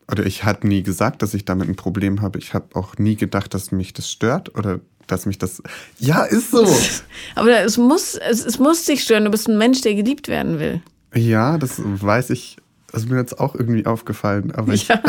oder 0.10 0.26
ich 0.26 0.44
hatte 0.44 0.68
nie 0.68 0.84
gesagt, 0.84 1.22
dass 1.22 1.34
ich 1.34 1.44
damit 1.44 1.68
ein 1.68 1.76
Problem 1.76 2.22
habe. 2.22 2.38
Ich 2.38 2.54
habe 2.54 2.76
auch 2.76 2.98
nie 2.98 3.16
gedacht, 3.16 3.54
dass 3.54 3.72
mich 3.72 3.94
das 3.94 4.10
stört 4.10 4.56
oder 4.56 4.80
dass 5.08 5.26
mich 5.26 5.40
das. 5.40 5.62
Ja, 6.00 6.24
ist 6.24 6.52
so. 6.52 6.66
Aber 7.36 7.62
es 7.62 7.78
muss, 7.78 8.16
es, 8.16 8.46
es 8.46 8.60
muss 8.60 8.86
dich 8.86 9.04
stören. 9.04 9.26
Du 9.26 9.32
bist 9.32 9.50
ein 9.50 9.58
Mensch, 9.58 9.82
der 9.82 9.96
geliebt 9.96 10.28
werden 10.28 10.60
will. 10.60 10.82
ja, 11.14 11.58
das 11.58 11.82
weiß 11.84 12.30
ich. 12.30 12.58
Das 12.96 13.04
ist 13.04 13.10
mir 13.10 13.18
jetzt 13.18 13.42
auch 13.42 13.56
irgendwie 13.56 13.86
aufgefallen. 13.86 14.54
Aber 14.56 14.72
ich, 14.72 14.88
Ja. 14.88 15.04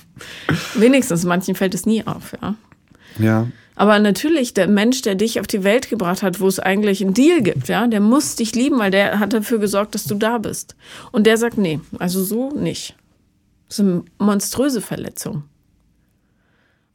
Wenigstens, 0.74 1.26
manchen 1.26 1.54
fällt 1.54 1.74
es 1.74 1.84
nie 1.84 2.06
auf, 2.06 2.32
ja. 2.40 2.54
ja, 3.18 3.48
Aber 3.74 3.98
natürlich, 3.98 4.54
der 4.54 4.68
Mensch, 4.68 5.02
der 5.02 5.16
dich 5.16 5.38
auf 5.38 5.46
die 5.46 5.62
Welt 5.62 5.90
gebracht 5.90 6.22
hat, 6.22 6.40
wo 6.40 6.48
es 6.48 6.58
eigentlich 6.58 7.04
einen 7.04 7.12
Deal 7.12 7.42
gibt, 7.42 7.68
ja, 7.68 7.86
der 7.86 8.00
muss 8.00 8.36
dich 8.36 8.54
lieben, 8.54 8.78
weil 8.78 8.90
der 8.90 9.18
hat 9.18 9.34
dafür 9.34 9.58
gesorgt, 9.58 9.94
dass 9.94 10.04
du 10.04 10.14
da 10.14 10.38
bist. 10.38 10.76
Und 11.12 11.26
der 11.26 11.36
sagt, 11.36 11.58
nee, 11.58 11.78
also 11.98 12.24
so 12.24 12.52
nicht. 12.52 12.96
Das 13.68 13.78
ist 13.78 13.84
eine 13.84 14.02
monströse 14.18 14.80
Verletzung. 14.80 15.42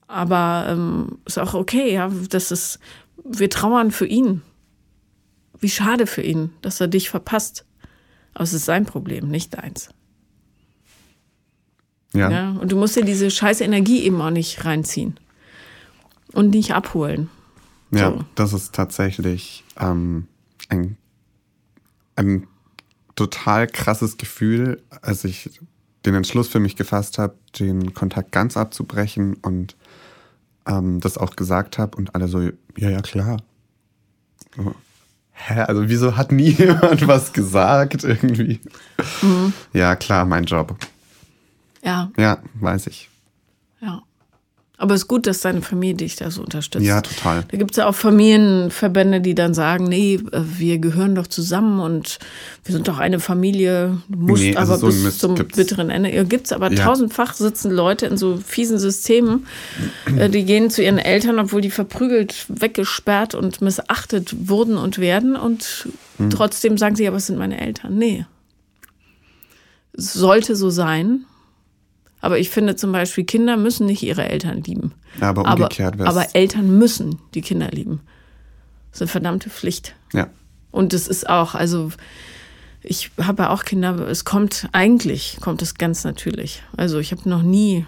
Aber 0.08 0.66
ähm, 0.70 1.20
ist 1.26 1.38
auch 1.38 1.54
okay, 1.54 1.94
ja. 1.94 2.12
Das 2.32 2.52
ist, 2.52 2.80
wir 3.24 3.52
trauern 3.52 3.92
für 3.92 4.08
ihn. 4.08 4.42
Wie 5.60 5.70
schade 5.70 6.08
für 6.08 6.24
ihn, 6.24 6.50
dass 6.64 6.82
er 6.82 6.88
dich 6.88 7.12
verpasst. 7.12 7.64
Aber 8.34 8.44
es 8.44 8.54
ist 8.54 8.66
sein 8.66 8.88
Problem, 8.88 9.30
nicht 9.30 9.54
deins. 9.54 9.90
Ja, 12.16 12.30
Ja, 12.30 12.50
und 12.52 12.72
du 12.72 12.78
musst 12.78 12.96
dir 12.96 13.06
diese 13.06 13.30
scheiß 13.30 13.62
Energie 13.62 14.04
eben 14.04 14.22
auch 14.22 14.30
nicht 14.32 14.66
reinziehen. 14.66 15.20
Und 16.34 16.50
nicht 16.50 16.74
abholen. 16.74 17.30
Ja, 17.92 18.12
So. 18.12 18.26
das 18.36 18.52
ist 18.54 18.76
tatsächlich 18.76 19.64
ähm, 19.80 20.28
ein, 20.70 20.98
ein 22.16 22.48
total 23.16 23.68
krasses 23.68 24.18
Gefühl, 24.18 24.82
als 25.02 25.24
ich 25.24 25.50
den 26.06 26.14
Entschluss 26.16 26.48
für 26.48 26.60
mich 26.60 26.76
gefasst 26.76 27.18
habe, 27.18 27.36
den 27.60 27.94
Kontakt 27.94 28.32
ganz 28.32 28.58
abzubrechen 28.58 29.36
und 29.36 29.76
ähm, 30.68 31.00
das 31.00 31.18
auch 31.18 31.36
gesagt 31.36 31.78
habe 31.78 31.98
und 31.98 32.16
alle 32.16 32.28
so, 32.28 32.42
ja, 32.42 32.90
ja, 32.90 33.02
klar. 33.02 33.38
So, 34.56 34.76
Hä, 35.38 35.62
also 35.62 35.90
wieso 35.90 36.16
hat 36.16 36.32
nie 36.32 36.50
jemand 36.58 37.08
was 37.08 37.34
gesagt 37.34 38.04
irgendwie? 38.04 38.60
Mhm. 39.22 39.54
Ja, 39.74 39.96
klar, 39.96 40.26
mein 40.26 40.46
Job. 40.46 40.76
Ja, 41.86 42.12
Ja, 42.18 42.40
weiß 42.60 42.88
ich. 42.88 43.10
ja. 43.82 44.02
Aber 44.78 44.94
es 44.94 45.04
ist 45.04 45.08
gut, 45.08 45.26
dass 45.26 45.40
deine 45.40 45.62
Familie 45.62 45.96
dich 45.96 46.18
da 46.18 46.30
so 46.30 46.42
unterstützt. 46.42 46.84
Ja, 46.86 47.00
total. 47.00 47.46
Da 47.48 47.58
gibt 47.58 47.72
es 47.72 47.78
ja 47.78 47.88
auch 47.88 47.96
Familienverbände, 47.96 49.22
die 49.22 49.34
dann 49.34 49.54
sagen, 49.54 49.86
nee, 49.86 50.16
äh, 50.16 50.42
wir 50.58 50.80
gehören 50.80 51.16
doch 51.16 51.28
zusammen 51.28 51.80
und 51.80 52.20
wir 52.66 52.74
sind 52.76 52.86
doch 52.90 52.98
eine 52.98 53.22
Familie, 53.22 54.00
du 54.10 54.20
musst 54.20 54.44
Nee, 54.44 54.54
also 54.58 54.74
aber 54.74 54.80
so 54.82 54.88
bis 54.88 55.02
Mist 55.04 55.20
zum 55.22 55.36
gibt's. 55.36 55.56
bitteren 55.56 55.90
Ende. 55.90 56.14
Ja, 56.14 56.24
gibt's 56.24 56.52
aber 56.52 56.74
Ja. 56.74 56.84
tausendfach 56.84 57.36
sitzen 57.36 57.72
Leute 57.72 58.06
in 58.08 58.18
so 58.18 58.36
fiesen 58.36 58.78
Systemen, 58.78 59.48
äh, 60.18 60.30
die 60.30 60.44
gehen 60.44 60.70
zu 60.70 60.84
ihren 60.84 60.98
Eltern, 60.98 61.40
obwohl 61.40 61.62
die 61.62 61.72
verprügelt, 61.72 62.46
weggesperrt 62.50 63.34
und 63.34 63.62
missachtet 63.62 64.50
wurden 64.50 64.76
und 64.76 64.98
werden 64.98 65.38
und 65.38 65.88
Hm. 66.18 66.32
trotzdem 66.32 66.78
sagen 66.78 66.98
sie, 66.98 67.08
aber 67.08 67.16
es 67.16 67.28
sind 67.28 67.40
meine 67.40 67.62
Eltern. 67.62 67.98
Nee. 67.98 68.26
Es 69.94 70.12
sollte 70.12 70.58
so 70.58 70.70
sein. 70.70 71.24
Aber 72.26 72.40
ich 72.40 72.50
finde 72.50 72.76
zum 72.76 72.92
Beispiel, 72.92 73.24
Kinder 73.24 73.56
müssen 73.56 73.86
nicht 73.86 74.02
ihre 74.02 74.28
Eltern 74.28 74.64
lieben. 74.64 74.94
Ja, 75.22 75.30
aber 75.30 75.46
Aber, 75.46 75.64
umgekehrt 75.66 76.00
wär's. 76.00 76.10
aber 76.10 76.34
Eltern 76.34 76.76
müssen 76.80 77.20
die 77.36 77.42
Kinder 77.42 77.68
lieben. 77.70 78.00
Das 78.92 78.98
ist 78.98 79.02
eine 79.04 79.08
verdammte 79.10 79.50
Pflicht. 79.52 79.96
ja. 80.14 80.28
Und 80.72 80.92
es 80.94 81.08
ist 81.08 81.30
auch, 81.30 81.54
also 81.56 81.92
ich 82.82 83.12
habe 83.22 83.44
ja 83.44 83.50
auch 83.52 83.64
Kinder, 83.64 83.90
aber 83.90 84.08
es 84.10 84.26
kommt 84.26 84.68
eigentlich, 84.72 85.38
kommt 85.40 85.62
es 85.62 85.76
ganz 85.76 86.04
natürlich. 86.04 86.64
Also 86.76 86.98
ich 87.00 87.12
habe 87.12 87.30
noch 87.30 87.44
nie, 87.44 87.86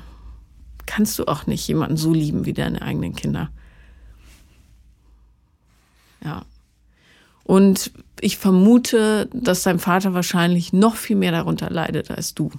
kannst 0.85 1.17
du 1.17 1.25
auch 1.25 1.47
nicht 1.47 1.67
jemanden 1.67 1.97
so 1.97 2.13
lieben 2.13 2.45
wie 2.45 2.53
deine 2.53 2.81
eigenen 2.81 3.13
Kinder. 3.15 3.49
Ja. 6.23 6.43
Und 7.43 7.91
ich 8.21 8.37
vermute, 8.37 9.29
dass 9.33 9.63
dein 9.63 9.79
Vater 9.79 10.13
wahrscheinlich 10.13 10.73
noch 10.73 10.95
viel 10.95 11.15
mehr 11.15 11.31
darunter 11.31 11.69
leidet 11.69 12.11
als 12.11 12.33
du. 12.35 12.51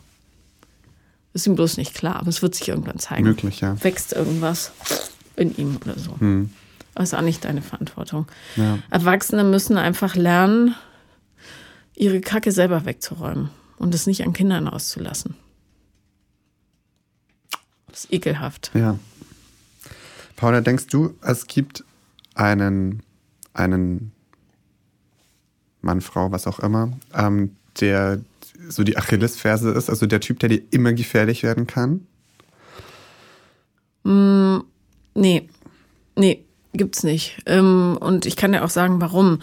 Ist 1.39 1.47
ihm 1.47 1.55
bloß 1.55 1.77
nicht 1.77 1.95
klar, 1.95 2.17
aber 2.17 2.31
es 2.31 2.43
wird 2.43 2.57
sich 2.57 2.69
irgendwann 2.69 2.99
zeigen 2.99 3.23
Möglich, 3.23 3.61
ja. 3.61 3.81
wächst 3.85 4.13
irgendwas 4.13 4.73
in 5.37 5.57
ihm 5.57 5.77
oder 5.77 5.97
so. 5.97 6.17
Aber 6.95 7.05
ist 7.05 7.15
auch 7.15 7.21
nicht 7.21 7.45
deine 7.45 7.63
Verantwortung. 7.63 8.27
Ja. 8.57 8.81
Erwachsene 8.91 9.45
müssen 9.45 9.77
einfach 9.77 10.17
lernen, 10.17 10.75
ihre 11.95 12.21
Kacke 12.21 12.51
selber 12.51 12.87
wegzuräumen 12.87 13.51
und 13.77 13.95
es 13.95 14.09
nicht 14.09 14.25
an 14.25 14.33
Kindern 14.33 14.67
auszulassen. 14.67 15.37
Das 17.87 18.07
ist 18.07 18.13
ekelhaft. 18.13 18.73
Ja. 18.75 18.99
Paula, 20.35 20.61
denkst 20.61 20.89
du, 20.89 21.15
es 21.23 21.47
gibt 21.47 21.85
einen, 22.35 23.05
einen 23.55 24.11
Mann, 25.83 26.01
Frau, 26.01 26.33
was 26.33 26.49
auch 26.49 26.59
immer, 26.59 26.99
ähm, 27.15 27.55
der 27.79 28.19
so 28.69 28.85
die 28.85 28.97
Achillesferse 28.97 29.71
ist, 29.71 29.89
also 29.89 30.07
der 30.07 30.21
Typ, 30.21 30.39
der 30.41 30.49
dir 30.49 30.63
immer 30.71 30.93
gefährlich 30.93 31.43
werden 31.43 31.67
kann? 31.67 32.07
Nee, 35.19 35.49
nee. 36.17 36.45
gibt's 36.73 37.03
nicht. 37.03 37.39
Ähm, 37.47 37.99
und 38.01 38.25
ich 38.25 38.37
kann 38.37 38.53
dir 38.53 38.65
auch 38.65 38.71
sagen, 38.71 39.01
warum. 39.01 39.41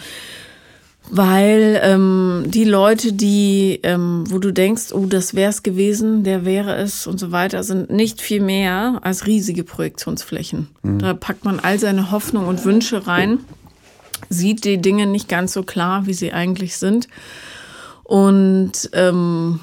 Weil 1.12 1.80
ähm, 1.84 2.46
die 2.48 2.64
Leute, 2.64 3.14
die, 3.14 3.80
ähm, 3.84 4.24
wo 4.28 4.40
du 4.40 4.52
denkst, 4.52 4.92
oh, 4.92 5.06
das 5.06 5.36
wäre 5.36 5.52
es 5.52 5.62
gewesen, 5.62 6.24
der 6.24 6.46
wäre 6.46 6.76
es 6.76 7.06
und 7.06 7.20
so 7.20 7.32
weiter, 7.32 7.64
sind 7.64 7.92
nicht 7.92 8.22
viel 8.22 8.42
mehr 8.42 9.00
als 9.04 9.28
riesige 9.28 9.64
Projektionsflächen. 9.64 10.70
Mhm. 10.82 11.00
Da 11.00 11.14
packt 11.14 11.46
man 11.46 11.60
all 11.60 11.78
seine 11.78 12.10
Hoffnung 12.10 12.48
und 12.48 12.66
Wünsche 12.66 13.06
rein, 13.06 13.40
sieht 14.30 14.66
die 14.66 14.80
Dinge 14.80 15.06
nicht 15.06 15.30
ganz 15.30 15.54
so 15.54 15.62
klar, 15.62 16.08
wie 16.08 16.16
sie 16.16 16.34
eigentlich 16.34 16.78
sind. 16.78 17.08
Und 18.06 18.90
ähm, 18.94 19.60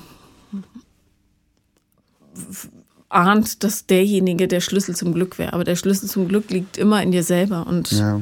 ahnt, 3.08 3.62
dass 3.62 3.86
derjenige 3.86 4.48
der 4.48 4.60
Schlüssel 4.60 4.96
zum 4.96 5.14
Glück 5.14 5.38
wäre. 5.38 5.52
Aber 5.52 5.64
der 5.64 5.76
Schlüssel 5.76 6.08
zum 6.08 6.26
Glück 6.26 6.50
liegt 6.50 6.76
immer 6.76 7.02
in 7.02 7.12
dir 7.12 7.22
selber. 7.22 7.66
Und 7.66 7.92
ja. 7.92 8.20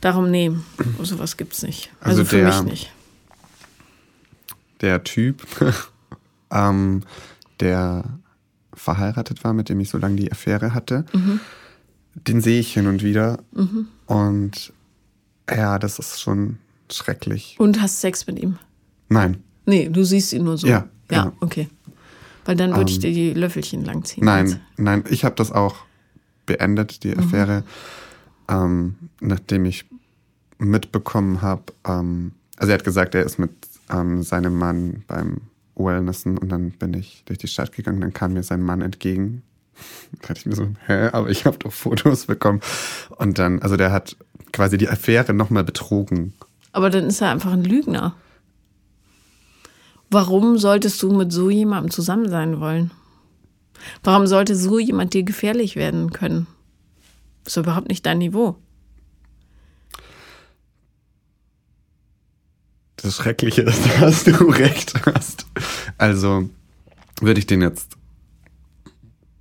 darum, 0.00 0.30
nee, 0.30 0.52
sowas 1.02 1.36
gibt 1.36 1.54
es 1.54 1.62
nicht. 1.62 1.90
Also, 2.00 2.20
also 2.20 2.24
für 2.24 2.36
der, 2.36 2.46
mich 2.46 2.62
nicht. 2.62 2.92
Der 4.82 5.02
Typ, 5.02 5.46
ähm, 6.50 7.02
der 7.60 8.04
verheiratet 8.74 9.44
war, 9.44 9.54
mit 9.54 9.70
dem 9.70 9.80
ich 9.80 9.88
so 9.88 9.98
lange 9.98 10.16
die 10.16 10.30
Affäre 10.30 10.74
hatte, 10.74 11.06
mhm. 11.14 11.40
den 12.14 12.42
sehe 12.42 12.60
ich 12.60 12.74
hin 12.74 12.86
und 12.86 13.02
wieder. 13.02 13.38
Mhm. 13.52 13.88
Und 14.04 14.74
ja, 15.48 15.78
das 15.78 15.98
ist 15.98 16.20
schon 16.20 16.58
schrecklich. 16.92 17.56
Und 17.58 17.80
hast 17.80 18.02
Sex 18.02 18.26
mit 18.26 18.38
ihm? 18.38 18.58
Nein. 19.08 19.42
Nee, 19.66 19.88
du 19.88 20.04
siehst 20.04 20.32
ihn 20.32 20.44
nur 20.44 20.58
so. 20.58 20.66
Ja. 20.66 20.88
Ja, 21.10 21.24
genau. 21.24 21.36
okay. 21.40 21.68
Weil 22.44 22.56
dann 22.56 22.70
würde 22.70 22.82
ähm, 22.82 22.88
ich 22.88 22.98
dir 22.98 23.12
die 23.12 23.32
Löffelchen 23.32 23.84
langziehen. 23.84 24.24
Nein, 24.24 24.46
jetzt. 24.46 24.60
nein, 24.76 25.04
ich 25.08 25.24
habe 25.24 25.34
das 25.34 25.52
auch 25.52 25.76
beendet, 26.46 27.04
die 27.04 27.14
mhm. 27.14 27.20
Affäre, 27.20 27.60
mhm. 27.60 28.54
ähm, 28.54 28.94
nachdem 29.20 29.64
ich 29.64 29.86
mitbekommen 30.58 31.42
habe, 31.42 31.64
ähm, 31.86 32.32
also 32.56 32.70
er 32.70 32.78
hat 32.78 32.84
gesagt, 32.84 33.14
er 33.14 33.24
ist 33.24 33.38
mit 33.38 33.50
ähm, 33.90 34.22
seinem 34.22 34.56
Mann 34.56 35.02
beim 35.06 35.40
Wellnessen 35.74 36.38
und 36.38 36.50
dann 36.50 36.70
bin 36.70 36.94
ich 36.94 37.22
durch 37.26 37.38
die 37.38 37.48
Stadt 37.48 37.72
gegangen, 37.72 38.00
dann 38.00 38.12
kam 38.12 38.34
mir 38.34 38.42
sein 38.42 38.62
Mann 38.62 38.80
entgegen. 38.80 39.42
Da 40.12 40.18
dachte 40.28 40.40
ich 40.40 40.46
mir 40.46 40.54
so, 40.54 40.68
hä, 40.86 41.08
aber 41.12 41.30
ich 41.30 41.46
habe 41.46 41.58
doch 41.58 41.72
Fotos 41.72 42.26
bekommen. 42.26 42.60
Und 43.16 43.38
dann, 43.38 43.60
also 43.60 43.76
der 43.76 43.90
hat 43.90 44.16
quasi 44.52 44.78
die 44.78 44.88
Affäre 44.88 45.34
nochmal 45.34 45.64
betrogen. 45.64 46.34
Aber 46.72 46.90
dann 46.90 47.06
ist 47.06 47.20
er 47.20 47.30
einfach 47.30 47.52
ein 47.52 47.64
Lügner. 47.64 48.14
Warum 50.14 50.58
solltest 50.58 51.02
du 51.02 51.12
mit 51.12 51.32
so 51.32 51.50
jemandem 51.50 51.90
zusammen 51.90 52.28
sein 52.28 52.60
wollen? 52.60 52.92
Warum 54.04 54.28
sollte 54.28 54.54
so 54.54 54.78
jemand 54.78 55.12
dir 55.12 55.24
gefährlich 55.24 55.74
werden 55.74 56.12
können? 56.12 56.46
Das 57.42 57.56
ist 57.56 57.64
überhaupt 57.64 57.88
nicht 57.88 58.06
dein 58.06 58.18
Niveau. 58.18 58.56
Das 62.94 63.16
Schreckliche 63.16 63.62
ist, 63.62 63.82
dass 64.00 64.22
du 64.22 64.50
recht 64.50 64.94
hast. 65.04 65.46
Also 65.98 66.48
würde 67.20 67.40
ich 67.40 67.48
den 67.48 67.60
jetzt 67.60 67.96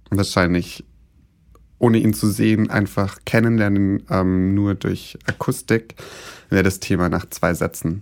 wahrscheinlich, 0.10 0.84
ohne 1.78 2.00
ihn 2.00 2.16
zu 2.16 2.32
sehen, 2.32 2.72
einfach 2.72 3.20
kennenlernen, 3.26 4.08
ähm, 4.10 4.56
nur 4.56 4.74
durch 4.74 5.20
Akustik, 5.28 5.94
wäre 6.50 6.64
das 6.64 6.80
Thema 6.80 7.10
nach 7.10 7.30
zwei 7.30 7.54
Sätzen. 7.54 8.02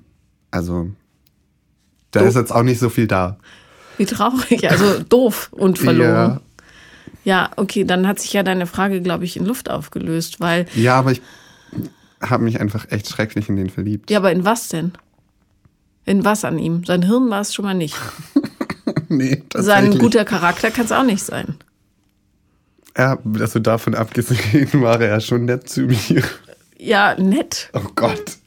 Also 0.52 0.92
da 2.12 2.20
doof. 2.20 2.30
ist 2.30 2.36
jetzt 2.36 2.51
auch 2.51 2.64
nicht 2.64 2.80
so 2.80 2.89
viel 2.89 3.07
da. 3.07 3.38
Wie 3.97 4.05
traurig, 4.05 4.70
also 4.70 5.03
doof 5.03 5.49
und 5.51 5.80
verloren. 5.80 6.12
Ja. 6.12 6.41
Ja, 7.24 7.51
okay, 7.55 7.84
dann 7.84 8.07
hat 8.07 8.20
sich 8.20 8.34
ja 8.34 8.41
deine 8.41 8.66
Frage, 8.66 9.01
glaube 9.01 9.26
ich, 9.26 9.38
in 9.38 9.45
Luft 9.45 9.70
aufgelöst, 9.70 10.39
weil. 10.39 10.66
Ja, 10.74 10.95
aber 10.95 11.12
ich 11.12 11.22
habe 12.20 12.43
mich 12.43 12.59
einfach 12.59 12.89
echt 12.89 13.09
schrecklich 13.09 13.49
in 13.49 13.55
den 13.55 13.70
verliebt. 13.70 14.09
Ja, 14.09 14.18
aber 14.18 14.32
in 14.32 14.43
was 14.43 14.70
denn? 14.70 14.93
In 16.05 16.26
was 16.26 16.43
an 16.45 16.57
ihm? 16.57 16.84
Sein 16.84 17.03
Hirn 17.03 17.30
war 17.30 17.41
es 17.41 17.53
schon 17.53 17.66
mal 17.66 17.74
nicht. 17.74 17.95
nee, 19.09 19.43
tatsächlich. 19.49 19.91
Sein 19.91 19.99
guter 19.99 20.26
Charakter 20.26 20.72
kann 20.72 20.86
es 20.86 20.91
auch 20.91 21.03
nicht 21.03 21.24
sein. 21.24 21.57
Ja, 22.97 23.20
also 23.39 23.59
davon 23.59 23.95
abgesehen 23.95 24.70
war 24.82 24.99
er 24.99 25.09
ja 25.09 25.20
schon 25.20 25.45
nett 25.45 25.70
zu 25.70 25.82
mir. 25.82 26.24
Ja, 26.78 27.16
nett. 27.16 27.70
Oh 27.74 27.88
Gott. 27.95 28.38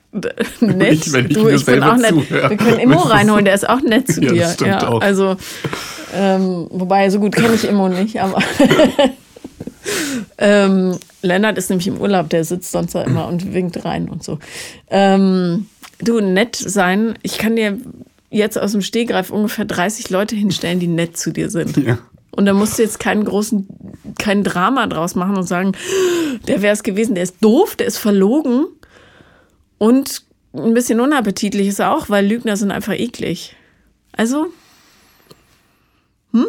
Nett. 0.60 0.92
Ich, 0.92 1.12
wenn 1.12 1.26
ich 1.26 1.34
du, 1.34 1.48
ich 1.48 1.64
bin 1.64 1.82
auch 1.82 1.96
nett. 1.96 2.10
Zuhöre. 2.10 2.50
Wir 2.50 2.56
können 2.56 2.78
Immo 2.78 3.00
reinholen, 3.00 3.44
der 3.44 3.54
ist 3.54 3.68
auch 3.68 3.80
nett 3.80 4.08
zu 4.08 4.22
ja, 4.22 4.32
dir. 4.32 4.42
Das 4.42 4.54
stimmt 4.54 4.70
ja, 4.70 4.88
auch. 4.88 5.00
Also, 5.00 5.36
ähm, 6.14 6.66
wobei, 6.70 7.10
so 7.10 7.20
gut 7.20 7.34
kenne 7.34 7.54
ich 7.54 7.64
Immo 7.64 7.88
nicht, 7.88 8.20
aber 8.20 8.42
ähm, 10.38 10.98
Lennart 11.22 11.58
ist 11.58 11.70
nämlich 11.70 11.88
im 11.88 11.98
Urlaub, 11.98 12.30
der 12.30 12.44
sitzt 12.44 12.70
sonst 12.70 12.94
da 12.94 13.02
immer 13.02 13.28
und 13.28 13.52
winkt 13.52 13.84
rein 13.84 14.08
und 14.08 14.22
so. 14.22 14.38
Ähm, 14.90 15.66
du, 15.98 16.20
nett 16.20 16.56
sein, 16.56 17.18
ich 17.22 17.38
kann 17.38 17.56
dir 17.56 17.78
jetzt 18.30 18.58
aus 18.58 18.72
dem 18.72 18.82
Stehgreif 18.82 19.30
ungefähr 19.30 19.64
30 19.64 20.10
Leute 20.10 20.36
hinstellen, 20.36 20.80
die 20.80 20.88
nett 20.88 21.16
zu 21.16 21.32
dir 21.32 21.50
sind. 21.50 21.76
Ja. 21.76 21.98
Und 22.32 22.46
da 22.46 22.52
musst 22.52 22.78
du 22.78 22.82
jetzt 22.82 22.98
keinen 22.98 23.24
großen, 23.24 23.68
kein 24.18 24.42
Drama 24.42 24.86
draus 24.86 25.14
machen 25.14 25.36
und 25.36 25.44
sagen, 25.44 25.72
der 26.48 26.62
wäre 26.62 26.72
es 26.72 26.82
gewesen, 26.82 27.14
der 27.14 27.22
ist 27.24 27.36
doof, 27.40 27.76
der 27.76 27.86
ist 27.86 27.98
verlogen. 27.98 28.66
Und 29.84 30.22
ein 30.54 30.72
bisschen 30.72 30.98
unappetitlich 30.98 31.68
ist 31.68 31.78
er 31.78 31.92
auch, 31.92 32.08
weil 32.08 32.26
Lügner 32.26 32.56
sind 32.56 32.70
einfach 32.70 32.94
eklig. 32.94 33.54
Also, 34.12 34.46
hm? 36.32 36.46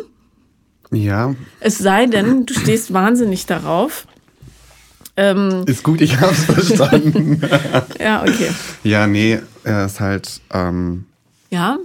Ja. 0.92 1.36
Es 1.60 1.78
sei 1.78 2.06
denn, 2.06 2.46
du 2.46 2.54
stehst 2.54 2.94
wahnsinnig 2.94 3.46
darauf. 3.46 4.08
Ähm, 5.18 5.66
ist 5.68 5.84
gut, 5.84 6.00
ich 6.00 6.18
hab's 6.22 6.46
verstanden. 6.46 7.42
ja, 8.00 8.22
okay. 8.22 8.52
Ja, 8.86 9.06
nee, 9.06 9.42
er 9.66 9.88
ist 9.88 10.00
halt. 10.00 10.40
Ähm, 10.54 11.04
ja. 11.50 11.78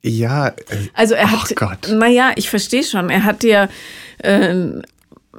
Ja. 0.00 0.46
Äh, 0.46 0.54
also 0.92 1.14
er 1.14 1.32
hat. 1.32 1.50
Oh 1.50 1.54
Gott. 1.56 1.88
Naja, 1.90 2.34
ich 2.36 2.48
verstehe 2.50 2.84
schon. 2.84 3.10
Er 3.10 3.24
hat 3.24 3.42
dir 3.42 3.68
äh, 4.18 4.80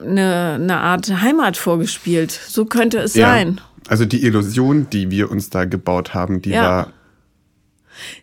eine, 0.02 0.54
eine 0.56 0.78
Art 0.78 1.22
Heimat 1.22 1.58
vorgespielt. 1.58 2.32
So 2.32 2.66
könnte 2.66 3.00
es 3.00 3.16
ja. 3.16 3.30
sein. 3.30 3.62
Also 3.88 4.06
die 4.06 4.24
Illusion, 4.24 4.88
die 4.90 5.12
wir 5.12 5.30
uns 5.30 5.50
da 5.50 5.66
gebaut 5.66 6.14
haben, 6.14 6.42
die 6.42 6.52
ja. 6.52 6.64
war 6.64 6.94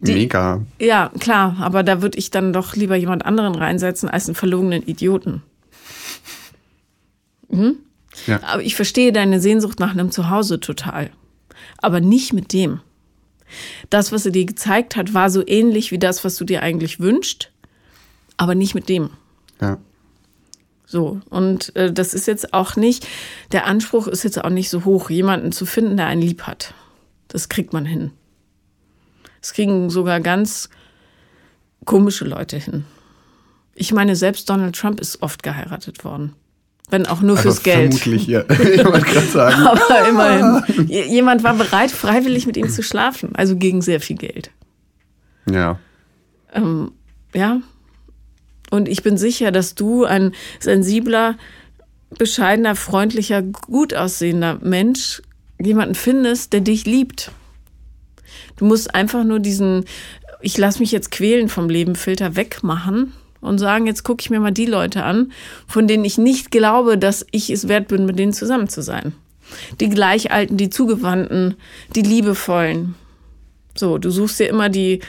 die, 0.01 0.13
mega. 0.13 0.61
Ja, 0.79 1.11
klar, 1.19 1.57
aber 1.61 1.83
da 1.83 2.03
würde 2.03 2.19
ich 2.19 2.31
dann 2.31 2.53
doch 2.53 2.77
lieber 2.77 2.97
jemand 2.97 3.25
anderen 3.25 3.55
reinsetzen 3.55 4.09
als 4.09 4.27
einen 4.27 4.35
verlogenen 4.35 4.83
Idioten. 4.83 5.43
Mhm. 7.49 7.77
Ja. 8.27 8.41
Aber 8.43 8.63
ich 8.63 8.75
verstehe 8.75 9.13
deine 9.13 9.41
Sehnsucht 9.41 9.81
nach 9.81 9.93
einem 9.93 10.11
Zuhause 10.11 10.61
total. 10.61 11.11
Aber 11.79 12.01
nicht 12.01 12.33
mit 12.33 12.53
dem. 12.53 12.81
Das, 13.91 14.13
was 14.13 14.27
er 14.27 14.33
dir 14.33 14.47
gezeigt 14.47 14.97
hat, 14.97 15.15
war 15.15 15.31
so 15.31 15.47
ähnlich 15.47 15.91
wie 15.91 15.99
das, 15.99 16.25
was 16.25 16.37
du 16.37 16.45
dir 16.45 16.63
eigentlich 16.63 17.01
wünschst, 17.01 17.51
aber 18.37 18.55
nicht 18.55 18.75
mit 18.75 18.89
dem. 18.89 19.11
Ja. 19.61 19.79
So, 20.93 21.23
und 21.31 21.75
äh, 21.75 21.91
das 21.91 22.13
ist 22.13 22.27
jetzt 22.27 22.53
auch 22.53 22.77
nicht, 22.77 23.09
der 23.51 23.65
Anspruch 23.67 24.07
ist 24.09 24.25
jetzt 24.25 24.45
auch 24.45 24.51
nicht 24.51 24.69
so 24.69 24.85
hoch, 24.85 25.09
jemanden 25.09 25.51
zu 25.51 25.65
finden, 25.65 25.97
der 25.97 26.05
einen 26.05 26.21
lieb 26.21 26.43
hat. 26.43 26.75
Das 27.29 27.49
kriegt 27.49 27.73
man 27.73 27.87
hin. 27.87 28.11
Das 29.41 29.55
kriegen 29.55 29.89
sogar 29.89 30.21
ganz 30.21 30.69
komische 31.87 32.27
Leute 32.27 32.59
hin. 32.59 32.85
Ich 33.75 33.95
meine, 33.95 34.17
selbst 34.17 34.51
Donald 34.51 34.77
Trump 34.77 35.01
ist 35.01 35.23
oft 35.23 35.43
geheiratet 35.43 36.05
worden. 36.05 36.35
Wenn 36.91 37.07
auch 37.07 37.23
nur 37.23 37.39
fürs 37.39 37.63
Geld. 37.63 37.95
Vermutlich, 37.95 38.27
ja. 38.27 38.41
ich 38.51 38.85
wollte 38.85 39.07
gerade 39.07 39.27
sagen. 39.29 39.63
Aber 39.67 40.09
immerhin. 40.09 40.89
Jemand 40.89 41.43
war 41.43 41.55
bereit, 41.55 41.91
freiwillig 41.91 42.47
mit 42.47 42.59
ihm 42.59 42.69
zu 42.69 42.83
schlafen. 42.83 43.35
Also 43.35 43.57
gegen 43.57 43.81
sehr 43.81 44.03
viel 44.03 44.17
Geld. 44.17 44.51
Ja. 45.51 45.79
Ähm, 46.53 46.93
ja, 47.33 47.63
und 48.73 48.89
ich 48.89 49.03
bin 49.03 49.19
sicher, 49.19 49.53
dass 49.53 49.75
du 49.75 50.05
ein 50.05 50.33
sensibler, 50.59 51.37
bescheidener, 52.17 52.75
freundlicher, 52.75 53.43
gut 53.43 53.93
aussehender 53.93 54.59
Mensch 54.63 55.21
jemanden 55.61 55.95
findest, 55.95 56.55
der 56.55 56.63
dich 56.63 56.87
liebt. 56.87 57.33
Du 58.57 58.65
musst 58.65 58.95
einfach 58.95 59.25
nur 59.25 59.41
diesen, 59.41 59.85
ich 60.41 60.57
lasse 60.57 60.79
mich 60.79 60.91
jetzt 60.91 61.11
quälen 61.11 61.51
vom 61.51 61.69
Leben 61.69 61.97
Filter 61.97 62.35
wegmachen 62.35 63.13
und 63.43 63.59
sagen, 63.59 63.87
jetzt 63.87 64.05
gucke 64.05 64.23
ich 64.23 64.31
mir 64.31 64.41
mal 64.41 64.53
die 64.53 64.65
Leute 64.65 65.05
an, 65.05 65.33
von 65.67 65.87
denen 65.87 66.07
ich 66.07 66.17
nicht 66.17 66.51
glaube, 66.51 66.97
dass 66.97 67.27
ich 67.31 67.51
es 67.51 67.69
wert 67.69 67.89
bin, 67.89 68.07
mit 68.07 68.19
denen 68.19 68.33
zusammen 68.33 68.71
zu 68.71 68.81
sein. 68.81 69.13
Die 69.81 69.91
Gleichalten, 69.91 70.57
die 70.57 70.71
Zugewandten, 70.71 71.57
die 71.95 72.01
Liebevollen. 72.01 72.95
So, 73.75 73.99
du 73.99 74.11
suchst 74.11 74.41
dir 74.41 74.49
immer 74.49 74.71
die 74.71 75.01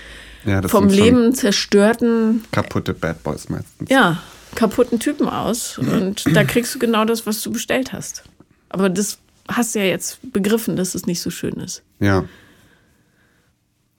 ja, 0.45 0.61
vom 0.67 0.89
Leben 0.89 1.33
zerstörten. 1.33 2.43
Kaputte 2.51 2.93
Bad 2.93 3.23
Boys 3.23 3.49
meistens. 3.49 3.89
Ja, 3.89 4.21
kaputten 4.55 4.99
Typen 4.99 5.27
aus. 5.27 5.77
Und 5.77 6.23
da 6.35 6.43
kriegst 6.43 6.73
du 6.75 6.79
genau 6.79 7.05
das, 7.05 7.25
was 7.25 7.41
du 7.41 7.51
bestellt 7.51 7.93
hast. 7.93 8.23
Aber 8.69 8.89
das 8.89 9.19
hast 9.47 9.75
du 9.75 9.79
ja 9.79 9.85
jetzt 9.85 10.19
begriffen, 10.31 10.75
dass 10.75 10.95
es 10.95 11.05
nicht 11.05 11.21
so 11.21 11.29
schön 11.29 11.55
ist. 11.55 11.83
Ja. 11.99 12.25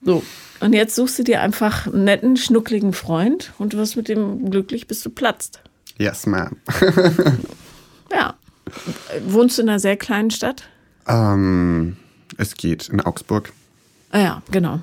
So. 0.01 0.23
Und 0.59 0.73
jetzt 0.73 0.95
suchst 0.95 1.19
du 1.19 1.23
dir 1.23 1.41
einfach 1.41 1.87
einen 1.87 2.05
netten, 2.05 2.37
schnuckligen 2.37 2.93
Freund 2.93 3.53
und 3.57 3.73
du 3.73 3.77
wirst 3.77 3.97
mit 3.97 4.07
dem 4.07 4.49
glücklich, 4.49 4.87
bis 4.87 5.01
du 5.01 5.09
platzt. 5.09 5.61
Yes, 5.97 6.25
ma'am. 6.27 6.55
Ja. 8.11 8.35
Wohnst 9.27 9.57
du 9.57 9.63
in 9.63 9.69
einer 9.69 9.79
sehr 9.79 9.97
kleinen 9.97 10.31
Stadt? 10.31 10.63
Ähm, 11.07 11.97
es 12.37 12.55
geht 12.55 12.87
in 12.89 13.01
Augsburg. 13.01 13.51
Ah 14.11 14.19
ja, 14.19 14.41
genau. 14.51 14.79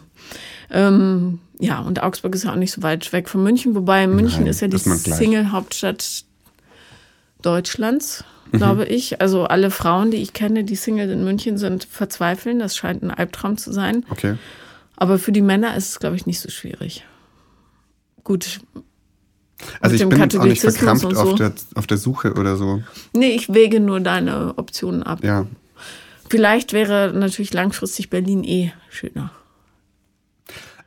Ähm, 0.71 1.39
ja, 1.63 1.79
und 1.79 2.03
Augsburg 2.03 2.35
ist 2.35 2.43
ja 2.43 2.51
auch 2.51 2.57
nicht 2.57 2.73
so 2.73 2.83
weit 2.83 3.13
weg 3.13 3.29
von 3.29 3.41
München, 3.41 3.77
wobei 3.77 4.09
München 4.09 4.41
Nein, 4.41 4.49
ist 4.49 4.61
ja 4.61 4.67
die. 4.67 4.79
Single-Hauptstadt 4.79 6.25
Deutschlands, 7.41 8.25
glaube 8.51 8.85
ich. 8.85 9.21
Also 9.21 9.45
alle 9.45 9.71
Frauen, 9.71 10.11
die 10.11 10.17
ich 10.17 10.33
kenne, 10.33 10.65
die 10.65 10.75
Single 10.75 11.09
in 11.09 11.23
München 11.23 11.59
sind, 11.59 11.85
verzweifeln. 11.85 12.59
Das 12.59 12.77
scheint 12.77 13.05
ein 13.05 13.13
Albtraum 13.13 13.59
zu 13.59 13.73
sein. 13.73 14.05
Okay. 14.11 14.35
Aber 14.97 15.21
für 15.21 15.31
die 15.31 15.41
Männer 15.41 15.77
ist 15.77 15.91
es, 15.91 16.01
glaube 16.01 16.17
ich, 16.17 16.27
nicht 16.27 16.41
so 16.41 16.51
schwierig. 16.51 17.05
Gut. 18.25 18.59
Also 19.81 19.95
ich 19.95 20.09
bin 20.09 20.19
jetzt 20.19 20.37
auch 20.37 20.45
nicht 20.45 20.63
verkrampft 20.63 21.05
und 21.05 21.17
auf, 21.17 21.31
so. 21.31 21.37
der, 21.37 21.53
auf 21.77 21.87
der 21.87 21.97
Suche 21.97 22.35
oder 22.35 22.57
so. 22.57 22.83
Nee, 23.13 23.37
ich 23.37 23.55
wäge 23.55 23.79
nur 23.79 24.01
deine 24.01 24.59
Optionen 24.59 25.05
ab. 25.05 25.23
Ja. 25.23 25.47
Vielleicht 26.29 26.73
wäre 26.73 27.13
natürlich 27.15 27.55
langfristig 27.55 28.11
Berlin 28.11 28.43
eh 28.43 28.73
schöner. 28.91 29.31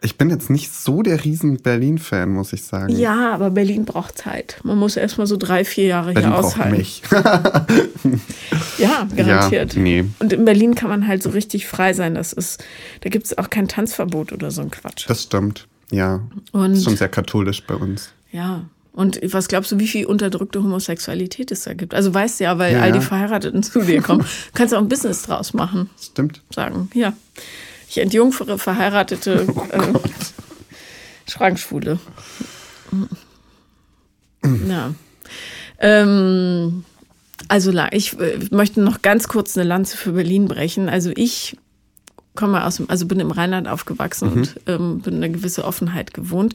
Ich 0.02 0.18
bin 0.18 0.30
jetzt 0.30 0.50
nicht 0.50 0.72
so 0.74 1.02
der 1.02 1.24
riesen 1.24 1.58
Berlin-Fan, 1.58 2.30
muss 2.30 2.54
ich 2.54 2.64
sagen. 2.64 2.96
Ja, 2.96 3.34
aber 3.34 3.50
Berlin 3.50 3.86
braucht 3.86 4.18
Zeit. 4.18 4.60
Man 4.64 4.78
muss 4.78 4.98
erst 4.98 5.18
mal 5.18 5.26
so 5.26 5.36
drei, 5.38 5.66
vier 5.66 5.86
Jahre 5.86 6.14
Berlin 6.14 6.32
hier 6.32 6.40
aushalten. 6.40 6.78
mich. 6.78 7.02
Ja, 8.78 9.08
garantiert. 9.16 9.74
Ja, 9.74 9.82
nee. 9.82 10.06
Und 10.20 10.34
in 10.34 10.46
Berlin 10.46 10.76
kann 10.76 10.90
man 10.90 11.08
halt 11.08 11.24
so 11.24 11.30
richtig 11.30 11.66
frei 11.68 11.94
sein. 11.94 12.16
Das 12.16 12.34
ist, 12.34 12.64
da 13.02 13.10
gibt 13.10 13.26
es 13.26 13.38
auch 13.38 13.50
kein 13.50 13.68
Tanzverbot 13.68 14.32
oder 14.32 14.52
so 14.52 14.62
ein 14.62 14.70
Quatsch. 14.72 15.06
Das 15.10 15.24
stimmt. 15.24 15.68
Ja. 15.92 16.22
Und 16.52 16.74
ist 16.74 16.84
schon 16.84 16.98
sehr 16.98 17.10
katholisch 17.10 17.64
bei 17.66 17.76
uns. 17.76 18.10
ja. 18.32 18.66
Und 18.94 19.20
was 19.34 19.50
glaubst 19.50 19.74
du, 19.74 19.80
wie 19.80 19.90
viel 19.90 20.06
unterdrückte 20.06 20.64
Homosexualität 20.64 21.52
es 21.52 21.64
da 21.64 21.74
gibt? 21.74 21.94
Also 21.94 22.14
weißt 22.14 22.40
du 22.40 22.46
ja, 22.46 22.58
weil 22.60 22.76
Ja, 22.76 22.82
all 22.82 22.94
die. 22.94 23.02
Verheirateten 23.02 23.62
zu 23.62 23.82
dir 23.82 24.02
kommen. 24.02 24.24
Kannst 24.54 24.72
du 24.72 24.78
auch 24.78 24.82
ein 24.82 24.88
Business 24.88 25.24
draus 25.24 25.54
machen. 25.54 25.90
Stimmt. 26.02 26.42
Sagen, 26.50 26.90
ja, 26.94 27.12
ich 27.90 27.98
entjungfere 27.98 28.58
verheiratete 28.58 29.48
Oh 29.54 29.62
äh, 29.72 29.94
Schrankschwule. 31.30 32.00
Ja. 34.68 34.94
Ähm, 35.80 36.86
also 37.48 37.72
la- 37.72 37.92
ich 37.92 38.20
äh, 38.20 38.40
möchte 38.52 38.82
noch 38.82 39.02
ganz 39.02 39.28
kurz 39.28 39.58
eine 39.58 39.68
Lanze 39.68 39.98
für 39.98 40.12
Berlin 40.14 40.46
brechen. 40.48 40.88
Also 40.88 41.12
ich 41.16 41.58
komme 42.36 42.64
aus 42.66 42.78
dem, 42.78 42.90
also 42.90 43.06
bin 43.06 43.20
im 43.20 43.32
Rheinland 43.32 43.68
aufgewachsen 43.68 44.32
und 44.32 44.56
ähm, 44.68 45.00
bin 45.00 45.16
eine 45.16 45.32
gewisse 45.32 45.66
Offenheit 45.66 46.14
gewohnt. 46.14 46.54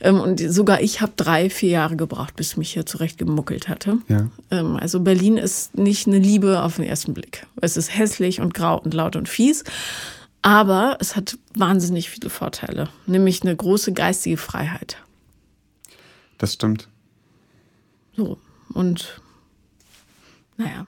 Ähm, 0.00 0.20
und 0.20 0.38
sogar 0.38 0.80
ich 0.80 1.00
habe 1.00 1.12
drei, 1.16 1.50
vier 1.50 1.70
Jahre 1.70 1.96
gebraucht, 1.96 2.36
bis 2.36 2.52
ich 2.52 2.56
mich 2.56 2.72
hier 2.72 2.86
zurecht 2.86 3.18
gemuckelt 3.18 3.68
hatte. 3.68 3.98
Ja. 4.08 4.28
Ähm, 4.50 4.76
also 4.76 5.00
Berlin 5.00 5.38
ist 5.38 5.76
nicht 5.76 6.06
eine 6.06 6.18
Liebe 6.18 6.62
auf 6.62 6.76
den 6.76 6.84
ersten 6.84 7.14
Blick. 7.14 7.46
Es 7.60 7.76
ist 7.76 7.96
hässlich 7.96 8.40
und 8.40 8.54
grau 8.54 8.78
und 8.78 8.94
laut 8.94 9.16
und 9.16 9.28
fies. 9.28 9.64
Aber 10.42 10.96
es 11.00 11.16
hat 11.16 11.36
wahnsinnig 11.54 12.10
viele 12.10 12.30
Vorteile, 12.30 12.88
nämlich 13.06 13.42
eine 13.42 13.54
große 13.54 13.92
geistige 13.92 14.36
Freiheit. 14.36 14.96
Das 16.38 16.54
stimmt. 16.54 16.88
So. 18.16 18.38
Und 18.72 19.20
naja, 20.56 20.86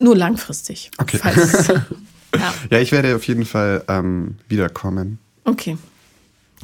nur 0.00 0.16
langfristig. 0.16 0.90
Okay. 0.98 1.18
Falls, 1.18 1.68
ja, 2.34 2.54
Ja, 2.70 2.78
ich 2.80 2.92
werde 2.92 3.14
auf 3.16 3.24
jeden 3.26 3.44
Fall 3.44 3.84
ähm, 3.88 4.36
wiederkommen. 4.48 5.18
okay. 5.44 5.78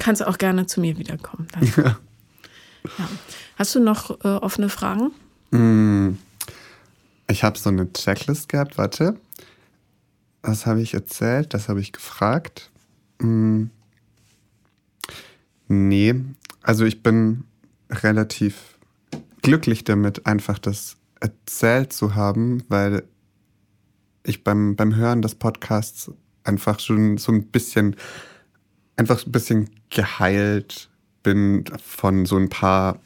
Kannst 0.00 0.26
auch 0.26 0.38
gerne 0.38 0.66
zu 0.66 0.80
mir 0.80 0.98
wiederkommen. 0.98 1.46
Dann. 1.52 1.96
Ja. 2.98 3.08
Hast 3.56 3.74
du 3.74 3.80
noch 3.80 4.10
äh, 4.24 4.28
offene 4.28 4.68
Fragen? 4.68 5.10
Mm, 5.52 6.18
Ich 7.28 7.42
habe 7.42 7.58
so 7.58 7.70
eine 7.70 7.90
Checklist 7.94 8.50
gehabt, 8.50 8.76
warte. 8.76 9.16
Was 10.44 10.66
habe 10.66 10.82
ich 10.82 10.94
erzählt? 10.94 11.54
Das 11.54 11.68
habe 11.68 11.80
ich 11.80 11.92
gefragt. 11.92 12.70
Mm, 13.18 13.66
Nee, 15.68 16.14
also 16.62 16.84
ich 16.84 17.02
bin 17.02 17.44
relativ 17.90 18.78
glücklich 19.42 19.84
damit, 19.84 20.26
einfach 20.26 20.58
das 20.58 20.96
erzählt 21.20 21.92
zu 21.92 22.14
haben, 22.14 22.62
weil 22.68 23.04
ich 24.24 24.44
beim, 24.44 24.76
beim 24.76 24.94
Hören 24.94 25.22
des 25.22 25.34
Podcasts 25.34 26.10
einfach 26.44 26.80
schon 26.80 27.16
so 27.18 27.32
ein 27.32 27.46
bisschen, 27.46 27.96
einfach 28.96 29.24
ein 29.24 29.32
bisschen 29.32 29.70
geheilt 29.90 30.90
bin 31.22 31.64
von 31.82 32.26
so 32.26 32.36
ein 32.36 32.50
paar 32.50 33.00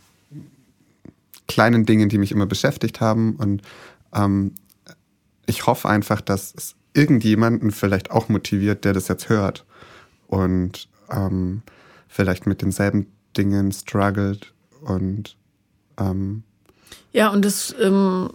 kleinen 1.47 1.87
Dingen, 1.87 2.09
die 2.09 2.19
mich 2.19 2.33
immer 2.33 2.47
beschäftigt 2.47 3.01
haben. 3.01 3.37
Und 3.37 3.63
ähm, 4.13 4.55
ich 5.47 5.67
hoffe 5.67 5.89
einfach, 5.89 6.21
dass 6.21 6.53
es 6.57 6.75
irgendjemanden 6.99 7.71
vielleicht 7.71 8.11
auch 8.11 8.29
motiviert, 8.29 8.85
der 8.85 8.93
das 8.93 9.09
jetzt 9.09 9.29
hört 9.29 9.65
und 10.27 10.89
ähm, 11.11 11.63
vielleicht 12.09 12.47
mit 12.47 12.61
denselben 12.61 13.07
Dingen 13.37 13.71
struggelt 13.73 14.53
und 14.83 15.37
ähm, 15.99 16.43
Ja, 17.13 17.29
und 17.29 17.45
das 17.45 17.75
ähm, 17.81 18.31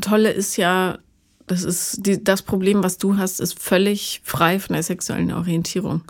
Tolle 0.00 0.30
ist 0.30 0.56
ja, 0.56 0.98
das 1.46 1.64
ist 1.64 2.06
die, 2.06 2.22
das 2.22 2.42
Problem, 2.42 2.82
was 2.82 2.98
du 2.98 3.16
hast, 3.18 3.40
ist 3.40 3.58
völlig 3.58 4.22
frei 4.24 4.60
von 4.60 4.74
der 4.74 4.82
sexuellen 4.82 5.32
Orientierung. 5.32 6.02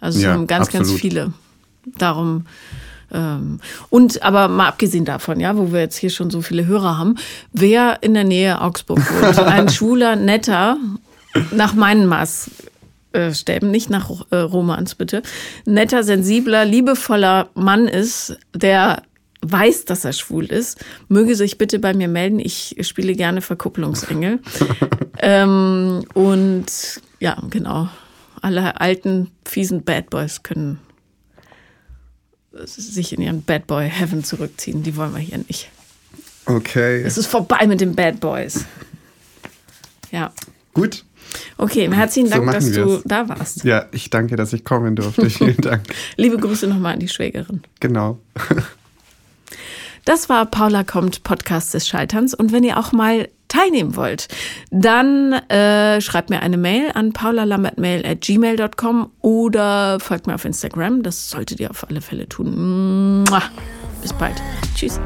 Also 0.00 0.20
Ja, 0.20 0.32
haben 0.32 0.46
ganz, 0.46 0.68
ganz 0.70 0.88
absolut. 0.88 1.00
viele. 1.00 1.32
Darum. 1.98 2.46
Ähm, 3.12 3.60
und 3.88 4.22
aber 4.22 4.48
mal 4.48 4.66
abgesehen 4.66 5.04
davon, 5.04 5.38
ja, 5.38 5.56
wo 5.56 5.72
wir 5.72 5.80
jetzt 5.80 5.96
hier 5.96 6.10
schon 6.10 6.30
so 6.30 6.42
viele 6.42 6.66
Hörer 6.66 6.98
haben, 6.98 7.14
wer 7.52 8.02
in 8.02 8.14
der 8.14 8.24
Nähe 8.24 8.60
Augsburg 8.60 8.98
wohnt, 8.98 9.38
ein 9.46 9.68
schwuler, 9.68 10.16
netter, 10.16 10.76
nach 11.52 11.74
meinen 11.74 12.06
Maßstäben, 12.06 13.70
nicht 13.70 13.90
nach 13.90 14.10
äh, 14.30 14.36
Romans 14.36 14.94
bitte, 14.94 15.22
netter, 15.64 16.02
sensibler, 16.02 16.64
liebevoller 16.64 17.50
Mann 17.54 17.88
ist, 17.88 18.38
der 18.54 19.02
weiß, 19.42 19.84
dass 19.84 20.04
er 20.04 20.12
schwul 20.12 20.46
ist, 20.46 20.84
möge 21.08 21.36
sich 21.36 21.58
bitte 21.58 21.78
bei 21.78 21.94
mir 21.94 22.08
melden. 22.08 22.40
Ich 22.40 22.76
spiele 22.80 23.14
gerne 23.14 23.40
Verkupplungsengel. 23.40 24.40
ähm, 25.18 26.04
und 26.14 26.66
ja, 27.20 27.40
genau. 27.50 27.88
Alle 28.42 28.80
alten, 28.80 29.30
fiesen 29.44 29.84
Bad 29.84 30.10
Boys 30.10 30.42
können 30.42 30.78
sich 32.64 33.12
in 33.12 33.20
ihren 33.20 33.42
Bad 33.42 33.66
Boy 33.66 33.88
Heaven 33.88 34.24
zurückziehen. 34.24 34.82
Die 34.82 34.96
wollen 34.96 35.12
wir 35.14 35.20
hier 35.20 35.38
nicht. 35.38 35.70
okay. 36.46 37.02
Es 37.02 37.18
ist 37.18 37.26
vorbei 37.26 37.66
mit 37.66 37.80
den 37.80 37.94
Bad 37.94 38.20
Boys. 38.20 38.64
Ja. 40.10 40.32
Gut. 40.72 41.04
Okay, 41.58 41.90
herzlichen 41.92 42.28
So 42.28 42.34
Dank, 42.34 42.46
machen 42.46 42.56
dass 42.56 42.72
du 42.72 42.86
wir's. 42.86 43.02
da 43.04 43.28
warst. 43.28 43.64
Ja, 43.64 43.86
ich 43.92 44.10
danke, 44.10 44.36
dass 44.36 44.52
ich 44.52 44.64
kommen 44.64 44.96
durfte. 44.96 45.28
Vielen 45.30 45.56
Dank. 45.58 45.82
Liebe 46.16 46.36
Grüße 46.36 46.66
nochmal 46.66 46.94
an 46.94 47.00
die 47.00 47.08
Schwägerin. 47.08 47.62
Genau. 47.80 48.18
Das 50.04 50.28
war 50.28 50.46
Paula 50.46 50.84
kommt, 50.84 51.22
Podcast 51.24 51.74
des 51.74 51.88
Scheiterns. 51.88 52.32
Und 52.34 52.52
wenn 52.52 52.62
ihr 52.62 52.78
auch 52.78 52.92
mal 52.92 53.28
teilnehmen 53.48 53.96
wollt, 53.96 54.28
dann 54.70 55.32
äh, 55.32 56.00
schreibt 56.00 56.30
mir 56.30 56.40
eine 56.42 56.56
Mail 56.56 56.90
an 56.94 57.12
paulalambertmail 57.12 58.04
at 58.06 58.20
gmail.com 58.20 59.10
oder 59.20 59.98
folgt 60.00 60.26
mir 60.26 60.34
auf 60.34 60.44
Instagram. 60.44 61.02
Das 61.02 61.30
solltet 61.30 61.58
ihr 61.60 61.70
auf 61.70 61.88
alle 61.88 62.00
Fälle 62.00 62.28
tun. 62.28 63.24
Bis 64.02 64.12
bald. 64.12 64.36
Tschüss. 64.74 65.00